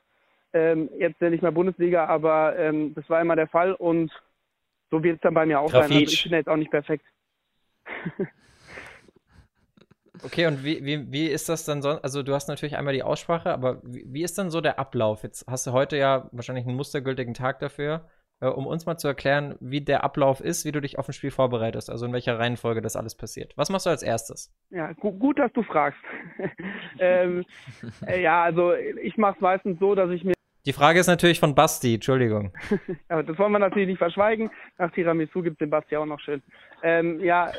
Ähm, 0.54 0.90
jetzt 0.98 1.22
nicht 1.22 1.42
mehr 1.42 1.52
Bundesliga, 1.52 2.06
aber 2.06 2.58
ähm, 2.58 2.94
das 2.96 3.10
war 3.10 3.22
immer 3.22 3.36
der 3.36 3.48
Fall 3.48 3.74
und 3.74 4.12
so 4.90 5.04
wird 5.04 5.16
es 5.16 5.22
dann 5.22 5.34
bei 5.34 5.46
mir 5.46 5.60
auch 5.60 5.72
Grafitsch. 5.72 5.90
sein. 5.90 5.98
Also 5.98 6.14
ich 6.14 6.24
bin 6.24 6.34
jetzt 6.34 6.50
auch 6.50 6.56
nicht 6.56 6.72
perfekt. 6.72 7.06
Okay, 10.24 10.48
und 10.48 10.64
wie, 10.64 10.84
wie, 10.84 11.12
wie 11.12 11.28
ist 11.28 11.48
das 11.48 11.64
dann 11.64 11.84
sonst? 11.84 12.04
Also, 12.04 12.24
du 12.24 12.34
hast 12.34 12.48
natürlich 12.48 12.76
einmal 12.76 12.96
die 12.96 13.04
Aussprache, 13.04 13.54
aber 13.54 13.80
wie, 13.84 14.04
wie, 14.08 14.24
ist 14.24 14.36
dann 14.40 14.50
so 14.50 14.62
der 14.62 14.80
Ablauf? 14.80 15.22
Jetzt 15.22 15.46
hast 15.48 15.68
du 15.68 15.74
heute 15.74 15.96
ja 15.96 16.28
wahrscheinlich 16.32 16.66
einen 16.66 16.76
mustergültigen 16.76 17.36
Tag 17.36 17.60
dafür 17.60 18.10
äh, 18.40 18.48
um 18.48 18.68
uns 18.68 18.86
mal 18.86 18.98
zu 18.98 19.08
erklären, 19.08 19.56
wie 19.60 19.82
der 19.82 20.04
Ablauf 20.04 20.42
ist, 20.42 20.66
wie 20.66 20.72
du 20.72 20.82
dich 20.82 21.00
auf 21.00 21.10
ein 21.10 21.14
Spiel 21.14 21.32
vorbereitest, 21.32 21.90
also 21.90 22.06
in 22.06 22.14
welcher 22.14 22.38
Reihenfolge 22.38 22.82
das 22.82 22.96
alles 22.96 23.16
passiert. 23.16 23.54
Was 23.58 23.70
machst 23.70 23.86
du 23.86 23.90
als 23.90 24.04
erstes? 24.04 24.54
Ja, 24.70 24.94
gu 24.94 25.12
gut, 25.12 25.40
dass 25.40 25.52
du 25.54 25.64
fragst. 25.64 26.00
ähm, 27.00 27.46
äh, 28.06 28.22
ja, 28.22 28.44
also 28.44 28.74
ich 28.74 29.18
mache 29.18 29.36
es 29.36 29.42
meistens 29.42 29.80
so, 29.80 29.96
dass 29.96 30.12
ich 30.12 30.24
mir 30.24 30.34
die 30.68 30.74
Frage 30.74 31.00
ist 31.00 31.08
natürlich 31.08 31.40
von 31.40 31.56
Basti, 31.56 31.94
Entschuldigung. 31.94 32.52
ja, 33.10 33.24
das 33.24 33.40
wollen 33.40 33.54
wir 33.54 33.60
natürlich 33.60 33.88
nicht 33.88 34.00
verschweigen. 34.00 34.52
Nach 34.78 34.92
Tiramisu 34.92 35.42
gibt 35.42 35.54
es 35.56 35.60
den 35.60 35.70
Basti 35.70 35.96
auch 35.96 36.06
noch 36.06 36.20
schön. 36.20 36.44
Ähm, 36.84 37.22
ja, 37.22 37.52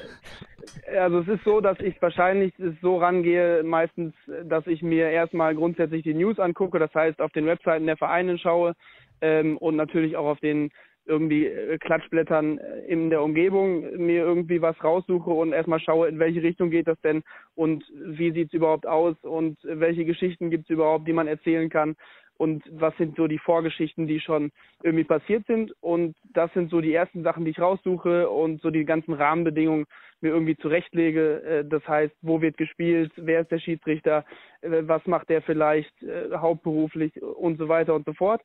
also 0.95 1.21
es 1.21 1.29
ist 1.29 1.43
so, 1.43 1.63
dass 1.63 1.81
ich 1.81 2.01
wahrscheinlich 2.03 2.53
so 2.83 2.99
rangehe, 2.99 3.63
meistens, 3.63 4.15
dass 4.45 4.67
ich 4.67 4.83
mir 4.83 5.09
erstmal 5.09 5.55
grundsätzlich 5.55 6.03
die 6.03 6.13
News 6.13 6.39
angucke, 6.39 6.79
das 6.79 6.95
heißt 6.95 7.23
auf 7.23 7.33
den 7.33 7.47
Webseiten 7.47 7.87
der 7.87 7.97
Vereine 7.97 8.37
schaue, 8.37 8.75
ähm, 9.23 9.57
und 9.57 9.77
natürlich 9.77 10.17
auch 10.17 10.27
auf 10.27 10.41
den 10.41 10.71
irgendwie 11.07 11.47
äh, 11.47 11.79
Klatschblättern 11.79 12.59
äh, 12.59 12.81
in 12.87 13.09
der 13.09 13.23
Umgebung 13.23 13.81
mir 13.97 14.23
irgendwie 14.23 14.61
was 14.61 14.77
raussuche 14.85 15.31
und 15.31 15.53
erstmal 15.53 15.81
schaue, 15.81 16.09
in 16.09 16.19
welche 16.19 16.43
Richtung 16.43 16.71
geht 16.71 16.87
das 16.87 17.01
denn 17.01 17.23
und 17.55 17.85
wie 17.95 18.31
sieht's 18.33 18.53
überhaupt 18.53 18.87
aus 18.87 19.17
und 19.23 19.59
welche 19.63 20.05
Geschichten 20.05 20.51
gibt's 20.51 20.69
überhaupt, 20.69 21.09
die 21.09 21.15
man 21.15 21.27
erzählen 21.27 21.71
kann 21.71 21.97
und 22.39 22.65
was 22.71 22.97
sind 22.97 23.17
so 23.17 23.27
die 23.27 23.39
Vorgeschichten, 23.39 24.07
die 24.07 24.21
schon 24.21 24.51
irgendwie 24.83 25.05
passiert 25.05 25.45
sind. 25.47 25.75
Und 25.81 26.17
das 26.33 26.53
sind 26.55 26.71
so 26.71 26.81
die 26.81 26.95
ersten 26.95 27.23
Sachen, 27.23 27.45
die 27.45 27.51
ich 27.51 27.61
raussuche 27.61 28.31
und 28.31 28.63
so 28.63 28.71
die 28.71 28.85
ganzen 28.85 29.13
Rahmenbedingungen 29.13 29.87
mir 30.21 30.31
irgendwie 30.31 30.57
zurechtlege. 30.57 31.43
Äh, 31.43 31.65
das 31.65 31.87
heißt, 31.87 32.15
wo 32.23 32.41
wird 32.41 32.57
gespielt, 32.57 33.13
wer 33.17 33.41
ist 33.41 33.51
der 33.51 33.59
Schiedsrichter, 33.59 34.25
was 34.63 35.07
macht 35.07 35.29
der 35.29 35.43
vielleicht 35.43 35.93
hauptberuflich 36.33 37.23
und 37.23 37.59
so 37.59 37.69
weiter 37.69 37.95
und 37.95 38.07
so 38.07 38.13
fort. 38.13 38.41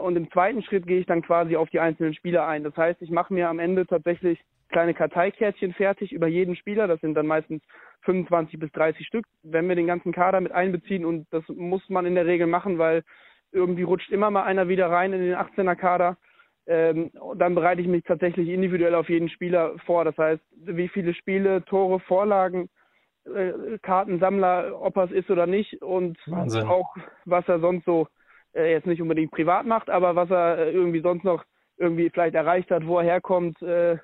Und 0.00 0.16
im 0.16 0.30
zweiten 0.30 0.62
Schritt 0.62 0.86
gehe 0.86 1.00
ich 1.00 1.06
dann 1.06 1.20
quasi 1.20 1.56
auf 1.56 1.68
die 1.68 1.80
einzelnen 1.80 2.14
Spieler 2.14 2.46
ein. 2.46 2.64
Das 2.64 2.76
heißt, 2.76 3.02
ich 3.02 3.10
mache 3.10 3.34
mir 3.34 3.48
am 3.50 3.58
Ende 3.58 3.86
tatsächlich 3.86 4.40
kleine 4.74 4.92
Karteikärtchen 4.92 5.72
fertig 5.72 6.12
über 6.12 6.26
jeden 6.26 6.56
Spieler. 6.56 6.88
Das 6.88 7.00
sind 7.00 7.14
dann 7.14 7.28
meistens 7.28 7.62
25 8.02 8.58
bis 8.58 8.72
30 8.72 9.06
Stück, 9.06 9.24
wenn 9.44 9.68
wir 9.68 9.76
den 9.76 9.86
ganzen 9.86 10.12
Kader 10.12 10.40
mit 10.40 10.50
einbeziehen. 10.50 11.04
Und 11.04 11.28
das 11.30 11.44
muss 11.48 11.88
man 11.88 12.06
in 12.06 12.16
der 12.16 12.26
Regel 12.26 12.48
machen, 12.48 12.76
weil 12.76 13.04
irgendwie 13.52 13.84
rutscht 13.84 14.10
immer 14.10 14.32
mal 14.32 14.42
einer 14.42 14.66
wieder 14.66 14.90
rein 14.90 15.12
in 15.12 15.20
den 15.20 15.36
18er 15.36 15.76
Kader. 15.76 16.16
Ähm, 16.66 17.12
dann 17.36 17.54
bereite 17.54 17.82
ich 17.82 17.86
mich 17.86 18.02
tatsächlich 18.02 18.48
individuell 18.48 18.96
auf 18.96 19.08
jeden 19.08 19.28
Spieler 19.28 19.76
vor. 19.86 20.04
Das 20.04 20.18
heißt, 20.18 20.42
wie 20.64 20.88
viele 20.88 21.14
Spiele, 21.14 21.64
Tore, 21.66 22.00
Vorlagen, 22.00 22.68
äh, 23.26 23.78
Kartensammler, 23.80 24.80
ob 24.80 24.96
er 24.96 25.04
es 25.04 25.12
ist 25.12 25.30
oder 25.30 25.46
nicht 25.46 25.82
und 25.82 26.18
Wahnsinn. 26.26 26.66
auch 26.66 26.96
was 27.26 27.46
er 27.46 27.60
sonst 27.60 27.84
so 27.84 28.08
äh, 28.54 28.72
jetzt 28.72 28.88
nicht 28.88 29.00
unbedingt 29.00 29.30
privat 29.30 29.66
macht, 29.66 29.88
aber 29.88 30.16
was 30.16 30.30
er 30.30 30.58
äh, 30.58 30.72
irgendwie 30.72 31.00
sonst 31.00 31.22
noch 31.22 31.44
irgendwie 31.76 32.10
vielleicht 32.10 32.34
erreicht 32.34 32.70
hat, 32.72 32.86
wo 32.86 32.98
er 32.98 33.04
herkommt, 33.04 33.62
äh, 33.62 33.98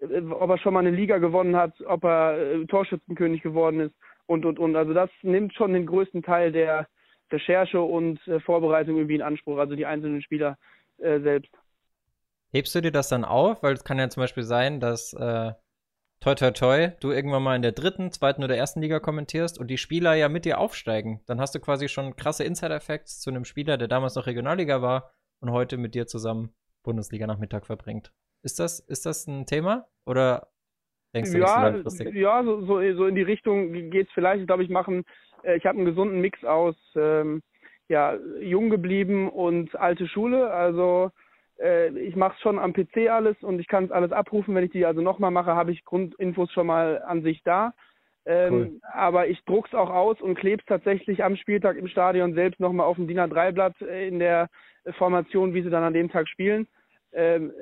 ob 0.00 0.50
er 0.50 0.58
schon 0.58 0.74
mal 0.74 0.80
eine 0.80 0.90
Liga 0.90 1.18
gewonnen 1.18 1.56
hat, 1.56 1.80
ob 1.86 2.04
er 2.04 2.38
äh, 2.38 2.66
Torschützenkönig 2.66 3.42
geworden 3.42 3.80
ist 3.80 3.94
und 4.26 4.44
und 4.44 4.58
und. 4.58 4.76
Also 4.76 4.94
das 4.94 5.10
nimmt 5.22 5.54
schon 5.54 5.72
den 5.72 5.86
größten 5.86 6.22
Teil 6.22 6.52
der 6.52 6.86
Recherche 7.30 7.80
und 7.80 8.26
äh, 8.26 8.40
Vorbereitung 8.40 8.96
irgendwie 8.96 9.16
in 9.16 9.22
Anspruch, 9.22 9.58
also 9.58 9.74
die 9.74 9.86
einzelnen 9.86 10.22
Spieler 10.22 10.56
äh, 10.98 11.20
selbst. 11.20 11.52
Hebst 12.52 12.74
du 12.74 12.80
dir 12.80 12.92
das 12.92 13.08
dann 13.08 13.24
auf? 13.24 13.62
Weil 13.62 13.74
es 13.74 13.84
kann 13.84 13.98
ja 13.98 14.08
zum 14.08 14.22
Beispiel 14.22 14.44
sein, 14.44 14.80
dass 14.80 15.12
äh, 15.12 15.52
toi 16.20 16.34
toi 16.34 16.50
toi, 16.50 16.88
du 17.00 17.10
irgendwann 17.10 17.42
mal 17.42 17.56
in 17.56 17.62
der 17.62 17.72
dritten, 17.72 18.10
zweiten 18.10 18.42
oder 18.42 18.56
ersten 18.56 18.80
Liga 18.80 19.00
kommentierst 19.00 19.58
und 19.58 19.68
die 19.68 19.78
Spieler 19.78 20.14
ja 20.14 20.28
mit 20.28 20.44
dir 20.44 20.58
aufsteigen, 20.58 21.20
dann 21.26 21.40
hast 21.40 21.54
du 21.54 21.60
quasi 21.60 21.88
schon 21.88 22.16
krasse 22.16 22.44
Insider-Effects 22.44 23.20
zu 23.20 23.30
einem 23.30 23.44
Spieler, 23.44 23.76
der 23.76 23.88
damals 23.88 24.14
noch 24.14 24.26
Regionalliga 24.26 24.80
war 24.80 25.12
und 25.40 25.50
heute 25.50 25.76
mit 25.76 25.94
dir 25.94 26.06
zusammen 26.06 26.54
Bundesliga 26.82 27.26
Nachmittag 27.26 27.66
verbringt. 27.66 28.12
Ist 28.42 28.58
das, 28.58 28.80
ist 28.80 29.06
das 29.06 29.26
ein 29.26 29.46
Thema 29.46 29.86
oder 30.06 30.48
denkst 31.14 31.32
du, 31.32 31.38
ja, 31.38 31.68
langfristig? 31.68 32.14
Ja, 32.14 32.42
so, 32.44 32.60
so, 32.60 32.94
so 32.94 33.06
in 33.06 33.14
die 33.14 33.22
Richtung 33.22 33.72
geht 33.72 34.06
es 34.06 34.12
vielleicht. 34.12 34.40
Ich 34.40 34.46
glaube, 34.46 34.62
ich 34.62 34.70
mache 34.70 35.02
äh, 35.42 35.56
ich 35.56 35.66
habe 35.66 35.76
einen 35.76 35.86
gesunden 35.86 36.20
Mix 36.20 36.44
aus 36.44 36.76
ähm, 36.96 37.42
ja, 37.88 38.16
jung 38.40 38.70
geblieben 38.70 39.28
und 39.28 39.74
alte 39.76 40.06
Schule. 40.08 40.50
Also 40.50 41.10
äh, 41.60 41.88
ich 41.98 42.16
mache 42.16 42.34
es 42.34 42.40
schon 42.40 42.58
am 42.58 42.72
PC 42.72 43.08
alles 43.08 43.36
und 43.42 43.58
ich 43.58 43.68
kann 43.68 43.84
es 43.84 43.90
alles 43.90 44.12
abrufen. 44.12 44.54
Wenn 44.54 44.64
ich 44.64 44.72
die 44.72 44.86
also 44.86 45.00
nochmal 45.00 45.30
mache, 45.30 45.54
habe 45.54 45.72
ich 45.72 45.84
Grundinfos 45.84 46.52
schon 46.52 46.66
mal 46.66 47.02
an 47.02 47.22
sich 47.22 47.42
da. 47.42 47.72
Ähm, 48.26 48.52
cool. 48.52 48.80
Aber 48.92 49.26
ich 49.28 49.42
druck's 49.44 49.74
auch 49.74 49.90
aus 49.90 50.20
und 50.20 50.34
kleb's 50.34 50.64
tatsächlich 50.66 51.24
am 51.24 51.36
Spieltag 51.36 51.76
im 51.76 51.88
Stadion 51.88 52.34
selbst 52.34 52.60
nochmal 52.60 52.86
auf 52.86 52.96
dem 52.96 53.08
DIN 53.08 53.20
A3-Blatt 53.20 53.80
äh, 53.80 54.06
in 54.06 54.18
der 54.18 54.48
Formation, 54.96 55.54
wie 55.54 55.62
sie 55.62 55.70
dann 55.70 55.82
an 55.82 55.94
dem 55.94 56.10
Tag 56.10 56.28
spielen. 56.28 56.66
Ähm, 57.12 57.52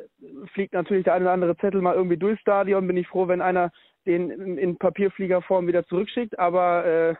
fliegt 0.52 0.74
natürlich 0.74 1.04
der 1.04 1.14
eine 1.14 1.24
oder 1.24 1.32
andere 1.32 1.56
Zettel 1.56 1.80
mal 1.80 1.94
irgendwie 1.94 2.16
durchs 2.16 2.40
Stadion. 2.40 2.86
Bin 2.86 2.96
ich 2.96 3.08
froh, 3.08 3.28
wenn 3.28 3.40
einer 3.40 3.70
den 4.06 4.30
in, 4.30 4.58
in 4.58 4.76
Papierfliegerform 4.76 5.66
wieder 5.66 5.86
zurückschickt. 5.86 6.38
Aber 6.38 6.84
äh, 6.84 7.14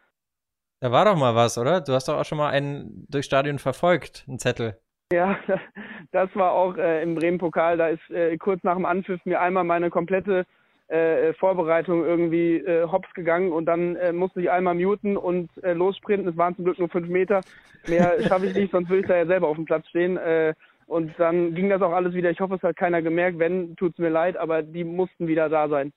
da 0.81 0.93
war 0.93 1.05
doch 1.05 1.17
mal 1.17 1.35
was, 1.35 1.59
oder? 1.59 1.81
Du 1.81 1.93
hast 1.93 2.09
doch 2.09 2.19
auch 2.19 2.25
schon 2.25 2.39
mal 2.39 2.51
einen 2.51 3.07
durchs 3.09 3.27
Stadion 3.27 3.59
verfolgt, 3.59 4.25
einen 4.29 4.39
Zettel. 4.39 4.77
Ja, 5.12 5.39
das 6.12 6.29
war 6.35 6.53
auch 6.53 6.77
äh, 6.77 7.03
im 7.03 7.15
Bremen-Pokal. 7.15 7.77
Da 7.77 7.89
ist 7.89 8.11
äh, 8.11 8.37
kurz 8.39 8.62
nach 8.62 8.75
dem 8.75 8.87
Anpfiff 8.87 9.25
mir 9.25 9.41
einmal 9.41 9.65
meine 9.65 9.91
komplette 9.91 10.47
äh, 10.89 11.33
Vorbereitung 11.35 12.05
irgendwie 12.05 12.59
äh, 12.59 12.87
hops 12.87 13.12
gegangen 13.15 13.53
und 13.53 13.67
dann 13.67 13.97
äh, 13.97 14.12
musste 14.12 14.41
ich 14.41 14.51
einmal 14.51 14.75
muten 14.75 15.17
und 15.17 15.51
äh, 15.62 15.73
lossprinten. 15.73 16.29
Es 16.29 16.37
waren 16.37 16.55
zum 16.55 16.65
Glück 16.65 16.79
nur 16.79 16.89
fünf 16.89 17.09
Meter. 17.09 17.40
Mehr 17.88 18.21
schaffe 18.29 18.46
ich 18.46 18.55
nicht, 18.55 18.73
sonst 18.73 18.88
würde 18.88 19.00
ich 19.00 19.09
da 19.09 19.17
ja 19.17 19.27
selber 19.27 19.48
auf 19.48 19.57
dem 19.57 19.65
Platz 19.65 19.88
stehen. 19.88 20.17
Äh, 20.17 20.55
und 20.87 21.13
dann 21.19 21.55
ging 21.55 21.69
das 21.69 21.83
auch 21.83 21.93
alles 21.93 22.15
wieder. 22.15 22.31
Ich 22.31 22.41
hoffe, 22.41 22.55
es 22.55 22.63
hat 22.63 22.77
keiner 22.77 23.03
gemerkt. 23.03 23.39
Wenn, 23.39 23.77
tut's 23.77 23.99
mir 23.99 24.09
leid, 24.09 24.37
aber 24.37 24.63
die 24.63 24.85
mussten 24.85 25.27
wieder 25.27 25.49
da 25.49 25.69
sein. 25.69 25.93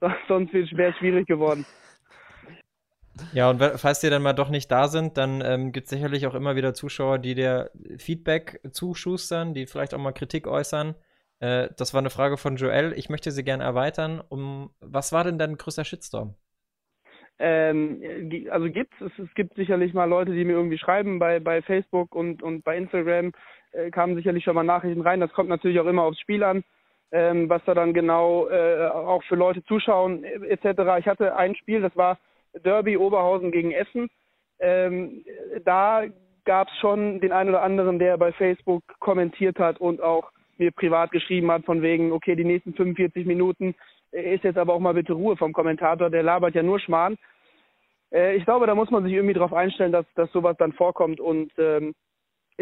Sonst 0.28 0.52
wäre 0.52 0.90
es 0.90 0.96
schwierig 0.96 1.26
geworden. 1.26 1.64
Ja, 3.32 3.50
und 3.50 3.62
falls 3.76 4.00
die 4.00 4.10
dann 4.10 4.22
mal 4.22 4.32
doch 4.32 4.48
nicht 4.48 4.70
da 4.70 4.88
sind, 4.88 5.16
dann 5.18 5.42
ähm, 5.44 5.72
gibt 5.72 5.84
es 5.84 5.90
sicherlich 5.90 6.26
auch 6.26 6.34
immer 6.34 6.56
wieder 6.56 6.74
Zuschauer, 6.74 7.18
die 7.18 7.34
dir 7.34 7.70
Feedback 7.98 8.60
zuschustern, 8.72 9.54
die 9.54 9.66
vielleicht 9.66 9.94
auch 9.94 9.98
mal 9.98 10.12
Kritik 10.12 10.46
äußern. 10.46 10.94
Äh, 11.38 11.68
das 11.76 11.92
war 11.92 12.00
eine 12.00 12.10
Frage 12.10 12.36
von 12.36 12.56
Joel. 12.56 12.94
Ich 12.96 13.10
möchte 13.10 13.30
sie 13.30 13.44
gerne 13.44 13.64
erweitern. 13.64 14.22
Um 14.28 14.70
was 14.80 15.12
war 15.12 15.24
denn 15.24 15.38
dein 15.38 15.56
größter 15.56 15.84
Shitstorm? 15.84 16.34
Ähm, 17.38 18.00
also 18.50 18.70
gibt's, 18.70 18.96
es, 19.00 19.12
es 19.18 19.34
gibt 19.34 19.56
sicherlich 19.56 19.92
mal 19.94 20.04
Leute, 20.04 20.32
die 20.32 20.44
mir 20.44 20.52
irgendwie 20.52 20.78
schreiben 20.78 21.18
bei, 21.18 21.40
bei 21.40 21.60
Facebook 21.60 22.14
und, 22.14 22.42
und 22.42 22.62
bei 22.62 22.76
Instagram, 22.76 23.32
äh, 23.72 23.90
kamen 23.90 24.16
sicherlich 24.16 24.44
schon 24.44 24.54
mal 24.54 24.62
Nachrichten 24.62 25.02
rein. 25.02 25.20
Das 25.20 25.32
kommt 25.32 25.48
natürlich 25.48 25.80
auch 25.80 25.86
immer 25.86 26.04
aufs 26.04 26.20
Spiel 26.20 26.42
an. 26.42 26.64
ähm, 27.12 27.48
was 27.48 27.62
da 27.66 27.74
dann 27.74 27.92
genau 27.92 28.48
äh, 28.48 28.86
auch 28.86 29.22
für 29.24 29.36
Leute 29.36 29.62
zuschauen 29.64 30.24
etc. 30.24 30.98
Ich 30.98 31.06
hatte 31.06 31.36
ein 31.36 31.54
Spiel, 31.54 31.82
das 31.82 31.94
war 31.94 32.18
Derby 32.64 32.96
Oberhausen 32.96 33.52
gegen 33.52 33.70
Essen. 33.70 34.08
Ähm, 34.58 35.24
da 35.64 36.04
gab 36.44 36.68
es 36.68 36.76
schon 36.78 37.20
den 37.20 37.32
einen 37.32 37.50
oder 37.50 37.62
anderen, 37.62 37.98
der 37.98 38.16
bei 38.16 38.32
Facebook 38.32 38.82
kommentiert 38.98 39.58
hat 39.58 39.80
und 39.80 40.00
auch 40.00 40.30
mir 40.58 40.70
privat 40.72 41.10
geschrieben 41.12 41.50
hat 41.50 41.64
von 41.64 41.82
wegen, 41.82 42.12
okay, 42.12 42.34
die 42.34 42.44
nächsten 42.44 42.74
45 42.74 43.26
Minuten 43.26 43.74
ist 44.10 44.44
jetzt 44.44 44.58
aber 44.58 44.74
auch 44.74 44.80
mal 44.80 44.94
bitte 44.94 45.12
Ruhe 45.12 45.36
vom 45.36 45.52
Kommentator, 45.52 46.10
der 46.10 46.22
labert 46.22 46.54
ja 46.54 46.62
nur 46.62 46.80
Schmarrn. 46.80 47.16
Äh, 48.10 48.36
ich 48.36 48.44
glaube, 48.44 48.66
da 48.66 48.74
muss 48.74 48.90
man 48.90 49.04
sich 49.04 49.12
irgendwie 49.12 49.34
darauf 49.34 49.52
einstellen, 49.52 49.92
dass, 49.92 50.06
dass 50.14 50.32
sowas 50.32 50.56
dann 50.58 50.72
vorkommt 50.72 51.20
und 51.20 51.52
ähm, 51.58 51.94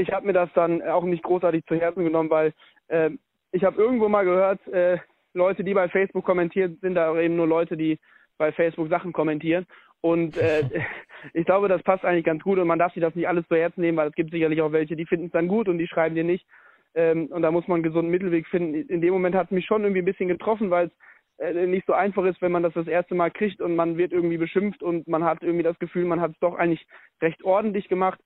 ich 0.00 0.12
habe 0.12 0.26
mir 0.26 0.32
das 0.32 0.50
dann 0.54 0.82
auch 0.82 1.04
nicht 1.04 1.22
großartig 1.22 1.64
zu 1.66 1.76
Herzen 1.76 2.04
genommen, 2.04 2.30
weil 2.30 2.52
äh, 2.88 3.10
ich 3.52 3.64
habe 3.64 3.80
irgendwo 3.80 4.08
mal 4.08 4.24
gehört, 4.24 4.66
äh, 4.68 4.98
Leute, 5.34 5.62
die 5.64 5.74
bei 5.74 5.88
Facebook 5.88 6.24
kommentieren, 6.24 6.78
sind 6.80 6.94
da 6.94 7.18
eben 7.18 7.36
nur 7.36 7.46
Leute, 7.46 7.76
die 7.76 7.98
bei 8.38 8.52
Facebook 8.52 8.88
Sachen 8.88 9.12
kommentieren. 9.12 9.66
Und 10.00 10.36
äh, 10.36 10.62
ich 11.34 11.44
glaube, 11.44 11.68
das 11.68 11.82
passt 11.82 12.04
eigentlich 12.04 12.24
ganz 12.24 12.42
gut 12.42 12.58
und 12.58 12.66
man 12.66 12.78
darf 12.78 12.92
sich 12.94 13.02
das 13.02 13.14
nicht 13.14 13.28
alles 13.28 13.46
zu 13.48 13.56
Herzen 13.56 13.80
nehmen, 13.80 13.98
weil 13.98 14.08
es 14.08 14.14
gibt 14.14 14.30
sicherlich 14.30 14.62
auch 14.62 14.72
welche, 14.72 14.96
die 14.96 15.06
finden 15.06 15.26
es 15.26 15.32
dann 15.32 15.48
gut 15.48 15.68
und 15.68 15.78
die 15.78 15.86
schreiben 15.86 16.14
dir 16.14 16.24
nicht. 16.24 16.46
Ähm, 16.94 17.26
und 17.26 17.42
da 17.42 17.50
muss 17.50 17.68
man 17.68 17.76
einen 17.76 17.84
gesunden 17.84 18.10
Mittelweg 18.10 18.46
finden. 18.48 18.74
In 18.74 19.00
dem 19.00 19.12
Moment 19.12 19.36
hat 19.36 19.46
es 19.46 19.52
mich 19.52 19.66
schon 19.66 19.82
irgendwie 19.82 20.02
ein 20.02 20.06
bisschen 20.06 20.28
getroffen, 20.28 20.70
weil 20.70 20.86
es 21.38 21.54
äh, 21.54 21.66
nicht 21.66 21.86
so 21.86 21.92
einfach 21.92 22.24
ist, 22.24 22.42
wenn 22.42 22.52
man 22.52 22.62
das 22.62 22.74
das 22.74 22.88
erste 22.88 23.14
Mal 23.14 23.30
kriegt 23.30 23.60
und 23.60 23.76
man 23.76 23.96
wird 23.96 24.12
irgendwie 24.12 24.38
beschimpft 24.38 24.82
und 24.82 25.06
man 25.06 25.24
hat 25.24 25.42
irgendwie 25.42 25.62
das 25.62 25.78
Gefühl, 25.78 26.04
man 26.04 26.20
hat 26.20 26.32
es 26.32 26.38
doch 26.40 26.56
eigentlich 26.56 26.84
recht 27.22 27.44
ordentlich 27.44 27.88
gemacht. 27.88 28.20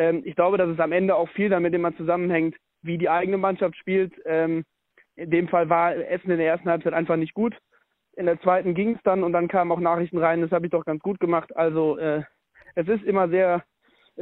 Ähm, 0.00 0.22
ich 0.24 0.34
glaube, 0.34 0.56
dass 0.56 0.70
es 0.70 0.80
am 0.80 0.92
Ende 0.92 1.14
auch 1.14 1.28
viel 1.28 1.50
damit 1.50 1.74
immer 1.74 1.94
zusammenhängt, 1.94 2.56
wie 2.80 2.96
die 2.96 3.10
eigene 3.10 3.36
Mannschaft 3.36 3.76
spielt. 3.76 4.14
Ähm, 4.24 4.64
in 5.14 5.30
dem 5.30 5.46
Fall 5.48 5.68
war 5.68 5.94
Essen 5.94 6.30
in 6.30 6.38
der 6.38 6.46
ersten 6.46 6.70
Halbzeit 6.70 6.94
einfach 6.94 7.16
nicht 7.16 7.34
gut. 7.34 7.54
In 8.16 8.24
der 8.24 8.40
zweiten 8.40 8.74
ging 8.74 8.94
es 8.96 9.02
dann 9.04 9.22
und 9.22 9.34
dann 9.34 9.48
kamen 9.48 9.70
auch 9.70 9.78
Nachrichten 9.78 10.16
rein, 10.16 10.40
das 10.40 10.52
habe 10.52 10.64
ich 10.64 10.72
doch 10.72 10.86
ganz 10.86 11.02
gut 11.02 11.20
gemacht. 11.20 11.54
Also 11.54 11.98
äh, 11.98 12.22
es 12.76 12.88
ist 12.88 13.04
immer 13.04 13.28
sehr 13.28 13.62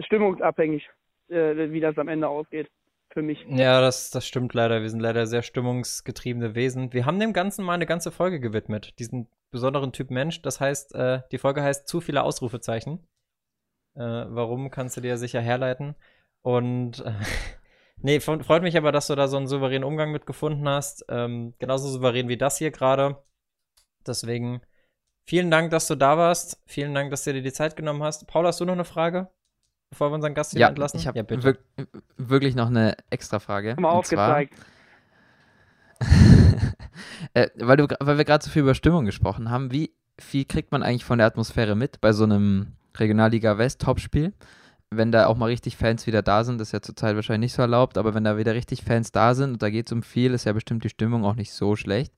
stimmungsabhängig, 0.00 0.88
äh, 1.28 1.70
wie 1.70 1.80
das 1.80 1.96
am 1.96 2.08
Ende 2.08 2.28
ausgeht. 2.28 2.68
Für 3.10 3.22
mich. 3.22 3.42
Ja, 3.48 3.80
das, 3.80 4.10
das 4.10 4.26
stimmt 4.26 4.52
leider. 4.52 4.82
Wir 4.82 4.90
sind 4.90 5.00
leider 5.00 5.26
sehr 5.26 5.42
stimmungsgetriebene 5.42 6.54
Wesen. 6.54 6.92
Wir 6.92 7.06
haben 7.06 7.18
dem 7.18 7.32
Ganzen 7.32 7.64
mal 7.64 7.72
eine 7.72 7.86
ganze 7.86 8.10
Folge 8.10 8.38
gewidmet, 8.38 8.98
diesen 8.98 9.28
besonderen 9.50 9.92
Typ 9.92 10.10
Mensch. 10.10 10.42
Das 10.42 10.60
heißt, 10.60 10.94
äh, 10.94 11.20
die 11.32 11.38
Folge 11.38 11.62
heißt 11.62 11.88
zu 11.88 12.02
viele 12.02 12.22
Ausrufezeichen. 12.22 13.06
Äh, 13.94 14.00
warum 14.00 14.70
kannst 14.70 14.96
du 14.96 15.00
dir 15.00 15.18
sicher 15.18 15.40
herleiten? 15.40 15.94
Und 16.42 17.00
äh, 17.00 17.12
Nee, 18.00 18.20
freut 18.20 18.62
mich 18.62 18.76
aber, 18.76 18.92
dass 18.92 19.08
du 19.08 19.16
da 19.16 19.26
so 19.26 19.36
einen 19.36 19.48
souveränen 19.48 19.84
Umgang 19.84 20.12
mitgefunden 20.12 20.68
hast. 20.68 21.04
Ähm, 21.08 21.54
genauso 21.58 21.88
souverän 21.88 22.28
wie 22.28 22.36
das 22.36 22.58
hier 22.58 22.70
gerade. 22.70 23.22
Deswegen 24.06 24.60
vielen 25.24 25.50
Dank, 25.50 25.70
dass 25.70 25.88
du 25.88 25.96
da 25.96 26.16
warst. 26.16 26.62
Vielen 26.66 26.94
Dank, 26.94 27.10
dass 27.10 27.24
du 27.24 27.32
dir 27.32 27.42
die 27.42 27.52
Zeit 27.52 27.74
genommen 27.76 28.02
hast. 28.02 28.28
Paul, 28.28 28.46
hast 28.46 28.60
du 28.60 28.64
noch 28.64 28.74
eine 28.74 28.84
Frage? 28.84 29.28
Bevor 29.90 30.10
wir 30.10 30.14
unseren 30.14 30.34
Gast 30.34 30.52
hier 30.52 30.60
ja, 30.60 30.68
entlassen? 30.68 31.00
Ich 31.00 31.06
habe 31.06 31.18
ja, 31.18 31.28
wir 31.28 31.58
wirklich 32.16 32.54
noch 32.54 32.68
eine 32.68 32.96
extra 33.10 33.40
Frage. 33.40 33.74
Mal 33.78 33.90
aufgezeigt. 33.90 34.54
äh, 37.34 37.48
weil, 37.56 37.78
du, 37.78 37.88
weil 37.98 38.16
wir 38.16 38.24
gerade 38.24 38.44
so 38.44 38.50
viel 38.50 38.62
über 38.62 38.74
Stimmung 38.74 39.06
gesprochen 39.06 39.50
haben, 39.50 39.72
wie 39.72 39.92
viel 40.20 40.44
kriegt 40.44 40.70
man 40.70 40.84
eigentlich 40.84 41.04
von 41.04 41.18
der 41.18 41.26
Atmosphäre 41.26 41.74
mit 41.74 42.00
bei 42.00 42.12
so 42.12 42.24
einem 42.24 42.77
Regionalliga 42.98 43.58
West 43.58 43.80
Topspiel? 43.80 44.32
wenn 44.90 45.12
da 45.12 45.26
auch 45.26 45.36
mal 45.36 45.46
richtig 45.46 45.76
Fans 45.76 46.06
wieder 46.06 46.22
da 46.22 46.44
sind, 46.44 46.60
ist 46.60 46.72
ja 46.72 46.80
zurzeit 46.80 47.14
wahrscheinlich 47.14 47.48
nicht 47.48 47.54
so 47.54 47.62
erlaubt, 47.62 47.98
aber 47.98 48.14
wenn 48.14 48.24
da 48.24 48.38
wieder 48.38 48.54
richtig 48.54 48.82
Fans 48.82 49.12
da 49.12 49.34
sind 49.34 49.52
und 49.52 49.62
da 49.62 49.70
geht 49.70 49.86
es 49.86 49.92
um 49.92 50.02
viel, 50.02 50.32
ist 50.32 50.46
ja 50.46 50.52
bestimmt 50.52 50.84
die 50.84 50.88
Stimmung 50.88 51.24
auch 51.24 51.36
nicht 51.36 51.52
so 51.52 51.76
schlecht. 51.76 52.12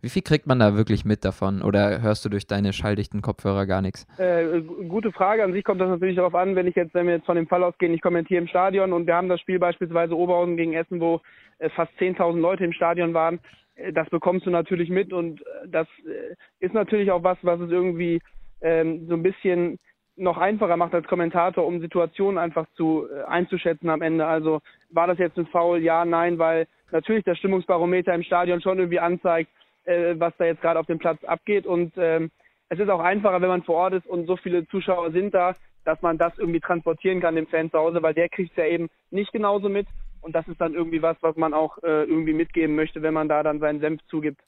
Wie 0.00 0.08
viel 0.08 0.22
kriegt 0.22 0.46
man 0.46 0.60
da 0.60 0.76
wirklich 0.76 1.04
mit 1.04 1.24
davon 1.24 1.60
oder 1.60 2.00
hörst 2.00 2.24
du 2.24 2.28
durch 2.28 2.46
deine 2.46 2.72
schalldichten 2.72 3.20
Kopfhörer 3.20 3.66
gar 3.66 3.82
nichts? 3.82 4.06
Äh, 4.16 4.60
gute 4.60 5.10
Frage. 5.10 5.42
An 5.42 5.52
sich 5.52 5.64
kommt 5.64 5.80
das 5.80 5.88
natürlich 5.88 6.14
darauf 6.14 6.36
an, 6.36 6.54
wenn 6.54 6.68
ich 6.68 6.76
jetzt, 6.76 6.94
wenn 6.94 7.06
wir 7.06 7.14
jetzt 7.14 7.26
von 7.26 7.34
dem 7.34 7.48
Fall 7.48 7.64
ausgehen, 7.64 7.92
ich 7.92 8.00
kommentiere 8.00 8.40
im 8.40 8.46
Stadion 8.46 8.92
und 8.92 9.08
wir 9.08 9.16
haben 9.16 9.28
das 9.28 9.40
Spiel 9.40 9.58
beispielsweise 9.58 10.16
Oberhausen 10.16 10.56
gegen 10.56 10.72
Essen, 10.72 11.00
wo 11.00 11.20
äh, 11.58 11.68
fast 11.70 11.90
10.000 11.98 12.38
Leute 12.38 12.64
im 12.64 12.72
Stadion 12.72 13.12
waren. 13.12 13.40
Äh, 13.74 13.92
das 13.92 14.08
bekommst 14.08 14.46
du 14.46 14.50
natürlich 14.50 14.88
mit 14.88 15.12
und 15.12 15.40
äh, 15.40 15.44
das 15.66 15.88
äh, 16.06 16.64
ist 16.64 16.74
natürlich 16.74 17.10
auch 17.10 17.24
was, 17.24 17.38
was 17.42 17.58
es 17.58 17.70
irgendwie 17.70 18.20
ähm, 18.60 19.08
so 19.08 19.14
ein 19.14 19.22
bisschen 19.24 19.80
noch 20.18 20.38
einfacher 20.38 20.76
macht 20.76 20.94
als 20.94 21.06
Kommentator, 21.06 21.66
um 21.66 21.80
Situationen 21.80 22.38
einfach 22.38 22.66
zu 22.76 23.06
äh, 23.08 23.24
einzuschätzen 23.24 23.88
am 23.88 24.02
Ende. 24.02 24.26
Also 24.26 24.60
war 24.90 25.06
das 25.06 25.18
jetzt 25.18 25.38
ein 25.38 25.46
Foul? 25.46 25.82
Ja, 25.82 26.04
nein, 26.04 26.38
weil 26.38 26.66
natürlich 26.90 27.24
das 27.24 27.38
Stimmungsbarometer 27.38 28.14
im 28.14 28.22
Stadion 28.22 28.60
schon 28.60 28.78
irgendwie 28.78 29.00
anzeigt, 29.00 29.50
äh, 29.84 30.14
was 30.18 30.34
da 30.38 30.44
jetzt 30.44 30.60
gerade 30.60 30.80
auf 30.80 30.86
dem 30.86 30.98
Platz 30.98 31.22
abgeht. 31.24 31.66
Und 31.66 31.92
ähm, 31.96 32.30
es 32.68 32.78
ist 32.78 32.88
auch 32.88 33.00
einfacher, 33.00 33.40
wenn 33.40 33.48
man 33.48 33.62
vor 33.62 33.76
Ort 33.76 33.94
ist 33.94 34.06
und 34.06 34.26
so 34.26 34.36
viele 34.36 34.66
Zuschauer 34.68 35.12
sind 35.12 35.34
da, 35.34 35.54
dass 35.84 36.02
man 36.02 36.18
das 36.18 36.36
irgendwie 36.36 36.60
transportieren 36.60 37.20
kann 37.20 37.36
dem 37.36 37.46
Fan 37.46 37.70
zu 37.70 37.78
Hause, 37.78 38.02
weil 38.02 38.14
der 38.14 38.28
kriegt 38.28 38.50
es 38.50 38.56
ja 38.56 38.66
eben 38.66 38.88
nicht 39.10 39.32
genauso 39.32 39.68
mit. 39.68 39.86
Und 40.20 40.34
das 40.34 40.46
ist 40.48 40.60
dann 40.60 40.74
irgendwie 40.74 41.00
was, 41.00 41.16
was 41.20 41.36
man 41.36 41.54
auch 41.54 41.78
äh, 41.82 42.04
irgendwie 42.04 42.34
mitgeben 42.34 42.74
möchte, 42.74 43.02
wenn 43.02 43.14
man 43.14 43.28
da 43.28 43.42
dann 43.42 43.60
seinen 43.60 43.80
Senf 43.80 44.00
zugibt. 44.08 44.40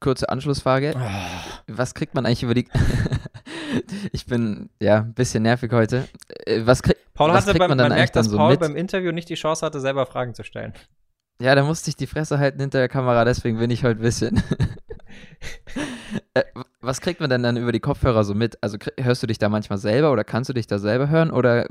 Kurze 0.00 0.28
Anschlussfrage. 0.28 0.94
Oh. 0.96 1.74
Was 1.76 1.94
kriegt 1.94 2.14
man 2.14 2.24
eigentlich 2.24 2.42
über 2.42 2.54
die 2.54 2.66
ich 4.12 4.26
bin 4.26 4.70
ja 4.80 4.98
ein 4.98 5.14
bisschen 5.14 5.42
nervig 5.42 5.72
heute. 5.72 6.08
Äh, 6.46 6.62
was, 6.64 6.82
krieg, 6.82 6.96
Paul 7.14 7.30
was 7.30 7.44
kriegt 7.44 7.58
beim, 7.58 7.70
man 7.70 7.78
dann 7.78 7.88
man 7.88 7.98
merkt, 7.98 8.16
dass 8.16 8.26
so 8.26 8.36
Paul 8.36 8.52
mit? 8.52 8.60
beim 8.60 8.76
Interview 8.76 9.12
nicht 9.12 9.28
die 9.28 9.34
Chance 9.34 9.64
hatte, 9.64 9.80
selber 9.80 10.06
Fragen 10.06 10.34
zu 10.34 10.44
stellen. 10.44 10.72
Ja, 11.40 11.54
da 11.54 11.64
musste 11.64 11.90
ich 11.90 11.96
die 11.96 12.06
Fresse 12.06 12.38
halten 12.38 12.60
hinter 12.60 12.78
der 12.78 12.88
Kamera, 12.88 13.24
deswegen 13.24 13.58
bin 13.58 13.70
ich 13.70 13.82
heute 13.84 14.00
ein 14.00 14.02
bisschen. 14.02 14.42
äh, 16.34 16.44
was 16.80 17.00
kriegt 17.00 17.20
man 17.20 17.30
denn 17.30 17.42
dann 17.42 17.56
über 17.56 17.72
die 17.72 17.80
Kopfhörer 17.80 18.22
so 18.22 18.34
mit? 18.34 18.58
Also 18.62 18.76
hörst 18.98 19.22
du 19.22 19.26
dich 19.26 19.38
da 19.38 19.48
manchmal 19.48 19.78
selber 19.78 20.12
oder 20.12 20.22
kannst 20.24 20.50
du 20.50 20.52
dich 20.52 20.66
da 20.66 20.78
selber 20.78 21.08
hören 21.08 21.30
oder 21.30 21.66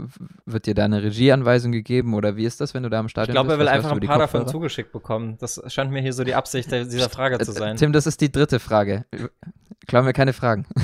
wird 0.45 0.65
dir 0.65 0.73
da 0.73 0.85
eine 0.85 1.03
Regieanweisung 1.03 1.71
gegeben 1.71 2.15
oder 2.15 2.35
wie 2.35 2.45
ist 2.45 2.59
das, 2.59 2.73
wenn 2.73 2.83
du 2.83 2.89
da 2.89 2.99
im 2.99 3.07
Stadion 3.07 3.33
bist? 3.33 3.41
Ich 3.41 3.47
glaube, 3.47 3.53
er 3.53 3.59
will 3.59 3.67
einfach 3.67 3.91
ein 3.91 3.99
paar 4.01 4.19
davon 4.19 4.47
zugeschickt 4.47 4.91
bekommen. 4.91 5.37
Das 5.39 5.61
scheint 5.67 5.91
mir 5.91 6.01
hier 6.01 6.13
so 6.13 6.23
die 6.23 6.35
Absicht 6.35 6.71
dieser 6.71 7.09
Frage 7.09 7.39
zu 7.39 7.51
sein. 7.51 7.77
Tim, 7.77 7.93
das 7.93 8.07
ist 8.07 8.19
die 8.19 8.31
dritte 8.31 8.59
Frage. 8.59 9.05
Klau 9.87 10.03
mir 10.03 10.13
keine 10.13 10.33
Fragen. 10.33 10.65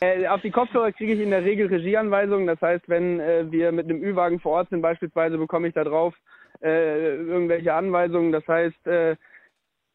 Äh, 0.00 0.26
auf 0.26 0.42
die 0.42 0.50
Kopfhörer 0.50 0.92
kriege 0.92 1.14
ich 1.14 1.20
in 1.20 1.30
der 1.30 1.44
Regel 1.44 1.68
Regieanweisungen. 1.68 2.46
Das 2.46 2.60
heißt, 2.60 2.88
wenn 2.88 3.20
äh, 3.20 3.50
wir 3.50 3.72
mit 3.72 3.88
einem 3.88 4.02
Ü-Wagen 4.02 4.40
vor 4.40 4.52
Ort 4.52 4.68
sind, 4.68 4.82
beispielsweise, 4.82 5.38
bekomme 5.38 5.68
ich 5.68 5.74
da 5.74 5.84
drauf 5.84 6.14
äh, 6.62 7.16
irgendwelche 7.16 7.72
Anweisungen. 7.72 8.32
Das 8.32 8.46
heißt, 8.46 8.86
äh, 8.86 9.16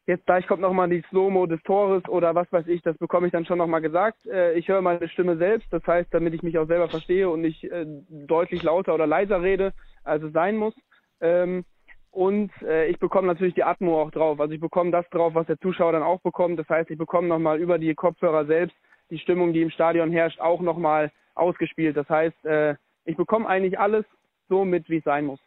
jetzt 0.06 0.26
gleich 0.26 0.46
kommt 0.48 0.62
nochmal 0.62 0.88
die 0.88 1.04
Slow-Mo 1.08 1.46
des 1.46 1.62
Tores 1.62 2.08
oder 2.08 2.34
was 2.34 2.50
weiß 2.52 2.66
ich, 2.66 2.82
das 2.82 2.98
bekomme 2.98 3.26
ich 3.28 3.32
dann 3.32 3.46
schon 3.46 3.58
nochmal 3.58 3.80
gesagt. 3.80 4.26
Äh, 4.26 4.54
ich 4.54 4.68
höre 4.68 4.82
meine 4.82 5.08
Stimme 5.08 5.36
selbst, 5.36 5.72
das 5.72 5.86
heißt, 5.86 6.12
damit 6.12 6.34
ich 6.34 6.42
mich 6.42 6.58
auch 6.58 6.66
selber 6.66 6.88
verstehe 6.88 7.30
und 7.30 7.40
nicht 7.40 7.62
äh, 7.64 7.86
deutlich 8.08 8.62
lauter 8.64 8.94
oder 8.94 9.06
leiser 9.06 9.40
rede, 9.40 9.72
als 10.02 10.22
es 10.24 10.32
sein 10.32 10.56
muss. 10.56 10.74
Ähm, 11.20 11.64
und 12.10 12.50
äh, 12.62 12.88
ich 12.88 12.98
bekomme 12.98 13.28
natürlich 13.28 13.54
die 13.54 13.64
Atmo 13.64 14.02
auch 14.02 14.10
drauf. 14.10 14.40
Also 14.40 14.52
ich 14.52 14.60
bekomme 14.60 14.90
das 14.90 15.08
drauf, 15.10 15.34
was 15.34 15.46
der 15.46 15.58
Zuschauer 15.60 15.92
dann 15.92 16.02
auch 16.02 16.20
bekommt. 16.20 16.58
Das 16.58 16.68
heißt, 16.68 16.90
ich 16.90 16.98
bekomme 16.98 17.28
nochmal 17.28 17.58
über 17.58 17.78
die 17.78 17.94
Kopfhörer 17.94 18.44
selbst 18.44 18.76
die 19.12 19.18
Stimmung, 19.18 19.52
die 19.52 19.60
im 19.60 19.70
Stadion 19.70 20.10
herrscht, 20.10 20.40
auch 20.40 20.60
nochmal 20.62 21.12
ausgespielt. 21.34 21.96
Das 21.96 22.08
heißt, 22.08 22.44
äh, 22.46 22.74
ich 23.04 23.16
bekomme 23.16 23.46
eigentlich 23.46 23.78
alles 23.78 24.06
so 24.48 24.64
mit, 24.64 24.88
wie 24.88 24.96
es 24.96 25.04
sein 25.04 25.26
muss. 25.26 25.38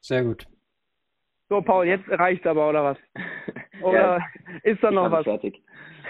Sehr 0.00 0.22
gut. 0.22 0.46
So, 1.48 1.60
Paul, 1.60 1.86
jetzt 1.86 2.08
reicht's 2.08 2.46
aber, 2.46 2.68
oder 2.68 2.84
was? 2.84 2.98
oder 3.82 4.18
ja, 4.18 4.26
ist 4.62 4.82
da 4.82 4.92
noch 4.92 5.10
was? 5.10 5.24
Fertig. 5.24 5.60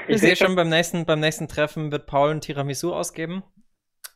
Ich 0.07 0.19
sehe 0.19 0.37
schon, 0.37 0.55
beim 0.55 0.69
nächsten, 0.69 1.07
beim 1.07 1.21
nächsten 1.21 1.49
Treffen 1.49 1.91
wird 1.93 2.07
Paul 2.07 2.31
ein 2.31 2.41
Tiramisu 2.43 2.93
ausgeben. 2.93 3.43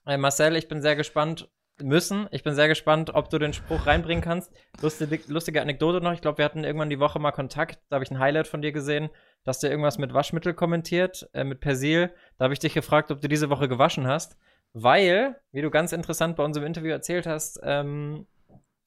Äh, 0.07 0.19
Marcel, 0.19 0.57
ich 0.57 0.69
bin 0.69 0.83
sehr 0.83 0.97
gespannt, 0.97 1.49
müssen. 1.83 2.29
Ich 2.31 2.43
bin 2.43 2.55
sehr 2.55 2.69
gespannt, 2.69 3.15
ob 3.15 3.31
du 3.31 3.39
den 3.39 3.53
Spruch 3.53 3.87
reinbringen 3.87 4.23
kannst. 4.23 4.53
Lustige, 4.81 5.21
lustige 5.27 5.61
Anekdote 5.61 6.01
noch. 6.01 6.13
Ich 6.13 6.21
glaube, 6.21 6.39
wir 6.39 6.45
hatten 6.45 6.65
irgendwann 6.65 6.91
die 6.91 7.01
Woche 7.01 7.19
mal 7.19 7.33
Kontakt. 7.33 7.81
Da 7.89 7.97
habe 7.97 8.05
ich 8.05 8.11
ein 8.11 8.19
Highlight 8.19 8.47
von 8.47 8.63
dir 8.63 8.73
gesehen. 8.73 9.11
Da 9.45 9.51
hast 9.51 9.63
du 9.63 9.69
irgendwas 9.69 9.99
mit 9.99 10.15
Waschmittel 10.15 10.55
kommentiert, 10.55 11.29
äh, 11.33 11.45
mit 11.45 11.61
Persil. 11.61 12.13
Da 12.39 12.45
habe 12.45 12.55
ich 12.55 12.61
dich 12.61 12.75
gefragt, 12.75 13.11
ob 13.11 13.21
du 13.21 13.29
diese 13.29 13.51
Woche 13.51 13.69
gewaschen 13.69 14.07
hast. 14.07 14.37
Weil, 14.73 15.37
wie 15.53 15.63
du 15.63 15.71
ganz 15.71 15.93
interessant 15.93 16.37
bei 16.37 16.45
unserem 16.45 16.67
Interview 16.67 16.91
erzählt 16.91 17.27
hast, 17.27 17.61
ähm, 17.63 18.27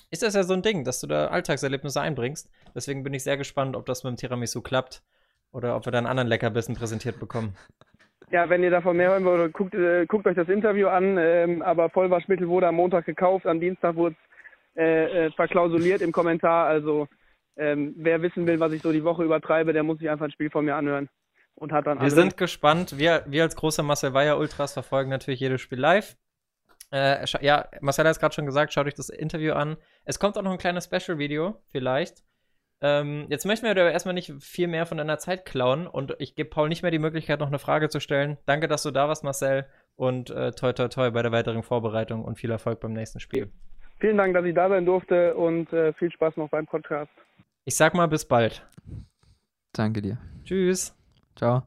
ist 0.10 0.24
das 0.24 0.36
ja 0.36 0.44
so 0.44 0.54
ein 0.54 0.62
Ding, 0.62 0.84
dass 0.84 1.00
du 1.00 1.08
da 1.08 1.28
Alltagserlebnisse 1.28 2.02
einbringst. 2.02 2.50
Deswegen 2.74 3.04
bin 3.04 3.14
ich 3.14 3.24
sehr 3.24 3.38
gespannt, 3.38 3.76
ob 3.76 3.86
das 3.86 4.04
mit 4.04 4.12
dem 4.12 4.18
Tiramisu 4.18 4.62
klappt 4.62 5.04
oder 5.52 5.76
ob 5.76 5.86
wir 5.86 5.92
da 5.92 5.98
einen 5.98 6.08
anderen 6.08 6.28
Leckerbissen 6.28 6.76
präsentiert 6.76 7.20
bekommen. 7.20 7.58
Ja, 8.30 8.50
wenn 8.50 8.64
ihr 8.64 8.72
davon 8.72 8.98
mehr 8.98 9.12
hören 9.12 9.24
wollt, 9.24 9.54
guckt, 9.54 9.74
äh, 9.74 10.06
guckt 10.06 10.28
euch 10.28 10.36
das 10.36 10.50
Interview 10.50 10.88
an. 10.88 11.18
Ähm, 11.18 11.62
aber 11.62 11.90
Vollwaschmittel 11.90 12.48
wurde 12.48 12.68
am 12.68 12.76
Montag 12.76 13.06
gekauft, 13.06 13.46
am 13.46 13.60
Dienstag 13.60 13.96
wurde 13.96 14.16
es 14.76 14.82
äh, 14.82 15.26
äh, 15.26 15.32
verklausuliert 15.32 16.02
im 16.02 16.12
Kommentar. 16.12 16.68
Also 16.68 17.08
ähm, 17.56 17.94
wer 17.98 18.22
wissen 18.22 18.46
will, 18.46 18.60
was 18.60 18.74
ich 18.74 18.82
so 18.82 18.92
die 18.92 19.04
Woche 19.04 19.24
übertreibe, 19.24 19.74
der 19.74 19.84
muss 19.84 20.00
sich 20.00 20.10
einfach 20.10 20.26
ein 20.26 20.32
Spiel 20.32 20.50
von 20.50 20.66
mir 20.66 20.76
anhören. 20.76 21.10
Und 21.56 21.72
hat 21.72 21.88
dann 21.88 22.00
wir 22.00 22.12
sind 22.12 22.38
gespannt. 22.38 23.00
Wir, 23.00 23.24
wir 23.26 23.44
als 23.44 23.56
große 23.56 23.82
Marcel 23.82 24.14
Weyer 24.14 24.38
Ultras 24.38 24.74
verfolgen 24.74 25.10
natürlich 25.10 25.40
jedes 25.40 25.62
Spiel 25.62 25.80
live. 25.80 26.16
Äh, 26.92 27.26
ja, 27.42 27.68
Marcel 27.82 28.06
hat 28.06 28.12
es 28.12 28.20
gerade 28.20 28.36
schon 28.36 28.46
gesagt, 28.46 28.74
schaut 28.74 28.86
euch 28.86 28.94
das 28.94 29.10
Interview 29.10 29.54
an. 29.54 29.78
Es 30.06 30.20
kommt 30.20 30.38
auch 30.38 30.44
noch 30.44 30.52
ein 30.52 30.60
kleines 30.60 30.86
Special-Video, 30.86 31.60
vielleicht. 31.72 32.24
Ähm, 32.80 33.26
jetzt 33.30 33.46
möchten 33.46 33.66
wir 33.66 33.72
aber 33.72 33.92
erstmal 33.92 34.14
nicht 34.14 34.32
viel 34.40 34.68
mehr 34.68 34.86
von 34.86 34.98
deiner 34.98 35.18
Zeit 35.18 35.46
klauen 35.46 35.88
und 35.88 36.16
ich 36.20 36.36
gebe 36.36 36.50
Paul 36.50 36.70
nicht 36.70 36.84
mehr 36.84 36.92
die 36.92 37.00
Möglichkeit, 37.00 37.40
noch 37.40 37.48
eine 37.48 37.60
Frage 37.60 37.90
zu 37.90 38.00
stellen. 38.00 38.38
Danke, 38.46 38.68
dass 38.68 38.84
du 38.84 38.92
da 38.92 39.08
warst, 39.08 39.24
Marcel. 39.24 39.66
Und 39.96 40.30
äh, 40.30 40.52
toi, 40.52 40.74
toi, 40.74 40.88
toi 40.88 41.10
bei 41.10 41.24
der 41.24 41.32
weiteren 41.32 41.64
Vorbereitung 41.64 42.24
und 42.24 42.38
viel 42.38 42.52
Erfolg 42.52 42.80
beim 42.80 42.94
nächsten 42.94 43.20
Spiel. 43.20 43.52
Vielen 44.00 44.18
Dank, 44.18 44.36
dass 44.36 44.46
ich 44.46 44.54
da 44.54 44.70
sein 44.70 44.86
durfte 44.86 45.36
und 45.36 45.74
äh, 45.74 45.92
viel 45.94 46.12
Spaß 46.12 46.38
noch 46.38 46.50
beim 46.50 46.68
Podcast. 46.68 47.12
Ich 47.66 47.76
sag 47.76 47.96
mal 47.96 48.08
bis 48.08 48.26
bald. 48.26 48.66
Danke 49.74 50.02
dir. 50.04 50.20
Tschüss. 50.44 50.96
Ciao. 51.36 51.64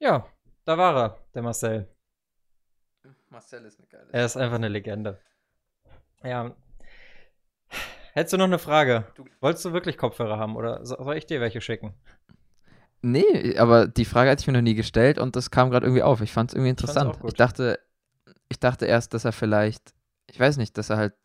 Ja, 0.00 0.26
da 0.64 0.76
war 0.76 0.96
er, 0.96 1.18
der 1.34 1.42
Marcel. 1.42 1.88
Marcel 3.30 3.64
ist 3.64 3.78
eine 3.78 3.88
geile. 3.88 4.12
Er 4.12 4.24
ist 4.24 4.36
einfach 4.36 4.56
eine 4.56 4.68
Legende. 4.68 5.20
Ja. 6.24 6.54
Hättest 8.14 8.32
du 8.32 8.36
noch 8.36 8.44
eine 8.44 8.60
Frage? 8.60 9.08
Du, 9.16 9.24
Wolltest 9.40 9.64
du 9.64 9.72
wirklich 9.72 9.98
Kopfhörer 9.98 10.38
haben 10.38 10.54
oder 10.54 10.86
soll 10.86 11.16
ich 11.16 11.26
dir 11.26 11.40
welche 11.40 11.60
schicken? 11.60 11.94
Nee, 13.02 13.58
aber 13.58 13.88
die 13.88 14.04
Frage 14.04 14.30
hatte 14.30 14.40
ich 14.40 14.46
mir 14.46 14.52
noch 14.52 14.62
nie 14.62 14.76
gestellt 14.76 15.18
und 15.18 15.34
das 15.34 15.50
kam 15.50 15.68
gerade 15.70 15.84
irgendwie 15.84 16.04
auf. 16.04 16.20
Ich 16.20 16.32
fand 16.32 16.50
es 16.50 16.54
irgendwie 16.54 16.70
interessant. 16.70 17.16
Ich, 17.18 17.30
ich, 17.30 17.34
dachte, 17.34 17.80
ich 18.48 18.60
dachte 18.60 18.86
erst, 18.86 19.14
dass 19.14 19.24
er 19.24 19.32
vielleicht, 19.32 19.94
ich 20.30 20.38
weiß 20.38 20.58
nicht, 20.58 20.78
dass 20.78 20.90
er 20.90 20.96
halt 20.96 21.16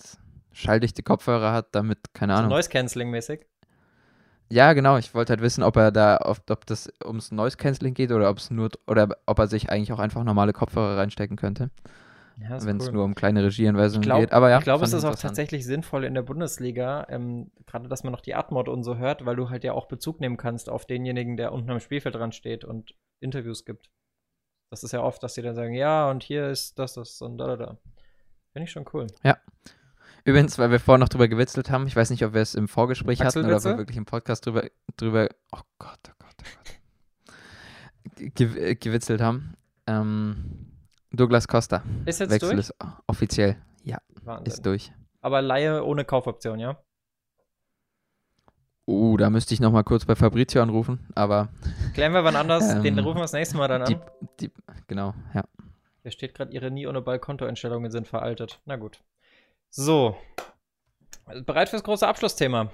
schalldichte 0.52 1.04
Kopfhörer 1.04 1.54
hat, 1.54 1.68
damit, 1.74 2.00
keine 2.14 2.34
Ahnung. 2.34 2.50
So 2.50 2.56
Noise 2.56 2.70
Cancelling 2.70 3.12
mäßig? 3.12 3.46
Ja, 4.50 4.74
genau. 4.74 4.98
Ich 4.98 5.14
wollte 5.14 5.34
halt 5.34 5.42
wissen, 5.42 5.64
ob 5.64 5.76
er 5.76 5.92
da, 5.92 6.20
ob, 6.24 6.40
ob 6.50 6.66
das 6.66 6.92
ums 7.06 7.32
Noise 7.32 7.58
Cancelling 7.58 7.94
geht 7.94 8.12
oder 8.12 8.32
ob 8.32 8.40
es 8.40 8.50
nur 8.50 8.72
oder 8.88 9.10
ob 9.28 9.38
er 9.38 9.48
sich 9.48 9.70
eigentlich 9.70 9.94
auch 9.94 10.00
einfach 10.00 10.24
normale 10.24 10.54
Kopfhörer 10.54 10.98
reinstecken 10.98 11.38
könnte. 11.38 11.70
Ja, 12.42 12.64
wenn 12.64 12.78
es 12.78 12.88
cool. 12.88 12.94
nur 12.94 13.06
um 13.06 13.16
kleine 13.16 13.44
Regieanweisungen 13.44 14.10
geht. 14.20 14.32
Aber 14.32 14.50
ja, 14.50 14.60
ich 14.60 14.64
glaube, 14.64 14.86
es 14.86 14.94
ist 14.94 15.04
auch 15.04 15.16
tatsächlich 15.16 15.66
sinnvoll 15.66 16.06
in 16.06 16.14
der 16.14 16.22
Bundesliga, 16.22 17.06
ähm, 17.10 17.52
gerade 17.66 17.90
dass 17.90 18.04
man 18.04 18.14
noch 18.14 18.22
die 18.22 18.36
Atmod 18.36 18.70
und 18.70 18.84
so 18.84 18.98
hört, 18.98 19.26
weil 19.26 19.36
du 19.36 19.50
halt 19.50 19.64
ja 19.64 19.74
auch 19.74 19.88
Bezug 19.88 20.20
nehmen 20.20 20.38
kannst 20.38 20.70
auf 20.70 20.86
denjenigen, 20.86 21.38
der 21.38 21.52
unten 21.52 21.70
am 21.70 21.80
Spielfeld 21.80 22.16
dran 22.16 22.32
steht 22.32 22.64
und 22.64 22.96
Interviews 23.20 23.66
gibt. 23.66 23.90
Das 24.72 24.84
ist 24.84 24.92
ja 24.92 25.02
oft, 25.02 25.22
dass 25.22 25.34
die 25.34 25.42
dann 25.42 25.56
sagen, 25.56 25.74
ja, 25.74 26.10
und 26.10 26.24
hier 26.24 26.50
ist 26.50 26.80
das, 26.80 26.94
das 26.94 27.22
und 27.22 27.38
da, 27.38 27.48
da, 27.48 27.56
da. 27.58 27.78
Finde 28.54 28.66
ich 28.66 28.72
schon 28.72 28.86
cool. 28.94 29.08
Ja. 29.24 29.38
Übrigens, 30.24 30.58
weil 30.60 30.72
wir 30.72 30.80
vorher 30.80 31.00
noch 31.00 31.10
drüber 31.10 31.28
gewitzelt 31.28 31.70
haben, 31.70 31.88
ich 31.88 31.96
weiß 31.96 32.10
nicht, 32.10 32.24
ob 32.24 32.34
wir 32.34 32.42
es 32.42 32.56
im 32.56 32.68
Vorgespräch 32.68 33.22
hatten 33.22 33.46
oder 33.46 33.58
ob 33.58 33.64
wir 33.64 33.78
wirklich 33.78 33.98
im 33.98 34.06
Podcast 34.06 34.46
drüber, 34.46 34.66
drüber 34.96 35.30
oh 35.52 35.62
Gott, 35.80 36.00
oh 36.10 36.14
Gott, 36.20 36.36
oh 36.40 37.34
Gott, 38.16 38.36
Ge 38.36 38.76
gewitzelt 38.76 39.22
haben. 39.22 39.56
Ähm, 39.88 40.68
Douglas 41.12 41.47
Costa. 41.47 41.84
Ist 42.05 42.20
jetzt 42.20 42.32
Wechsel 42.32 42.49
durch? 42.49 42.60
ist 42.60 42.76
offiziell. 43.07 43.57
Ja, 43.84 43.97
Wahnsinn. 44.24 44.45
ist 44.45 44.66
durch. 44.66 44.91
Aber 45.22 45.41
Laie 45.41 45.84
ohne 45.84 46.05
Kaufoption, 46.05 46.60
ja? 46.60 46.78
Uh, 48.88 49.18
da 49.18 49.30
müsste 49.30 49.53
ich 49.53 49.60
noch 49.60 49.72
mal 49.72 49.84
kurz 49.84 50.05
bei 50.05 50.16
Fabrizio 50.16 50.64
anrufen, 50.64 50.99
aber. 51.14 51.49
Klären 51.93 52.14
wir 52.14 52.24
wann 52.24 52.36
anders, 52.36 52.74
ähm, 52.74 52.84
den 52.84 52.97
rufen 52.99 53.18
wir 53.18 53.24
das 53.24 53.34
nächste 53.34 53.57
Mal 53.57 53.68
dann 53.68 53.84
an. 53.84 54.01
Die, 54.39 54.47
die, 54.47 54.51
genau, 54.88 55.14
ja. 55.34 55.43
Hier 56.01 56.12
steht 56.12 56.34
gerade, 56.34 56.51
Ihre 56.51 56.72
nie 56.72 56.88
ohne 56.88 57.01
Ball 57.01 57.20
Kontoeinstellungen 57.20 57.91
sind 57.91 58.07
veraltet. 58.07 58.60
Na 58.66 58.78
gut. 58.78 59.03
So. 59.70 60.18
Bereit 61.45 61.70
fürs 61.70 61.84
große 61.84 62.07
Abschlussthema? 62.07 62.72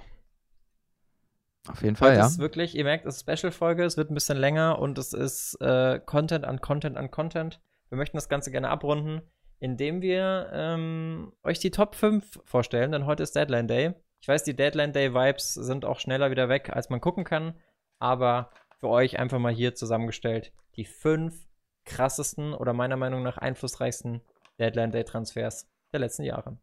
Auf 1.68 1.82
jeden 1.82 1.96
Fall, 1.96 2.12
Heute 2.12 2.20
ja. 2.20 2.26
ist 2.26 2.38
wirklich, 2.38 2.74
ihr 2.74 2.84
merkt, 2.84 3.04
es 3.06 3.16
ist 3.16 3.30
Special-Folge, 3.30 3.84
es 3.84 3.96
wird 3.96 4.10
ein 4.10 4.14
bisschen 4.14 4.38
länger 4.38 4.78
und 4.78 4.98
es 4.98 5.12
ist 5.12 5.60
äh, 5.60 6.00
Content 6.04 6.44
an 6.44 6.60
Content 6.60 6.96
an 6.96 7.10
Content. 7.10 7.60
Wir 7.88 7.98
möchten 7.98 8.16
das 8.16 8.28
Ganze 8.28 8.50
gerne 8.50 8.68
abrunden, 8.68 9.22
indem 9.58 10.02
wir 10.02 10.50
ähm, 10.52 11.32
euch 11.42 11.58
die 11.58 11.70
Top 11.70 11.94
5 11.94 12.40
vorstellen, 12.44 12.92
denn 12.92 13.06
heute 13.06 13.22
ist 13.22 13.36
Deadline 13.36 13.68
Day. 13.68 13.94
Ich 14.20 14.28
weiß, 14.28 14.44
die 14.44 14.56
Deadline 14.56 14.92
Day 14.92 15.14
Vibes 15.14 15.54
sind 15.54 15.84
auch 15.84 16.00
schneller 16.00 16.30
wieder 16.30 16.48
weg, 16.48 16.70
als 16.74 16.90
man 16.90 17.00
gucken 17.00 17.24
kann, 17.24 17.54
aber 17.98 18.50
für 18.78 18.88
euch 18.88 19.18
einfach 19.18 19.38
mal 19.38 19.52
hier 19.52 19.74
zusammengestellt 19.74 20.52
die 20.74 20.84
5 20.84 21.46
krassesten 21.84 22.52
oder 22.52 22.72
meiner 22.72 22.96
Meinung 22.96 23.22
nach 23.22 23.38
einflussreichsten 23.38 24.20
Deadline 24.58 24.90
Day 24.90 25.04
Transfers 25.04 25.68
der 25.92 26.00
letzten 26.00 26.24
Jahre. 26.24 26.58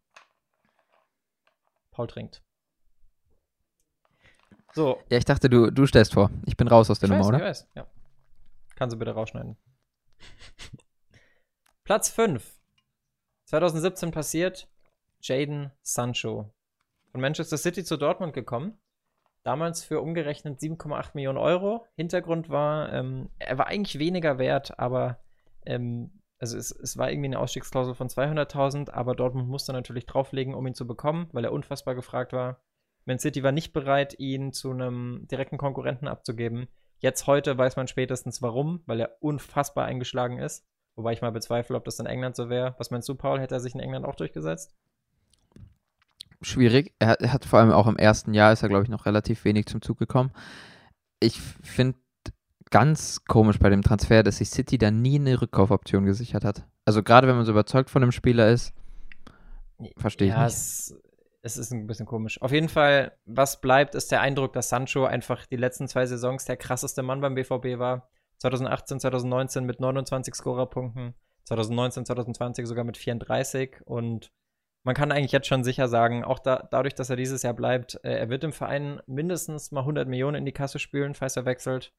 Paul 1.91 2.07
trinkt. 2.07 2.43
So. 4.73 4.99
Ja, 5.09 5.17
ich 5.17 5.25
dachte, 5.25 5.49
du, 5.49 5.71
du 5.71 5.85
stellst 5.85 6.13
vor. 6.13 6.31
Ich 6.45 6.57
bin 6.57 6.67
raus 6.67 6.89
aus 6.89 6.99
der 6.99 7.07
ich 7.07 7.11
Nummer, 7.11 7.23
weiß, 7.23 7.29
oder? 7.29 7.37
Ich 7.37 7.43
weiß, 7.43 7.67
ja. 7.75 7.87
Kannst 8.75 8.95
du 8.95 8.99
bitte 8.99 9.11
rausschneiden. 9.11 9.55
Platz 11.83 12.09
5. 12.09 12.61
2017 13.43 14.11
passiert. 14.11 14.69
Jaden 15.19 15.69
Sancho. 15.81 16.49
Von 17.11 17.19
Manchester 17.19 17.57
City 17.57 17.83
zu 17.83 17.97
Dortmund 17.97 18.33
gekommen. 18.33 18.77
Damals 19.43 19.83
für 19.83 19.99
umgerechnet 19.99 20.61
7,8 20.61 21.09
Millionen 21.13 21.37
Euro. 21.37 21.85
Hintergrund 21.97 22.49
war, 22.49 22.93
ähm, 22.93 23.29
er 23.37 23.57
war 23.57 23.67
eigentlich 23.67 23.99
weniger 23.99 24.37
wert, 24.37 24.79
aber 24.79 25.19
ähm, 25.65 26.21
also 26.39 26.57
es, 26.57 26.71
es 26.71 26.97
war 26.97 27.11
irgendwie 27.11 27.27
eine 27.27 27.39
Ausstiegsklausel 27.39 27.95
von 27.95 28.07
200.000, 28.07 28.89
aber 28.89 29.13
Dortmund 29.13 29.49
musste 29.49 29.73
natürlich 29.73 30.05
drauflegen, 30.05 30.55
um 30.55 30.65
ihn 30.65 30.75
zu 30.75 30.87
bekommen, 30.87 31.27
weil 31.33 31.43
er 31.43 31.51
unfassbar 31.51 31.95
gefragt 31.95 32.31
war. 32.31 32.61
Man 33.03 33.19
City 33.19 33.43
war 33.43 33.51
nicht 33.51 33.73
bereit, 33.73 34.17
ihn 34.19 34.53
zu 34.53 34.71
einem 34.71 35.27
direkten 35.29 35.57
Konkurrenten 35.57 36.07
abzugeben. 36.07 36.69
Jetzt 36.99 37.27
heute 37.27 37.57
weiß 37.57 37.75
man 37.75 37.89
spätestens 37.89 38.41
warum, 38.41 38.83
weil 38.85 39.01
er 39.01 39.17
unfassbar 39.19 39.83
eingeschlagen 39.83 40.39
ist. 40.39 40.65
Wobei 40.95 41.13
ich 41.13 41.21
mal 41.21 41.31
bezweifle, 41.31 41.75
ob 41.75 41.85
das 41.85 41.99
in 41.99 42.05
England 42.05 42.35
so 42.35 42.49
wäre. 42.49 42.75
Was 42.77 42.91
meinst 42.91 43.09
du, 43.09 43.15
Paul? 43.15 43.39
Hätte 43.39 43.55
er 43.55 43.59
sich 43.59 43.73
in 43.73 43.79
England 43.79 44.05
auch 44.05 44.15
durchgesetzt? 44.15 44.75
Schwierig. 46.41 46.93
Er 46.99 47.17
hat, 47.31 47.45
vor 47.45 47.59
allem 47.59 47.71
auch 47.71 47.87
im 47.87 47.97
ersten 47.97 48.33
Jahr 48.33 48.51
ist 48.53 48.63
er, 48.63 48.69
glaube 48.69 48.83
ich, 48.83 48.89
noch 48.89 49.05
relativ 49.05 49.45
wenig 49.45 49.65
zum 49.65 49.81
Zug 49.81 49.97
gekommen. 49.97 50.31
Ich 51.19 51.39
finde 51.39 51.97
ganz 52.69 53.23
komisch 53.25 53.59
bei 53.59 53.69
dem 53.69 53.81
Transfer, 53.81 54.23
dass 54.23 54.37
sich 54.37 54.49
City 54.49 54.77
da 54.77 54.91
nie 54.91 55.19
eine 55.19 55.41
Rückkaufoption 55.41 56.05
gesichert 56.05 56.43
hat. 56.43 56.65
Also 56.85 57.01
gerade 57.01 57.27
wenn 57.27 57.35
man 57.35 57.45
so 57.45 57.51
überzeugt 57.51 57.89
von 57.89 58.01
dem 58.01 58.11
Spieler 58.11 58.49
ist, 58.49 58.73
verstehe 59.97 60.27
ich 60.27 60.33
ja, 60.33 60.45
nicht. 60.45 60.53
Es, 60.53 60.95
es 61.43 61.57
ist 61.57 61.71
ein 61.71 61.87
bisschen 61.87 62.05
komisch. 62.05 62.41
Auf 62.41 62.51
jeden 62.51 62.69
Fall, 62.69 63.13
was 63.25 63.61
bleibt, 63.61 63.95
ist 63.95 64.11
der 64.11 64.21
Eindruck, 64.21 64.53
dass 64.53 64.69
Sancho 64.69 65.05
einfach 65.05 65.45
die 65.45 65.55
letzten 65.55 65.87
zwei 65.87 66.05
Saisons 66.05 66.45
der 66.45 66.57
krasseste 66.57 67.03
Mann 67.03 67.21
beim 67.21 67.35
BVB 67.35 67.79
war. 67.79 68.09
2018, 68.43 68.99
2019 68.99 69.65
mit 69.65 69.79
29 69.79 70.35
Scorerpunkten, 70.35 71.15
2019, 71.45 72.05
2020 72.05 72.67
sogar 72.67 72.83
mit 72.83 72.97
34 72.97 73.77
und 73.85 74.31
man 74.85 74.95
kann 74.95 75.13
eigentlich 75.13 75.31
jetzt 75.31 75.47
schon 75.47 75.63
sicher 75.63 75.87
sagen, 75.87 76.25
auch 76.25 76.39
da, 76.39 76.67
dadurch, 76.69 76.93
dass 76.93 77.09
er 77.09 77.15
dieses 77.15 77.41
Jahr 77.43 77.53
bleibt, 77.53 77.95
äh, 78.03 78.17
er 78.17 78.29
wird 78.29 78.43
im 78.43 78.51
Verein 78.51 79.01
mindestens 79.07 79.71
mal 79.71 79.79
100 79.81 80.09
Millionen 80.09 80.35
in 80.35 80.45
die 80.45 80.51
Kasse 80.51 80.77
spülen, 80.77 81.13
falls 81.13 81.37
er 81.37 81.45
wechselt. 81.45 81.93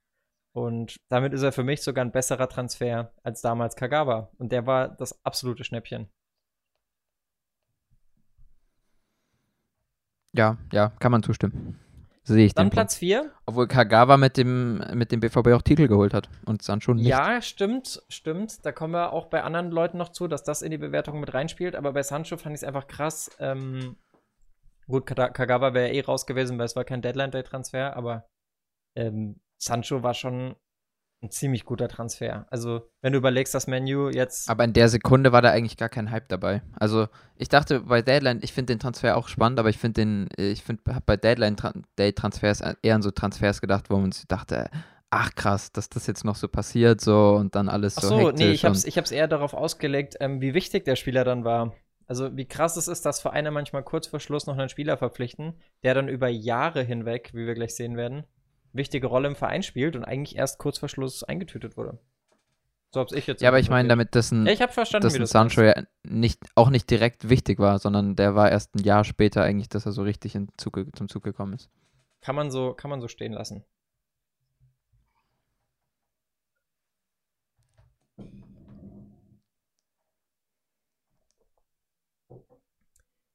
Und 0.53 1.01
damit 1.09 1.33
ist 1.33 1.43
er 1.43 1.53
für 1.53 1.65
mich 1.65 1.83
sogar 1.83 2.05
ein 2.05 2.13
besserer 2.13 2.47
Transfer 2.47 3.11
als 3.23 3.41
damals 3.41 3.75
Kagawa. 3.75 4.31
Und 4.39 4.53
der 4.53 4.67
war 4.67 4.89
das 4.89 5.25
absolute 5.25 5.65
Schnäppchen. 5.65 6.11
Ja, 10.33 10.59
ja, 10.71 10.91
kann 10.99 11.11
man 11.11 11.23
zustimmen. 11.23 11.81
Sehe 12.27 12.47
ich 12.47 12.55
Dann 12.55 12.71
Platz 12.71 12.97
4. 12.97 13.31
Obwohl 13.45 13.69
Kagawa 13.69 14.17
mit 14.17 14.39
dem, 14.39 14.83
mit 14.95 15.13
dem 15.13 15.21
BVB 15.21 15.49
auch 15.49 15.63
Titel 15.63 15.89
geholt 15.89 16.15
hat 16.15 16.31
und 16.47 16.63
Sancho 16.63 16.95
nicht. 16.95 17.07
Ja, 17.07 17.43
stimmt, 17.43 18.03
stimmt. 18.09 18.65
Da 18.65 18.73
kommen 18.73 18.95
wir 18.95 19.13
auch 19.13 19.27
bei 19.27 19.43
anderen 19.43 19.71
Leuten 19.71 19.99
noch 19.99 20.09
zu, 20.09 20.27
dass 20.27 20.43
das 20.43 20.63
in 20.63 20.71
die 20.71 20.79
Bewertung 20.79 21.21
mit 21.21 21.35
reinspielt. 21.35 21.77
Aber 21.77 21.93
bei 21.93 22.03
Sancho 22.03 22.39
fand 22.39 22.55
ich 22.55 22.63
es 22.63 22.65
einfach 22.65 22.87
krass. 22.87 23.31
Ähm, 23.41 23.97
gut, 24.87 25.05
Kagawa 25.05 25.75
wäre 25.75 25.93
eh 25.93 26.01
raus 26.01 26.25
gewesen, 26.25 26.59
weil 26.59 26.65
es 26.65 26.77
war 26.77 26.85
kein 26.85 27.03
Deadline-Day-Transfer, 27.03 27.95
aber 27.95 28.27
ähm, 28.97 29.41
Sancho 29.59 30.03
war 30.03 30.15
schon 30.15 30.57
ein 31.25 31.31
ziemlich 31.31 31.65
guter 31.65 31.89
Transfer. 31.89 32.47
Also, 32.51 32.83
wenn 33.01 33.13
du 33.13 33.19
überlegst, 33.19 33.55
das 33.55 33.67
Menu 33.67 34.11
jetzt. 34.11 34.49
Aber 34.49 34.65
in 34.65 34.73
der 34.73 34.89
Sekunde 34.89 35.33
war 35.33 35.43
da 35.43 35.51
eigentlich 35.51 35.77
gar 35.77 35.89
kein 35.89 36.11
Hype 36.11 36.29
dabei. 36.29 36.63
Also, 36.75 37.09
ich 37.37 37.49
dachte 37.49 37.81
bei 37.81 38.03
Deadline, 38.03 38.41
ich 38.43 38.53
finde 38.53 38.75
den 38.75 38.79
Transfer 38.79 39.17
auch 39.17 39.29
spannend, 39.29 39.59
aber 39.59 39.71
ich 39.71 39.79
finde 39.79 40.03
den, 40.03 40.29
ich 40.37 40.63
finde, 40.63 40.83
habe 40.95 41.05
bei 41.07 41.17
Deadline 41.17 41.57
Day 41.99 42.13
Transfers 42.13 42.63
eher 42.83 42.95
an 42.95 43.03
so 43.03 43.11
Transfers 43.11 43.61
gedacht, 43.61 43.91
wo 43.91 43.97
man 43.97 44.13
sich 44.13 44.29
dachte, 44.29 44.71
ach 45.11 45.35
krass, 45.35 45.73
dass 45.73 45.89
das 45.89 46.07
jetzt 46.07 46.25
noch 46.25 46.37
so 46.37 46.49
passiert, 46.49 47.01
so 47.01 47.35
und 47.35 47.55
dann 47.55 47.69
alles 47.69 47.99
ach 47.99 48.03
so. 48.03 48.15
Ach 48.15 48.21
so, 48.21 48.31
nee, 48.33 48.53
ich 48.53 48.65
hab's, 48.65 48.85
ich 48.85 48.99
hab's 48.99 49.11
eher 49.11 49.29
darauf 49.29 49.55
ausgelegt, 49.55 50.17
ähm, 50.21 50.41
wie 50.41 50.55
wichtig 50.55 50.85
der 50.85 50.97
Spieler 50.97 51.25
dann 51.25 51.45
war. 51.45 51.75
Also, 52.07 52.37
wie 52.37 52.45
krass 52.45 52.77
es 52.77 52.87
ist, 52.87 53.07
dass 53.07 53.23
Vereine 53.23 53.51
manchmal 53.51 53.83
kurz 53.83 54.09
vor 54.09 54.21
Schluss 54.21 54.47
noch 54.47 54.59
einen 54.59 54.69
Spieler 54.69 54.99
verpflichten, 54.99 55.55
der 55.83 55.95
dann 55.95 56.09
über 56.09 56.29
Jahre 56.29 56.83
hinweg, 56.83 57.31
wie 57.33 57.47
wir 57.47 57.55
gleich 57.55 57.75
sehen 57.75 57.97
werden, 57.97 58.25
wichtige 58.75 59.07
Rolle 59.07 59.29
im 59.29 59.37
Verein 59.37 59.63
spielt 59.63 59.97
und 59.97 60.05
eigentlich 60.05 60.37
erst 60.37 60.59
kurz 60.59 60.79
vor 60.79 60.89
Schluss 60.89 61.25
eingetütet 61.25 61.77
wurde. 61.77 61.99
So 62.93 63.01
hab's 63.01 63.13
ich 63.13 63.27
jetzt. 63.27 63.43
Ja, 63.43 63.49
aber 63.49 63.59
ich 63.59 63.71
meine, 63.71 63.89
damit 63.89 64.15
das 64.15 64.31
ein, 64.31 64.47
ja, 64.47 64.53
ich 64.53 64.63
hab 64.63 64.73
verstanden, 64.73 65.05
dass 65.05 65.15
ein 65.15 65.27
Sancho 65.27 65.63
ja 65.63 65.83
nicht, 66.05 66.41
auch 66.55 66.71
nicht 66.71 66.89
direkt 66.91 67.29
wichtig 67.29 67.59
war, 67.59 67.79
sondern 67.79 68.15
der 68.15 68.37
war 68.37 68.51
erst 68.51 68.75
ein 68.77 68.85
Jahr 68.85 69.03
später 69.03 69.43
eigentlich, 69.43 69.69
dass 69.69 69.85
er 69.87 69.93
so 69.93 70.03
richtig 70.03 70.39
Zug, 70.57 70.81
zum 70.95 71.09
Zug 71.09 71.25
gekommen 71.25 71.55
ist. 71.55 71.71
Kann 72.21 72.37
man 72.37 72.51
so, 72.51 72.73
kann 72.73 72.91
man 72.91 73.01
so 73.01 73.09
stehen 73.09 73.33
lassen. 73.33 73.65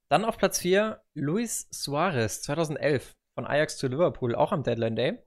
Dann 0.08 0.24
auf 0.24 0.38
Platz 0.38 0.58
4 0.58 1.00
Luis 1.14 1.68
Suarez 1.70 2.42
2011 2.42 3.14
von 3.34 3.46
Ajax 3.46 3.76
zu 3.76 3.86
Liverpool, 3.86 4.34
auch 4.34 4.52
am 4.52 4.64
Deadline 4.64 4.96
Day. 4.96 5.22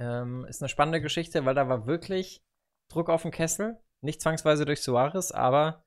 Ähm, 0.00 0.46
ist 0.46 0.62
eine 0.62 0.68
spannende 0.70 1.00
Geschichte, 1.00 1.44
weil 1.44 1.54
da 1.54 1.68
war 1.68 1.86
wirklich 1.86 2.42
Druck 2.88 3.10
auf 3.10 3.22
den 3.22 3.30
Kessel. 3.30 3.78
Nicht 4.00 4.22
zwangsweise 4.22 4.64
durch 4.64 4.80
Suarez, 4.80 5.30
aber 5.30 5.84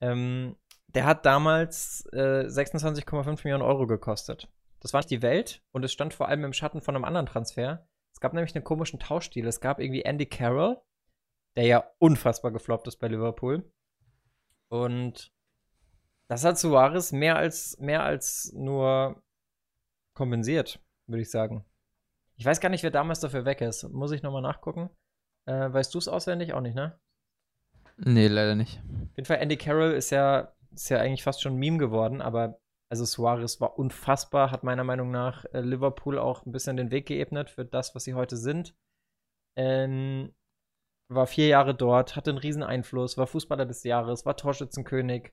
ähm, 0.00 0.56
der 0.86 1.04
hat 1.04 1.26
damals 1.26 2.06
äh, 2.12 2.46
26,5 2.46 3.40
Millionen 3.44 3.64
Euro 3.64 3.86
gekostet. 3.86 4.48
Das 4.80 4.92
war 4.92 5.00
nicht 5.00 5.10
die 5.10 5.22
Welt 5.22 5.62
und 5.72 5.84
es 5.84 5.92
stand 5.92 6.14
vor 6.14 6.28
allem 6.28 6.44
im 6.44 6.52
Schatten 6.52 6.80
von 6.80 6.94
einem 6.94 7.04
anderen 7.04 7.26
Transfer. 7.26 7.88
Es 8.14 8.20
gab 8.20 8.32
nämlich 8.32 8.54
einen 8.54 8.64
komischen 8.64 9.00
Tauschstil. 9.00 9.46
Es 9.46 9.60
gab 9.60 9.80
irgendwie 9.80 10.02
Andy 10.02 10.26
Carroll, 10.26 10.80
der 11.56 11.64
ja 11.64 11.90
unfassbar 11.98 12.52
gefloppt 12.52 12.86
ist 12.86 12.98
bei 12.98 13.08
Liverpool. 13.08 13.70
Und 14.68 15.32
das 16.28 16.44
hat 16.44 16.58
Suarez 16.58 17.12
mehr 17.12 17.36
als, 17.36 17.78
mehr 17.78 18.04
als 18.04 18.52
nur 18.54 19.22
kompensiert, 20.14 20.80
würde 21.06 21.22
ich 21.22 21.30
sagen. 21.30 21.64
Ich 22.36 22.44
weiß 22.44 22.60
gar 22.60 22.68
nicht, 22.68 22.82
wer 22.82 22.90
damals 22.90 23.20
dafür 23.20 23.44
weg 23.44 23.60
ist. 23.60 23.84
Muss 23.90 24.12
ich 24.12 24.22
nochmal 24.22 24.42
nachgucken. 24.42 24.90
Äh, 25.46 25.72
weißt 25.72 25.94
du 25.94 25.98
es 25.98 26.08
auswendig? 26.08 26.52
Auch 26.52 26.60
nicht, 26.60 26.74
ne? 26.74 26.98
Nee, 27.96 28.28
leider 28.28 28.54
nicht. 28.54 28.78
Auf 29.10 29.16
jeden 29.16 29.26
Fall, 29.26 29.38
Andy 29.38 29.56
Carroll 29.56 29.92
ist 29.92 30.10
ja, 30.10 30.54
ist 30.72 30.90
ja 30.90 30.98
eigentlich 30.98 31.22
fast 31.22 31.40
schon 31.40 31.54
ein 31.54 31.58
Meme 31.58 31.78
geworden, 31.78 32.20
aber 32.20 32.60
also 32.90 33.04
Suarez 33.04 33.60
war 33.60 33.78
unfassbar, 33.78 34.50
hat 34.50 34.62
meiner 34.62 34.84
Meinung 34.84 35.10
nach 35.10 35.44
äh, 35.46 35.60
Liverpool 35.60 36.18
auch 36.18 36.44
ein 36.46 36.52
bisschen 36.52 36.76
den 36.76 36.90
Weg 36.90 37.06
geebnet 37.06 37.50
für 37.50 37.64
das, 37.64 37.94
was 37.94 38.04
sie 38.04 38.14
heute 38.14 38.36
sind. 38.36 38.76
Ähm, 39.56 40.34
war 41.08 41.26
vier 41.26 41.46
Jahre 41.46 41.74
dort, 41.74 42.16
hatte 42.16 42.30
einen 42.30 42.38
riesen 42.38 42.62
Einfluss, 42.62 43.16
war 43.16 43.26
Fußballer 43.26 43.64
des 43.64 43.82
Jahres, 43.84 44.26
war 44.26 44.36
Torschützenkönig 44.36 45.32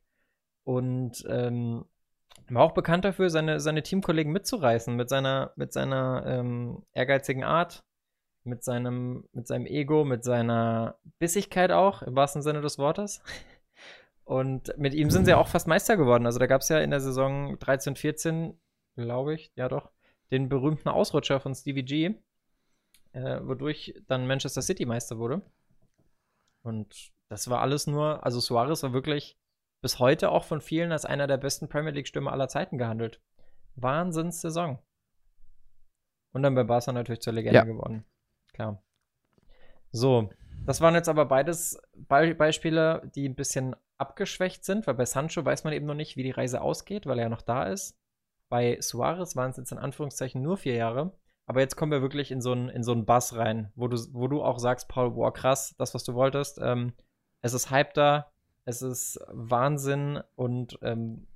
und 0.65 1.23
ähm, 1.27 1.85
war 2.49 2.63
auch 2.63 2.73
bekannt 2.73 3.05
dafür, 3.05 3.29
seine, 3.29 3.59
seine 3.59 3.83
Teamkollegen 3.83 4.31
mitzureißen 4.31 4.95
mit 4.95 5.09
seiner, 5.09 5.53
mit 5.55 5.73
seiner 5.73 6.23
ähm, 6.25 6.83
ehrgeizigen 6.93 7.43
Art, 7.43 7.83
mit 8.43 8.63
seinem, 8.63 9.27
mit 9.31 9.47
seinem 9.47 9.65
Ego, 9.65 10.03
mit 10.03 10.23
seiner 10.23 10.97
Bissigkeit 11.19 11.71
auch, 11.71 12.01
im 12.01 12.15
wahrsten 12.15 12.41
Sinne 12.41 12.61
des 12.61 12.77
Wortes. 12.77 13.21
Und 14.25 14.77
mit 14.77 14.93
ihm 14.93 15.09
sind 15.09 15.25
sie 15.25 15.33
auch 15.33 15.47
fast 15.47 15.67
Meister 15.67 15.97
geworden. 15.97 16.25
Also 16.25 16.39
da 16.39 16.47
gab 16.47 16.61
es 16.61 16.69
ja 16.69 16.79
in 16.79 16.91
der 16.91 17.01
Saison 17.01 17.57
13, 17.59 17.95
14, 17.95 18.59
glaube 18.95 19.33
ich, 19.35 19.51
ja 19.55 19.67
doch, 19.67 19.91
den 20.31 20.49
berühmten 20.49 20.89
Ausrutscher 20.89 21.39
von 21.39 21.53
Stevie 21.53 21.83
G, 21.83 22.15
äh, 23.11 23.39
wodurch 23.43 23.95
dann 24.07 24.27
Manchester 24.27 24.61
City 24.61 24.85
Meister 24.85 25.17
wurde. 25.17 25.41
Und 26.61 27.11
das 27.29 27.49
war 27.49 27.61
alles 27.61 27.87
nur, 27.87 28.23
also 28.25 28.39
Suarez 28.39 28.83
war 28.83 28.93
wirklich 28.93 29.37
bis 29.83 29.99
heute 29.99 30.31
auch 30.31 30.45
von 30.45 30.61
vielen 30.61 30.93
als 30.93 31.05
einer 31.05 31.27
der 31.27 31.37
besten 31.37 31.67
Premier 31.67 31.91
League-Stürmer 31.91 32.31
aller 32.31 32.47
Zeiten 32.47 32.77
gehandelt. 32.77 33.21
Wahnsinnssaison. 33.75 34.79
Und 36.31 36.41
dann 36.41 36.55
bei 36.55 36.63
Barca 36.63 36.93
natürlich 36.93 37.21
zur 37.21 37.33
Legende 37.33 37.57
ja. 37.57 37.63
geworden. 37.65 38.05
Klar. 38.53 38.81
So, 39.91 40.29
das 40.65 40.79
waren 40.79 40.95
jetzt 40.95 41.09
aber 41.09 41.25
beides 41.25 41.79
Be 41.93 42.33
Beispiele, 42.33 43.11
die 43.13 43.27
ein 43.27 43.35
bisschen 43.35 43.75
abgeschwächt 43.97 44.63
sind, 44.63 44.87
weil 44.87 44.95
bei 44.95 45.05
Sancho 45.05 45.43
weiß 45.43 45.65
man 45.65 45.73
eben 45.73 45.85
noch 45.85 45.93
nicht, 45.95 46.15
wie 46.15 46.23
die 46.23 46.31
Reise 46.31 46.61
ausgeht, 46.61 47.05
weil 47.05 47.19
er 47.19 47.25
ja 47.25 47.29
noch 47.29 47.41
da 47.41 47.65
ist. 47.65 47.99
Bei 48.49 48.77
Suarez 48.79 49.35
waren 49.35 49.51
es 49.51 49.57
jetzt 49.57 49.73
in 49.73 49.77
Anführungszeichen 49.77 50.41
nur 50.41 50.57
vier 50.57 50.75
Jahre. 50.75 51.11
Aber 51.45 51.59
jetzt 51.59 51.75
kommen 51.75 51.91
wir 51.91 52.01
wirklich 52.01 52.31
in 52.31 52.39
so 52.39 52.53
einen, 52.53 52.69
in 52.69 52.83
so 52.83 52.93
einen 52.93 53.05
Bass 53.05 53.35
rein, 53.35 53.73
wo 53.75 53.89
du, 53.89 53.97
wo 54.13 54.29
du 54.29 54.41
auch 54.41 54.59
sagst, 54.59 54.87
Paul, 54.87 55.11
boah, 55.11 55.33
krass, 55.33 55.75
das, 55.77 55.93
was 55.93 56.05
du 56.05 56.13
wolltest. 56.13 56.57
Ähm, 56.61 56.93
es 57.41 57.53
ist 57.53 57.69
Hype 57.69 57.93
da, 57.93 58.32
es 58.65 58.81
ist 58.81 59.19
Wahnsinn 59.27 60.21
und 60.35 60.77
ähm, 60.81 61.27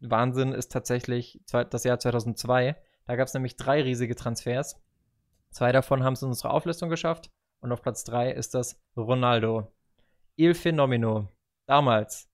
Wahnsinn 0.00 0.52
ist 0.52 0.72
tatsächlich 0.72 1.40
das 1.50 1.84
Jahr 1.84 1.98
2002. 1.98 2.76
Da 3.06 3.16
gab 3.16 3.28
es 3.28 3.34
nämlich 3.34 3.56
drei 3.56 3.82
riesige 3.82 4.16
Transfers. 4.16 4.80
Zwei 5.50 5.72
davon 5.72 6.02
haben 6.02 6.14
es 6.14 6.22
in 6.22 6.28
unsere 6.28 6.50
Auflistung 6.50 6.88
geschafft. 6.88 7.30
Und 7.60 7.72
auf 7.72 7.82
Platz 7.82 8.04
drei 8.04 8.30
ist 8.32 8.54
das 8.54 8.80
Ronaldo. 8.96 9.70
Il 10.36 10.54
Fenomeno. 10.54 11.28
Damals 11.66 12.30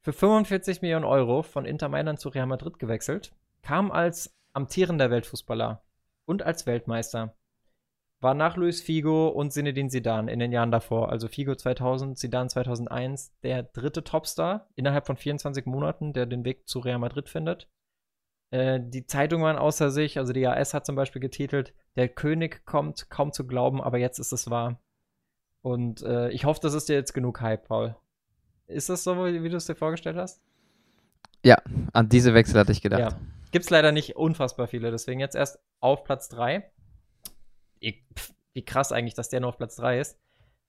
für 0.00 0.12
45 0.12 0.82
Millionen 0.82 1.04
Euro 1.04 1.42
von 1.42 1.64
Inter 1.64 1.88
Mailand 1.88 2.18
zu 2.18 2.28
Real 2.28 2.46
Madrid 2.46 2.78
gewechselt. 2.78 3.32
Kam 3.62 3.92
als 3.92 4.36
amtierender 4.52 5.10
Weltfußballer 5.10 5.82
und 6.24 6.42
als 6.42 6.66
Weltmeister 6.66 7.36
war 8.22 8.34
nach 8.34 8.56
Luis 8.56 8.80
Figo 8.80 9.28
und 9.28 9.52
Zinedine 9.52 9.88
Zidane 9.88 10.30
in 10.30 10.38
den 10.38 10.52
Jahren 10.52 10.70
davor, 10.70 11.10
also 11.10 11.26
Figo 11.26 11.56
2000, 11.56 12.16
Zidane 12.16 12.48
2001, 12.48 13.32
der 13.42 13.64
dritte 13.64 14.04
Topstar 14.04 14.68
innerhalb 14.76 15.06
von 15.06 15.16
24 15.16 15.66
Monaten, 15.66 16.12
der 16.12 16.26
den 16.26 16.44
Weg 16.44 16.68
zu 16.68 16.78
Real 16.78 17.00
Madrid 17.00 17.28
findet. 17.28 17.68
Äh, 18.50 18.78
die 18.80 19.06
Zeitungen 19.06 19.44
waren 19.44 19.58
außer 19.58 19.90
sich, 19.90 20.18
also 20.18 20.32
die 20.32 20.46
AS 20.46 20.72
hat 20.72 20.86
zum 20.86 20.94
Beispiel 20.94 21.20
getitelt, 21.20 21.74
der 21.96 22.08
König 22.08 22.64
kommt, 22.64 23.10
kaum 23.10 23.32
zu 23.32 23.44
glauben, 23.46 23.82
aber 23.82 23.98
jetzt 23.98 24.20
ist 24.20 24.32
es 24.32 24.48
wahr. 24.48 24.80
Und 25.60 26.02
äh, 26.02 26.30
ich 26.30 26.44
hoffe, 26.44 26.60
das 26.62 26.74
ist 26.74 26.88
dir 26.88 26.94
jetzt 26.94 27.14
genug 27.14 27.40
Hype, 27.40 27.66
Paul. 27.66 27.96
Ist 28.68 28.88
das 28.88 29.02
so, 29.02 29.16
wie, 29.26 29.42
wie 29.42 29.48
du 29.48 29.56
es 29.56 29.66
dir 29.66 29.74
vorgestellt 29.74 30.16
hast? 30.16 30.40
Ja, 31.44 31.56
an 31.92 32.08
diese 32.08 32.34
Wechsel 32.34 32.60
hatte 32.60 32.72
ich 32.72 32.82
gedacht. 32.82 33.00
Ja. 33.00 33.20
Gibt 33.50 33.64
es 33.64 33.70
leider 33.70 33.90
nicht 33.90 34.14
unfassbar 34.14 34.68
viele, 34.68 34.92
deswegen 34.92 35.18
jetzt 35.18 35.34
erst 35.34 35.58
auf 35.80 36.04
Platz 36.04 36.28
3 36.28 36.71
wie 38.54 38.64
krass 38.64 38.92
eigentlich, 38.92 39.14
dass 39.14 39.28
der 39.28 39.40
nur 39.40 39.50
auf 39.50 39.58
Platz 39.58 39.76
3 39.76 40.00
ist. 40.00 40.18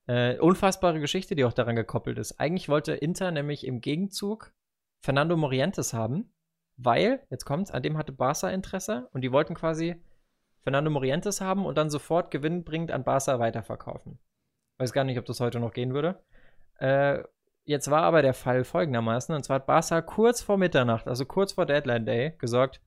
Äh, 0.06 0.38
unfassbare 0.40 1.00
Geschichte, 1.00 1.36
die 1.36 1.46
auch 1.46 1.54
daran 1.54 1.76
gekoppelt 1.76 2.18
ist. 2.18 2.40
Eigentlich 2.40 2.68
wollte 2.68 2.94
Inter 2.94 3.32
nämlich 3.32 3.66
im 3.66 3.80
Gegenzug 3.80 4.54
Fernando 5.02 5.38
Morientes 5.38 5.94
haben, 5.94 6.34
weil, 6.76 7.26
jetzt 7.30 7.46
kommt's, 7.46 7.72
an 7.72 7.84
dem 7.84 7.98
hatte 7.98 8.12
Barca 8.12 8.50
Interesse 8.50 9.08
und 9.14 9.22
die 9.22 9.32
wollten 9.32 9.54
quasi 9.54 10.02
Fernando 10.64 10.90
Morientes 10.90 11.40
haben 11.42 11.66
und 11.66 11.78
dann 11.78 11.90
sofort 11.90 12.32
gewinnbringend 12.32 12.92
an 12.92 13.04
Barca 13.04 13.40
weiterverkaufen. 13.40 14.20
Weiß 14.78 14.92
gar 14.92 15.04
nicht, 15.04 15.20
ob 15.20 15.26
das 15.26 15.40
heute 15.40 15.60
noch 15.60 15.74
gehen 15.74 15.94
würde. 15.94 16.22
Äh, 16.80 17.24
jetzt 17.66 17.90
war 17.90 18.04
aber 18.04 18.22
der 18.22 18.34
Fall 18.34 18.64
folgendermaßen, 18.64 19.34
und 19.34 19.44
zwar 19.44 19.56
hat 19.56 19.68
Barca 19.68 20.02
kurz 20.02 20.42
vor 20.42 20.58
Mitternacht, 20.58 21.08
also 21.08 21.26
kurz 21.26 21.54
vor 21.54 21.66
Deadline 21.66 22.06
Day, 22.06 22.36
gesagt, 22.40 22.82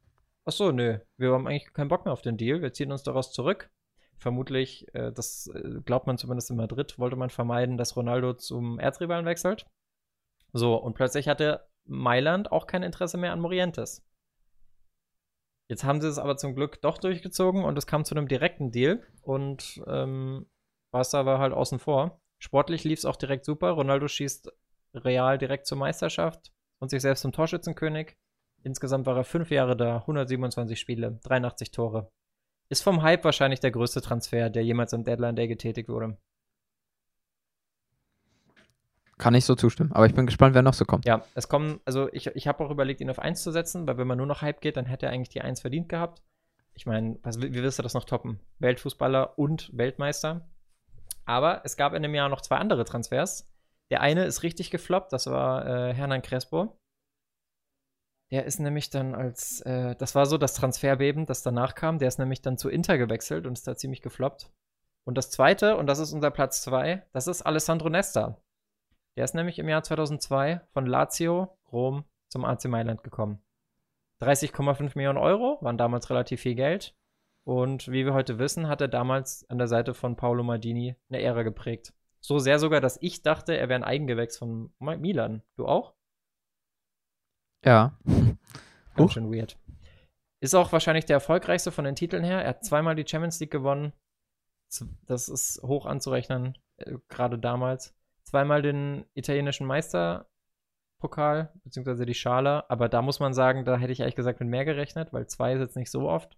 ach 0.45 0.53
so, 0.53 0.71
nö, 0.71 0.99
wir 1.17 1.33
haben 1.33 1.47
eigentlich 1.47 1.73
keinen 1.73 1.89
Bock 1.89 2.05
mehr 2.05 2.13
auf 2.13 2.23
den 2.23 2.37
Deal, 2.37 2.61
wir 2.61 2.73
ziehen 2.73 2.93
uns 2.93 3.03
daraus 3.03 3.33
zurück 3.33 3.71
vermutlich, 4.19 4.93
äh, 4.95 5.13
das 5.13 5.49
äh, 5.49 5.81
glaubt 5.85 6.07
man 6.07 6.19
zumindest 6.19 6.51
in 6.51 6.57
Madrid, 6.57 6.99
wollte 6.99 7.17
man 7.17 7.31
vermeiden, 7.31 7.77
dass 7.77 7.97
Ronaldo 7.97 8.35
zum 8.35 8.79
Erzrivalen 8.79 9.27
wechselt. 9.27 9.67
So, 10.53 10.77
und 10.77 10.95
plötzlich 10.95 11.29
hatte 11.29 11.67
Mailand 11.85 12.51
auch 12.53 12.67
kein 12.67 12.83
Interesse 12.83 13.19
mehr 13.19 13.33
an 13.33 13.41
Morientes. 13.41 14.05
Jetzt 15.69 15.85
haben 15.85 16.01
sie 16.01 16.09
es 16.09 16.19
aber 16.19 16.37
zum 16.37 16.55
Glück 16.55 16.81
doch 16.81 16.99
durchgezogen 16.99 17.65
und 17.65 17.77
es 17.77 17.87
kam 17.87 18.05
zu 18.05 18.15
einem 18.15 18.29
direkten 18.29 18.71
Deal 18.71 19.03
und 19.23 19.83
ähm, 19.87 20.47
Barca 20.93 21.27
war 21.27 21.39
halt 21.39 21.53
außen 21.53 21.79
vor. 21.79 22.21
Sportlich 22.39 22.85
lief 22.85 23.01
es 23.01 23.05
auch 23.05 23.17
direkt 23.17 23.45
super. 23.45 23.71
Ronaldo 23.71 24.07
schießt 24.07 24.53
Real 24.95 25.39
direkt 25.39 25.67
zur 25.67 25.79
Meisterschaft 25.79 26.53
und 26.79 26.91
sich 26.91 27.03
selbst 27.03 27.23
zum 27.23 27.33
Torschützenkönig. 27.33 28.17
Insgesamt 28.63 29.07
war 29.07 29.17
er 29.17 29.25
fünf 29.25 29.51
Jahre 29.51 29.77
da, 29.77 29.99
127 29.99 30.79
Spiele, 30.79 31.19
83 31.25 31.71
Tore. 31.71 32.11
Ist 32.69 32.83
vom 32.83 33.03
Hype 33.03 33.25
wahrscheinlich 33.25 33.61
der 33.61 33.71
größte 33.71 34.03
Transfer, 34.03 34.51
der 34.51 34.65
jemals 34.65 34.93
am 34.93 35.05
Deadline 35.05 35.37
Day 35.37 35.49
getätigt 35.49 35.89
wurde. 35.89 36.17
Kann 39.19 39.35
ich 39.35 39.45
so 39.45 39.55
zustimmen. 39.55 39.93
Aber 39.93 40.07
ich 40.07 40.15
bin 40.15 40.27
gespannt, 40.27 40.55
wer 40.55 40.63
noch 40.63 40.75
so 40.75 40.85
kommt. 40.85 41.07
Ja, 41.07 41.23
es 41.35 41.49
kommen, 41.49 41.81
also 41.87 42.13
ich, 42.13 42.27
ich 42.27 42.47
habe 42.47 42.65
auch 42.65 42.71
überlegt, 42.71 43.01
ihn 43.01 43.09
auf 43.09 43.19
1 43.19 43.43
zu 43.43 43.51
setzen, 43.51 43.87
weil 43.87 43.97
wenn 43.97 44.07
man 44.07 44.19
nur 44.19 44.27
noch 44.27 44.43
Hype 44.43 44.61
geht, 44.61 44.77
dann 44.77 44.85
hätte 44.85 45.07
er 45.07 45.13
eigentlich 45.13 45.31
die 45.31 45.41
1 45.41 45.61
verdient 45.61 45.89
gehabt. 45.89 46.23
Ich 46.75 46.85
meine, 46.85 47.19
wie 47.25 47.63
wirst 47.63 47.79
du 47.79 47.83
das 47.83 47.95
noch 47.95 48.05
toppen? 48.05 48.41
Weltfußballer 48.59 49.39
und 49.39 49.71
Weltmeister. 49.77 50.47
Aber 51.25 51.63
es 51.65 51.79
gab 51.79 51.95
in 51.95 52.03
dem 52.03 52.15
Jahr 52.15 52.29
noch 52.29 52.43
zwei 52.43 52.57
andere 52.57 52.85
Transfers. 52.85 53.51
Der 53.91 54.03
eine 54.03 54.25
ist 54.25 54.43
richtig 54.43 54.71
gefloppt, 54.71 55.13
das 55.13 55.27
war 55.27 55.67
äh, 55.67 55.95
Hernan 55.95 56.21
Crespo. 56.21 56.79
Der 58.31 58.45
ist 58.45 58.59
nämlich 58.59 58.91
dann 58.91 59.15
als, 59.15 59.61
äh, 59.63 59.95
das 59.97 60.15
war 60.15 60.27
so 60.27 60.37
das 60.37 60.55
Transferbeben, 60.55 61.27
das 61.27 61.43
danach 61.43 61.75
kam. 61.75 61.99
Der 61.99 62.09
ist 62.09 62.19
nämlich 62.19 62.43
dann 62.43 62.59
zu 62.59 62.69
Inter 62.69 62.99
gewechselt 62.99 63.47
und 63.47 63.53
ist 63.53 63.67
da 63.67 63.77
ziemlich 63.77 64.03
gefloppt. 64.03 64.51
Und 65.05 65.17
das 65.17 65.31
zweite, 65.31 65.77
und 65.77 65.87
das 65.87 66.01
ist 66.01 66.13
unser 66.13 66.33
Platz 66.33 66.63
zwei, 66.63 67.07
das 67.13 67.29
ist 67.29 67.43
Alessandro 67.43 67.89
Nesta. 67.89 68.41
Der 69.17 69.25
ist 69.25 69.35
nämlich 69.35 69.59
im 69.59 69.69
Jahr 69.69 69.83
2002 69.83 70.61
von 70.73 70.87
Lazio, 70.87 71.57
Rom, 71.71 72.05
zum 72.29 72.45
AC 72.45 72.65
Mailand 72.67 73.05
gekommen. 73.05 73.41
30,5 74.21 74.93
Millionen 74.97 75.19
Euro 75.19 75.59
waren 75.61 75.79
damals 75.79 76.11
relativ 76.11 76.41
viel 76.41 76.55
Geld. 76.55 76.97
Und 77.45 77.89
wie 77.89 78.05
wir 78.05 78.15
heute 78.15 78.39
wissen, 78.39 78.67
hat 78.67 78.81
er 78.81 78.89
damals 78.89 79.49
an 79.49 79.59
der 79.59 79.69
Seite 79.69 79.95
von 79.95 80.17
Paolo 80.17 80.43
Maldini 80.43 80.97
eine 81.09 81.23
Ära 81.23 81.45
geprägt. 81.45 81.95
So 82.21 82.39
sehr 82.41 82.59
sogar, 82.59 82.81
dass 82.81 82.99
ich 83.01 83.23
dachte, 83.23 83.57
er 83.57 83.69
wäre 83.69 83.79
ein 83.79 83.85
Eigengewächs 83.85 84.37
von 84.37 84.73
Milan. 84.81 85.43
Du 85.57 85.67
auch? 85.67 85.95
Ja. 87.65 87.99
Ganz 88.97 89.13
schön 89.13 89.33
weird. 89.33 89.59
Ist 90.41 90.55
auch 90.55 90.73
wahrscheinlich 90.73 91.07
der 91.07 91.15
erfolgreichste 91.15 91.73
von 91.73 91.85
den 91.85 91.97
Titeln 91.97 92.25
her. 92.25 92.43
Er 92.43 92.51
hat 92.51 92.65
zweimal 92.65 92.95
die 92.95 93.07
Champions 93.07 93.41
League 93.41 93.51
gewonnen. 93.51 93.93
Das 95.07 95.29
ist 95.29 95.63
hoch 95.63 95.87
anzurechnen, 95.87 96.59
äh, 96.77 96.99
gerade 97.09 97.39
damals. 97.39 97.95
Zweimal 98.25 98.61
den 98.63 99.07
italienischen 99.15 99.67
Meisterpokal 99.67 101.53
beziehungsweise 101.65 102.05
die 102.05 102.15
Schale. 102.15 102.69
Aber 102.69 102.89
da 102.89 103.01
muss 103.03 103.21
man 103.21 103.33
sagen, 103.33 103.65
da 103.65 103.77
hätte 103.77 103.93
ich 103.93 104.01
ehrlich 104.01 104.17
gesagt 104.17 104.41
mit 104.41 104.49
mehr 104.49 104.65
gerechnet, 104.65 105.13
weil 105.13 105.27
zwei 105.27 105.55
ist 105.55 105.61
jetzt 105.61 105.77
nicht 105.77 105.91
so 105.91 106.09
oft. 106.09 106.37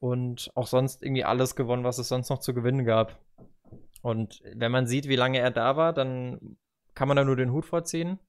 Und 0.00 0.52
auch 0.54 0.66
sonst 0.68 1.02
irgendwie 1.02 1.24
alles 1.24 1.56
gewonnen, 1.56 1.84
was 1.84 1.98
es 1.98 2.08
sonst 2.08 2.28
noch 2.28 2.38
zu 2.38 2.54
gewinnen 2.54 2.84
gab. 2.84 3.18
Und 4.00 4.40
wenn 4.54 4.70
man 4.70 4.86
sieht, 4.86 5.08
wie 5.08 5.16
lange 5.16 5.38
er 5.38 5.50
da 5.50 5.76
war, 5.76 5.92
dann 5.92 6.56
kann 6.94 7.08
man 7.08 7.16
da 7.16 7.24
nur 7.24 7.36
den 7.36 7.50
Hut 7.52 7.66
vorziehen. 7.66 8.20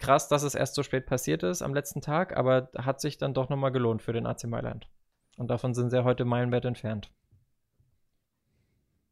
Krass, 0.00 0.28
dass 0.28 0.42
es 0.42 0.54
erst 0.54 0.74
so 0.74 0.82
spät 0.82 1.04
passiert 1.04 1.42
ist 1.42 1.60
am 1.60 1.74
letzten 1.74 2.00
Tag, 2.00 2.34
aber 2.34 2.70
hat 2.76 3.02
sich 3.02 3.18
dann 3.18 3.34
doch 3.34 3.50
nochmal 3.50 3.70
gelohnt 3.70 4.00
für 4.00 4.14
den 4.14 4.26
AC 4.26 4.44
Mailand. 4.44 4.88
Und 5.36 5.48
davon 5.48 5.74
sind 5.74 5.90
sie 5.90 6.02
heute 6.02 6.24
meilenweit 6.24 6.64
entfernt. 6.64 7.12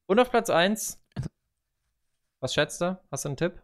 Und 0.07 0.19
auf 0.19 0.31
Platz 0.31 0.49
1, 0.49 0.99
was 2.41 2.55
schätzt 2.55 2.81
du? 2.81 2.99
Hast 3.11 3.27
du 3.27 3.29
einen 3.29 3.37
Tipp? 3.37 3.61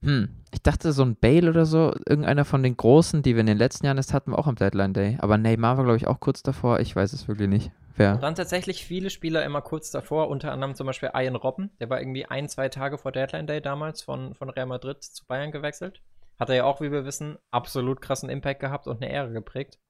Hm, 0.00 0.30
ich 0.50 0.62
dachte 0.62 0.92
so 0.92 1.02
ein 1.02 1.16
Bale 1.16 1.50
oder 1.50 1.66
so, 1.66 1.92
irgendeiner 2.06 2.46
von 2.46 2.62
den 2.62 2.76
Großen, 2.76 3.22
die 3.22 3.34
wir 3.34 3.40
in 3.40 3.46
den 3.46 3.58
letzten 3.58 3.84
Jahren 3.84 3.98
jetzt 3.98 4.14
hatten, 4.14 4.32
auch 4.32 4.46
am 4.46 4.56
Deadline 4.56 4.94
Day. 4.94 5.18
Aber 5.20 5.36
Neymar 5.36 5.76
war, 5.76 5.84
glaube 5.84 5.98
ich, 5.98 6.06
auch 6.06 6.20
kurz 6.20 6.42
davor. 6.42 6.80
Ich 6.80 6.96
weiß 6.96 7.12
es 7.12 7.28
wirklich 7.28 7.48
nicht. 7.48 7.70
Wer? 7.98 8.22
Waren 8.22 8.36
tatsächlich 8.36 8.84
viele 8.84 9.10
Spieler 9.10 9.44
immer 9.44 9.60
kurz 9.60 9.90
davor, 9.90 10.28
unter 10.28 10.52
anderem 10.52 10.76
zum 10.76 10.86
Beispiel 10.86 11.10
Ian 11.14 11.34
Robben. 11.34 11.72
Der 11.80 11.90
war 11.90 12.00
irgendwie 12.00 12.26
ein, 12.26 12.48
zwei 12.48 12.68
Tage 12.68 12.96
vor 12.96 13.10
Deadline 13.10 13.48
Day 13.48 13.60
damals 13.60 14.02
von, 14.02 14.34
von 14.34 14.50
Real 14.50 14.66
Madrid 14.66 15.02
zu 15.02 15.26
Bayern 15.26 15.50
gewechselt. 15.50 16.00
Hat 16.38 16.48
er 16.48 16.54
ja 16.54 16.64
auch, 16.64 16.80
wie 16.80 16.92
wir 16.92 17.04
wissen, 17.04 17.38
absolut 17.50 18.00
krassen 18.00 18.30
Impact 18.30 18.60
gehabt 18.60 18.86
und 18.86 19.02
eine 19.02 19.12
Ehre 19.12 19.32
geprägt. 19.32 19.80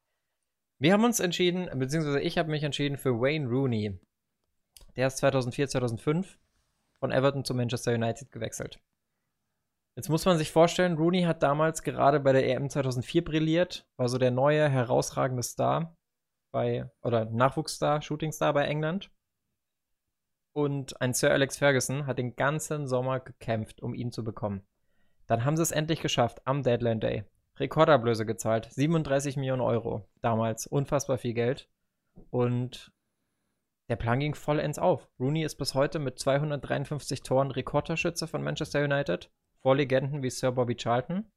Wir 0.79 0.95
haben 0.95 1.05
uns 1.05 1.21
entschieden, 1.21 1.69
beziehungsweise 1.79 2.21
ich 2.21 2.39
habe 2.39 2.51
mich 2.51 2.63
entschieden 2.63 2.97
für 2.97 3.21
Wayne 3.21 3.47
Rooney. 3.47 4.01
Der 4.97 5.09
ist 5.09 5.19
2004, 5.19 5.69
2005 5.69 6.39
von 7.01 7.13
Everton 7.13 7.45
zu 7.45 7.53
Manchester 7.53 7.93
United 7.93 8.33
gewechselt. 8.33 8.81
Jetzt 9.97 10.09
muss 10.09 10.25
man 10.25 10.39
sich 10.39 10.51
vorstellen, 10.51 10.97
Rooney 10.97 11.25
hat 11.25 11.43
damals 11.43 11.83
gerade 11.83 12.21
bei 12.21 12.33
der 12.33 12.49
EM 12.49 12.71
2004 12.71 13.23
brilliert, 13.23 13.87
war 13.99 14.09
so 14.09 14.17
der 14.17 14.31
neue, 14.31 14.67
herausragende 14.69 15.43
Star 15.43 15.98
bei, 16.51 16.91
oder 17.03 17.25
Nachwuchsstar, 17.27 18.03
Shootingstar 18.03 18.53
bei 18.53 18.65
England. 18.67 19.11
Und 20.53 21.01
ein 21.01 21.15
Sir 21.15 21.31
Alex 21.31 21.59
Ferguson 21.59 22.07
hat 22.07 22.19
den 22.19 22.35
ganzen 22.35 22.89
Sommer 22.89 23.21
gekämpft, 23.21 23.81
um 23.81 23.95
ihn 23.95 24.11
zu 24.11 24.25
bekommen. 24.25 24.67
Dann 25.27 25.45
haben 25.45 25.57
sie 25.57 25.63
es 25.63 25.71
endlich 25.71 26.01
geschafft, 26.01 26.41
am 26.47 26.63
Deadline 26.63 27.01
Day. 27.01 27.25
Rekordablöse 27.59 28.25
gezahlt, 28.25 28.69
37 28.73 29.37
Millionen 29.37 29.63
Euro 29.63 30.09
damals, 30.21 30.67
unfassbar 30.67 31.19
viel 31.19 31.35
Geld. 31.35 31.69
Und 32.31 32.93
der 33.89 33.97
Plan 33.97 34.21
ging 34.21 34.35
vollends 34.35 34.79
auf. 34.79 35.09
Rooney 35.19 35.45
ist 35.45 35.57
bis 35.57 35.75
heute 35.75 35.99
mit 35.99 36.19
253 36.19 37.23
Toren 37.23 37.51
Rekordtorschütze 37.51 38.27
von 38.27 38.43
Manchester 38.43 38.85
United 38.85 39.31
vor 39.61 39.77
Legenden 39.77 40.23
wie 40.23 40.31
Sir 40.31 40.53
Bobby 40.53 40.77
Charlton. 40.77 41.31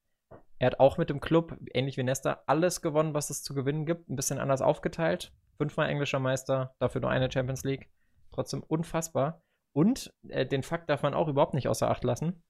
Er 0.62 0.68
hat 0.68 0.80
auch 0.80 1.00
mit 1.00 1.10
dem 1.10 1.20
Club, 1.20 1.58
ähnlich 1.74 1.98
wie 1.98 2.04
Nesta, 2.04 2.44
alles 2.46 2.84
gewonnen, 2.84 3.16
was 3.16 3.32
es 3.32 3.42
zu 3.42 3.56
gewinnen 3.56 3.88
gibt. 3.88 4.08
Ein 4.08 4.16
bisschen 4.16 4.38
anders 4.38 4.62
aufgeteilt. 4.62 5.34
Fünfmal 5.58 5.90
englischer 5.90 6.20
Meister, 6.20 6.76
dafür 6.78 7.02
nur 7.02 7.10
eine 7.10 7.32
Champions 7.32 7.64
League. 7.64 7.90
Trotzdem 8.32 8.62
unfassbar. 8.62 9.42
Und 9.74 10.14
äh, 10.28 10.46
den 10.46 10.62
Fakt 10.62 10.88
darf 10.92 11.02
man 11.02 11.16
auch 11.16 11.28
überhaupt 11.28 11.56
nicht 11.56 11.68
außer 11.68 11.90
Acht 11.90 12.04
lassen, 12.04 12.44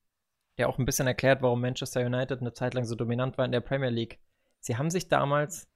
der 0.58 0.68
auch 0.68 0.78
ein 0.78 0.84
bisschen 0.84 1.08
erklärt, 1.08 1.42
warum 1.42 1.62
Manchester 1.62 2.06
United 2.06 2.42
eine 2.42 2.52
Zeit 2.52 2.74
lang 2.74 2.84
so 2.84 2.96
dominant 2.96 3.38
war 3.38 3.46
in 3.46 3.54
der 3.54 3.62
Premier 3.62 3.92
League. 3.92 4.20
Sie 4.60 4.76
haben 4.76 4.90
sich 4.90 5.08
damals, 5.08 5.72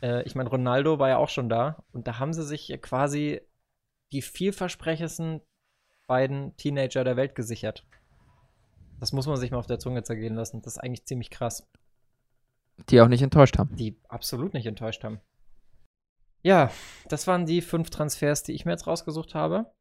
äh, 0.00 0.22
ich 0.22 0.34
meine, 0.34 0.48
Ronaldo 0.48 0.98
war 0.98 1.10
ja 1.10 1.18
auch 1.18 1.28
schon 1.28 1.50
da, 1.50 1.84
und 1.92 2.08
da 2.08 2.18
haben 2.18 2.32
sie 2.32 2.44
sich 2.44 2.74
quasi 2.80 3.42
die 4.12 4.22
vielversprechendsten 4.22 5.42
beiden 6.06 6.56
Teenager 6.56 7.04
der 7.04 7.18
Welt 7.18 7.34
gesichert. 7.34 7.86
Das 9.00 9.12
muss 9.12 9.26
man 9.26 9.36
sich 9.36 9.50
mal 9.50 9.58
auf 9.58 9.66
der 9.66 9.78
Zunge 9.78 10.02
zergehen 10.02 10.34
lassen. 10.34 10.62
Das 10.62 10.74
ist 10.74 10.78
eigentlich 10.78 11.04
ziemlich 11.04 11.30
krass. 11.30 11.68
Die 12.90 13.00
auch 13.00 13.08
nicht 13.08 13.22
enttäuscht 13.22 13.58
haben. 13.58 13.74
Die 13.76 13.98
absolut 14.08 14.54
nicht 14.54 14.66
enttäuscht 14.66 15.04
haben. 15.04 15.20
Ja, 16.42 16.70
das 17.08 17.26
waren 17.26 17.46
die 17.46 17.60
fünf 17.60 17.90
Transfers, 17.90 18.42
die 18.42 18.52
ich 18.52 18.64
mir 18.64 18.72
jetzt 18.72 18.86
rausgesucht 18.86 19.34
habe. 19.34 19.72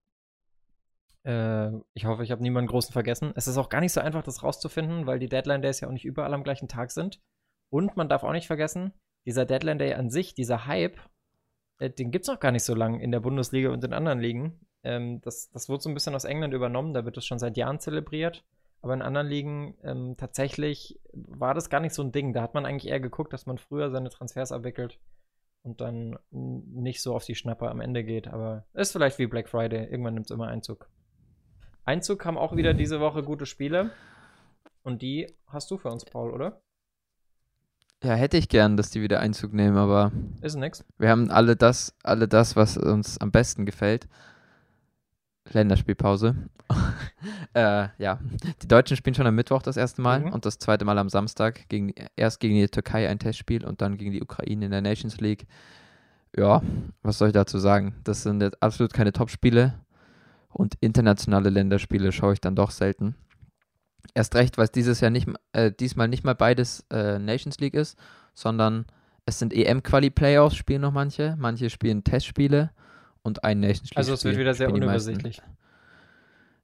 Äh, 1.23 1.71
ich 1.93 2.05
hoffe, 2.05 2.23
ich 2.23 2.31
habe 2.31 2.41
niemanden 2.41 2.69
großen 2.69 2.93
vergessen. 2.93 3.33
Es 3.35 3.47
ist 3.47 3.57
auch 3.57 3.69
gar 3.69 3.81
nicht 3.81 3.93
so 3.93 4.01
einfach, 4.01 4.23
das 4.23 4.43
rauszufinden, 4.43 5.05
weil 5.05 5.19
die 5.19 5.29
Deadline 5.29 5.61
Days 5.61 5.79
ja 5.79 5.87
auch 5.87 5.93
nicht 5.93 6.05
überall 6.05 6.33
am 6.33 6.43
gleichen 6.43 6.67
Tag 6.67 6.91
sind. 6.91 7.21
Und 7.69 7.97
man 7.97 8.09
darf 8.09 8.23
auch 8.23 8.31
nicht 8.31 8.47
vergessen, 8.47 8.93
dieser 9.25 9.45
Deadline 9.45 9.79
Day 9.79 9.93
an 9.93 10.09
sich, 10.09 10.33
dieser 10.33 10.65
Hype, 10.65 10.99
äh, 11.79 11.89
den 11.89 12.11
gibt 12.11 12.25
es 12.25 12.31
noch 12.31 12.39
gar 12.39 12.51
nicht 12.51 12.63
so 12.63 12.75
lange 12.75 13.01
in 13.01 13.11
der 13.11 13.19
Bundesliga 13.19 13.69
und 13.69 13.83
in 13.83 13.93
anderen 13.93 14.19
Ligen. 14.19 14.59
Ähm, 14.83 15.21
das, 15.21 15.49
das 15.51 15.67
wurde 15.67 15.83
so 15.83 15.89
ein 15.89 15.93
bisschen 15.93 16.15
aus 16.15 16.25
England 16.25 16.53
übernommen, 16.53 16.93
da 16.93 17.05
wird 17.05 17.17
es 17.17 17.25
schon 17.25 17.39
seit 17.39 17.57
Jahren 17.57 17.79
zelebriert. 17.79 18.45
Aber 18.81 18.93
in 18.93 19.01
anderen 19.01 19.27
Ligen 19.27 19.75
ähm, 19.83 20.15
tatsächlich 20.17 20.99
war 21.13 21.53
das 21.53 21.69
gar 21.69 21.79
nicht 21.79 21.93
so 21.93 22.03
ein 22.03 22.11
Ding. 22.11 22.33
Da 22.33 22.41
hat 22.41 22.53
man 22.53 22.65
eigentlich 22.65 22.91
eher 22.91 22.99
geguckt, 22.99 23.33
dass 23.33 23.45
man 23.45 23.57
früher 23.57 23.89
seine 23.89 24.09
Transfers 24.09 24.51
abwickelt 24.51 24.99
und 25.63 25.81
dann 25.81 26.17
nicht 26.31 27.01
so 27.01 27.15
auf 27.15 27.25
die 27.25 27.35
Schnapper 27.35 27.71
am 27.71 27.81
Ende 27.81 28.03
geht. 28.03 28.27
Aber 28.27 28.65
ist 28.73 28.91
vielleicht 28.91 29.17
wie 29.17 29.27
Black 29.27 29.49
Friday. 29.49 29.85
Irgendwann 29.85 30.13
nimmt 30.13 30.27
es 30.27 30.31
immer 30.31 30.47
Einzug. 30.47 30.87
Einzug 31.83 32.25
haben 32.25 32.37
auch 32.37 32.55
wieder 32.55 32.73
diese 32.73 32.99
Woche 32.99 33.23
gute 33.23 33.45
Spiele. 33.45 33.91
Und 34.83 35.01
die 35.01 35.33
hast 35.47 35.71
du 35.71 35.77
für 35.77 35.89
uns, 35.89 36.05
Paul, 36.05 36.31
oder? 36.31 36.61
Ja, 38.03 38.13
hätte 38.13 38.37
ich 38.37 38.49
gern, 38.49 38.77
dass 38.77 38.91
die 38.91 39.01
wieder 39.01 39.19
Einzug 39.19 39.53
nehmen, 39.53 39.77
aber. 39.77 40.11
Ist 40.41 40.55
nix. 40.55 40.85
Wir 40.99 41.09
haben 41.09 41.31
alle 41.31 41.55
das, 41.55 41.95
alle 42.03 42.27
das, 42.27 42.55
was 42.55 42.77
uns 42.77 43.17
am 43.19 43.31
besten 43.31 43.65
gefällt. 43.65 44.07
Länderspielpause. 45.51 46.35
äh, 47.53 47.87
ja, 47.97 48.19
die 48.61 48.67
Deutschen 48.67 48.97
spielen 48.97 49.13
schon 49.13 49.27
am 49.27 49.35
Mittwoch 49.35 49.61
das 49.61 49.77
erste 49.77 50.01
Mal 50.01 50.21
mhm. 50.21 50.33
und 50.33 50.45
das 50.45 50.57
zweite 50.57 50.85
Mal 50.85 50.97
am 50.97 51.09
Samstag. 51.09 51.67
Gegen, 51.69 51.93
erst 52.15 52.39
gegen 52.39 52.55
die 52.55 52.67
Türkei 52.67 53.07
ein 53.07 53.19
Testspiel 53.19 53.65
und 53.65 53.81
dann 53.81 53.97
gegen 53.97 54.11
die 54.11 54.21
Ukraine 54.21 54.65
in 54.65 54.71
der 54.71 54.81
Nations 54.81 55.19
League. 55.19 55.45
Ja, 56.35 56.61
was 57.01 57.17
soll 57.17 57.29
ich 57.29 57.33
dazu 57.33 57.59
sagen? 57.59 57.95
Das 58.03 58.23
sind 58.23 58.41
jetzt 58.41 58.61
absolut 58.61 58.93
keine 58.93 59.13
Topspiele 59.13 59.75
und 60.49 60.75
internationale 60.81 61.49
Länderspiele 61.49 62.11
schaue 62.11 62.33
ich 62.33 62.41
dann 62.41 62.55
doch 62.55 62.71
selten. 62.71 63.15
Erst 64.13 64.35
recht, 64.35 64.57
weil 64.57 64.65
es 64.65 64.71
dieses 64.71 65.01
Jahr 65.01 65.11
nicht, 65.11 65.27
äh, 65.53 65.71
diesmal 65.71 66.07
nicht 66.07 66.23
mal 66.23 66.35
beides 66.35 66.85
äh, 66.91 67.19
Nations 67.19 67.59
League 67.59 67.73
ist, 67.73 67.97
sondern 68.33 68.85
es 69.25 69.39
sind 69.39 69.53
EM-Quali-Playoffs, 69.53 70.55
spielen 70.55 70.81
noch 70.81 70.91
manche. 70.91 71.35
Manche 71.39 71.69
spielen 71.69 72.03
Testspiele 72.03 72.71
und 73.25 73.43
ein 73.43 73.59
Nations 73.59 73.89
League. 73.89 73.97
Also 73.97 74.13
es 74.13 74.23
wird 74.23 74.37
wieder 74.37 74.53
sehr 74.53 74.71
unübersichtlich. 74.71 75.41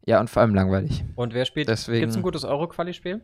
Ja, 0.05 0.19
und 0.19 0.29
vor 0.29 0.41
allem 0.41 0.53
langweilig. 0.53 1.03
Und 1.15 1.33
wer 1.33 1.45
spielt? 1.45 1.67
Deswegen... 1.67 2.01
Gibt 2.01 2.11
es 2.11 2.17
ein 2.17 2.23
gutes 2.23 2.43
Euro-Quali-Spiel? 2.43 3.21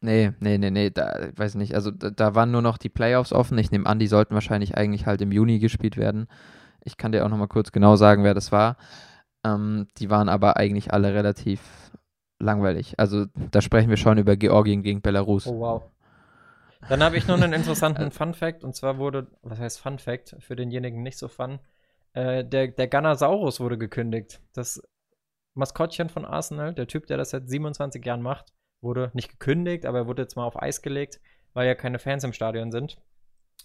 Nee, 0.00 0.32
nee, 0.40 0.58
nee, 0.58 0.70
nee, 0.70 0.90
da 0.90 1.30
weiß 1.34 1.52
ich 1.52 1.58
nicht. 1.58 1.74
Also 1.74 1.90
da, 1.90 2.10
da, 2.10 2.34
waren 2.34 2.50
nur 2.50 2.62
noch 2.62 2.76
die 2.76 2.88
Playoffs 2.88 3.32
offen. 3.32 3.56
Ich 3.58 3.70
nehme 3.70 3.86
an, 3.86 3.98
die 3.98 4.06
sollten 4.06 4.34
wahrscheinlich 4.34 4.76
eigentlich 4.76 5.06
halt 5.06 5.22
im 5.22 5.32
Juni 5.32 5.60
gespielt 5.60 5.96
werden. 5.96 6.26
Ich 6.82 6.96
kann 6.96 7.12
dir 7.12 7.24
auch 7.24 7.30
nochmal 7.30 7.48
kurz 7.48 7.72
genau 7.72 7.96
sagen, 7.96 8.22
wer 8.22 8.34
das 8.34 8.52
war. 8.52 8.76
Ähm, 9.44 9.86
die 9.98 10.10
waren 10.10 10.28
aber 10.28 10.56
eigentlich 10.56 10.92
alle 10.92 11.14
relativ 11.14 11.60
langweilig. 12.38 12.98
Also 12.98 13.26
da 13.50 13.62
sprechen 13.62 13.88
wir 13.88 13.96
schon 13.96 14.18
über 14.18 14.36
Georgien 14.36 14.82
gegen 14.82 15.00
Belarus. 15.00 15.46
Oh 15.46 15.60
wow. 15.60 15.82
Dann 16.88 17.02
habe 17.02 17.16
ich 17.16 17.26
noch 17.26 17.40
einen 17.40 17.52
interessanten 17.52 18.10
Fun 18.12 18.34
Fact 18.34 18.64
und 18.64 18.74
zwar 18.74 18.98
wurde, 18.98 19.26
was 19.42 19.58
heißt 19.58 19.80
Fun 19.80 19.98
Fact, 19.98 20.36
für 20.40 20.56
denjenigen 20.56 21.02
nicht 21.02 21.18
so 21.18 21.28
fun, 21.28 21.58
äh, 22.12 22.44
der, 22.44 22.68
der 22.68 22.88
Ganasaurus 22.88 23.60
wurde 23.60 23.78
gekündigt. 23.78 24.40
Das 24.52 24.82
Maskottchen 25.54 26.08
von 26.08 26.24
Arsenal, 26.24 26.74
der 26.74 26.86
Typ, 26.86 27.06
der 27.06 27.16
das 27.16 27.30
seit 27.30 27.48
27 27.48 28.04
Jahren 28.04 28.22
macht, 28.22 28.52
wurde 28.80 29.10
nicht 29.14 29.30
gekündigt, 29.30 29.86
aber 29.86 29.98
er 29.98 30.06
wurde 30.06 30.22
jetzt 30.22 30.36
mal 30.36 30.44
auf 30.44 30.60
Eis 30.60 30.82
gelegt, 30.82 31.20
weil 31.54 31.66
ja 31.66 31.74
keine 31.74 31.98
Fans 31.98 32.24
im 32.24 32.32
Stadion 32.32 32.70
sind. 32.70 32.98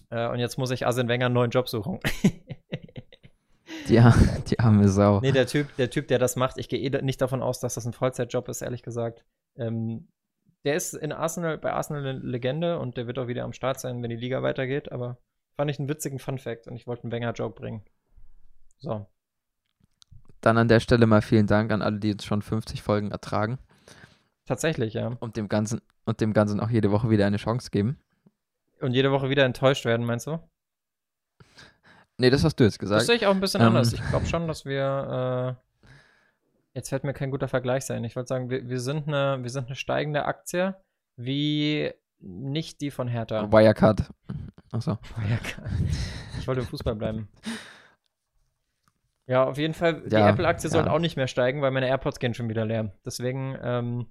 Äh, 0.08 0.28
und 0.28 0.38
jetzt 0.38 0.56
muss 0.56 0.70
ich 0.70 0.86
Arsene 0.86 1.08
Wenger 1.08 1.26
einen 1.26 1.34
neuen 1.34 1.50
Job 1.50 1.68
suchen. 1.68 2.00
die, 3.88 4.02
die 4.48 4.58
arme 4.60 4.88
Sau. 4.88 5.20
Nee, 5.20 5.32
der 5.32 5.46
Typ, 5.46 5.74
der 5.76 5.90
Typ, 5.90 6.08
der 6.08 6.18
das 6.18 6.36
macht, 6.36 6.58
ich 6.58 6.68
gehe 6.68 6.80
eh 6.80 7.02
nicht 7.02 7.20
davon 7.20 7.42
aus, 7.42 7.60
dass 7.60 7.74
das 7.74 7.84
ein 7.86 7.92
Vollzeitjob 7.92 8.48
ist, 8.48 8.62
ehrlich 8.62 8.82
gesagt. 8.82 9.24
Ähm, 9.56 10.08
der 10.64 10.74
ist 10.74 10.94
in 10.94 11.12
Arsenal, 11.12 11.58
bei 11.58 11.72
Arsenal 11.72 12.06
eine 12.06 12.18
Legende 12.18 12.78
und 12.78 12.96
der 12.96 13.06
wird 13.06 13.18
auch 13.18 13.28
wieder 13.28 13.44
am 13.44 13.52
Start 13.52 13.80
sein, 13.80 14.02
wenn 14.02 14.10
die 14.10 14.16
Liga 14.16 14.42
weitergeht, 14.42 14.92
aber 14.92 15.18
fand 15.56 15.70
ich 15.70 15.78
einen 15.78 15.88
witzigen 15.88 16.18
Fun-Fact 16.18 16.66
und 16.68 16.76
ich 16.76 16.86
wollte 16.86 17.04
einen 17.04 17.12
Wenger-Joke 17.12 17.58
bringen. 17.58 17.82
So. 18.78 19.06
Dann 20.40 20.58
an 20.58 20.68
der 20.68 20.80
Stelle 20.80 21.06
mal 21.06 21.22
vielen 21.22 21.46
Dank 21.46 21.70
an 21.70 21.82
alle, 21.82 21.98
die 21.98 22.12
uns 22.12 22.24
schon 22.24 22.42
50 22.42 22.82
Folgen 22.82 23.10
ertragen. 23.10 23.58
Tatsächlich, 24.46 24.94
ja. 24.94 25.16
Und 25.20 25.36
dem 25.36 25.48
Ganzen, 25.48 25.80
und 26.04 26.20
dem 26.20 26.32
Ganzen 26.32 26.60
auch 26.60 26.70
jede 26.70 26.90
Woche 26.90 27.10
wieder 27.10 27.26
eine 27.26 27.36
Chance 27.36 27.70
geben. 27.70 27.98
Und 28.80 28.94
jede 28.94 29.12
Woche 29.12 29.28
wieder 29.28 29.44
enttäuscht 29.44 29.84
werden, 29.84 30.06
meinst 30.06 30.26
du? 30.26 30.38
Nee, 32.16 32.30
das 32.30 32.44
hast 32.44 32.56
du 32.56 32.64
jetzt 32.64 32.78
gesagt. 32.78 33.00
Das 33.00 33.06
sehe 33.06 33.16
ich 33.16 33.26
auch 33.26 33.34
ein 33.34 33.40
bisschen 33.40 33.60
ähm. 33.60 33.68
anders. 33.68 33.92
Ich 33.92 34.08
glaube 34.08 34.26
schon, 34.26 34.46
dass 34.46 34.64
wir 34.64 35.56
äh, 35.58 35.69
Jetzt 36.74 36.88
fällt 36.88 37.04
mir 37.04 37.12
kein 37.12 37.30
guter 37.30 37.48
Vergleich 37.48 37.84
sein. 37.84 38.04
Ich 38.04 38.14
wollte 38.16 38.28
sagen, 38.28 38.48
wir, 38.50 38.68
wir, 38.68 38.80
sind 38.80 39.08
eine, 39.08 39.42
wir 39.42 39.50
sind 39.50 39.66
eine 39.66 39.76
steigende 39.76 40.24
Aktie, 40.24 40.76
wie 41.16 41.92
nicht 42.18 42.80
die 42.80 42.90
von 42.90 43.08
Hertha. 43.08 43.50
Wirecard. 43.50 44.10
Achso. 44.70 44.98
Wirecard. 45.16 45.70
Ich 46.38 46.46
wollte 46.46 46.60
im 46.60 46.66
Fußball 46.66 46.94
bleiben. 46.94 47.28
Ja, 49.26 49.44
auf 49.44 49.58
jeden 49.58 49.74
Fall, 49.74 50.02
die 50.08 50.14
Ja, 50.14 50.28
Apple-Aktie 50.28 50.68
ja. 50.68 50.72
sollte 50.72 50.92
auch 50.92 50.98
nicht 50.98 51.16
mehr 51.16 51.28
steigen, 51.28 51.62
weil 51.62 51.70
meine 51.70 51.88
AirPods 51.88 52.18
gehen 52.18 52.34
schon 52.34 52.48
wieder 52.48 52.64
leer. 52.64 52.92
Deswegen, 53.04 53.56
ähm, 53.62 54.06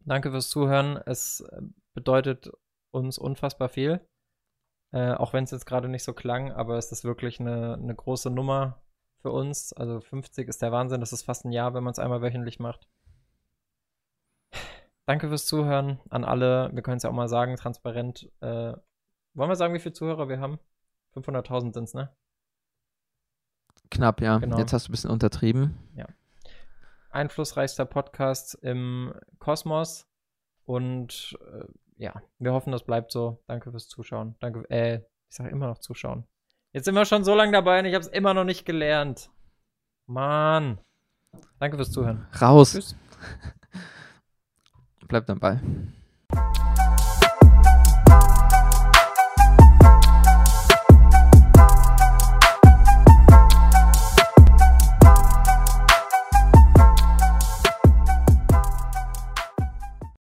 danke 0.00 0.30
fürs 0.30 0.48
Zuhören. 0.48 0.96
Es 1.06 1.44
bedeutet 1.92 2.50
uns 2.92 3.18
unfassbar 3.18 3.68
viel. 3.68 4.00
Äh, 4.92 5.12
auch 5.14 5.32
wenn 5.32 5.42
es 5.44 5.50
jetzt 5.50 5.66
gerade 5.66 5.88
nicht 5.88 6.04
so 6.04 6.12
klang, 6.12 6.52
aber 6.52 6.78
es 6.78 6.92
ist 6.92 7.02
wirklich 7.02 7.40
eine, 7.40 7.74
eine 7.74 7.94
große 7.94 8.30
Nummer 8.30 8.83
für 9.24 9.32
uns. 9.32 9.72
Also 9.72 10.00
50 10.00 10.48
ist 10.48 10.60
der 10.60 10.70
Wahnsinn. 10.70 11.00
Das 11.00 11.14
ist 11.14 11.22
fast 11.22 11.46
ein 11.46 11.52
Jahr, 11.52 11.72
wenn 11.72 11.82
man 11.82 11.92
es 11.92 11.98
einmal 11.98 12.20
wöchentlich 12.20 12.58
macht. 12.58 12.86
Danke 15.06 15.28
fürs 15.28 15.46
Zuhören 15.46 15.98
an 16.10 16.24
alle. 16.24 16.70
Wir 16.74 16.82
können 16.82 16.98
es 16.98 17.04
ja 17.04 17.10
auch 17.10 17.14
mal 17.14 17.28
sagen, 17.28 17.56
transparent. 17.56 18.30
Äh, 18.40 18.74
wollen 19.32 19.48
wir 19.48 19.56
sagen, 19.56 19.72
wie 19.72 19.78
viele 19.78 19.94
Zuhörer 19.94 20.28
wir 20.28 20.40
haben? 20.40 20.58
500.000 21.14 21.72
sind 21.72 21.84
es, 21.84 21.94
ne? 21.94 22.14
Knapp, 23.90 24.20
ja. 24.20 24.36
Genau. 24.36 24.58
Jetzt 24.58 24.74
hast 24.74 24.88
du 24.88 24.90
ein 24.90 24.92
bisschen 24.92 25.10
untertrieben. 25.10 25.78
einflussreichster 27.08 27.86
Podcast 27.86 28.54
im 28.56 29.14
Kosmos. 29.38 30.06
Und 30.66 31.38
äh, 31.50 31.64
ja, 31.96 32.22
wir 32.38 32.52
hoffen, 32.52 32.72
das 32.72 32.84
bleibt 32.84 33.10
so. 33.10 33.42
Danke 33.46 33.70
fürs 33.70 33.88
Zuschauen. 33.88 34.36
Danke, 34.40 34.68
äh, 34.68 34.96
ich 35.30 35.36
sage 35.36 35.48
immer 35.48 35.68
noch 35.68 35.78
Zuschauen. 35.78 36.26
Jetzt 36.74 36.86
sind 36.86 36.96
wir 36.96 37.04
schon 37.04 37.22
so 37.22 37.36
lange 37.36 37.52
dabei 37.52 37.78
und 37.78 37.84
ich 37.84 37.94
habe 37.94 38.04
es 38.04 38.10
immer 38.10 38.34
noch 38.34 38.42
nicht 38.42 38.66
gelernt. 38.66 39.30
Mann. 40.06 40.78
Danke 41.60 41.76
fürs 41.76 41.92
Zuhören. 41.92 42.26
Raus. 42.40 42.72
Tschüss. 42.72 42.96
Bleib 45.06 45.26
dabei. 45.26 45.60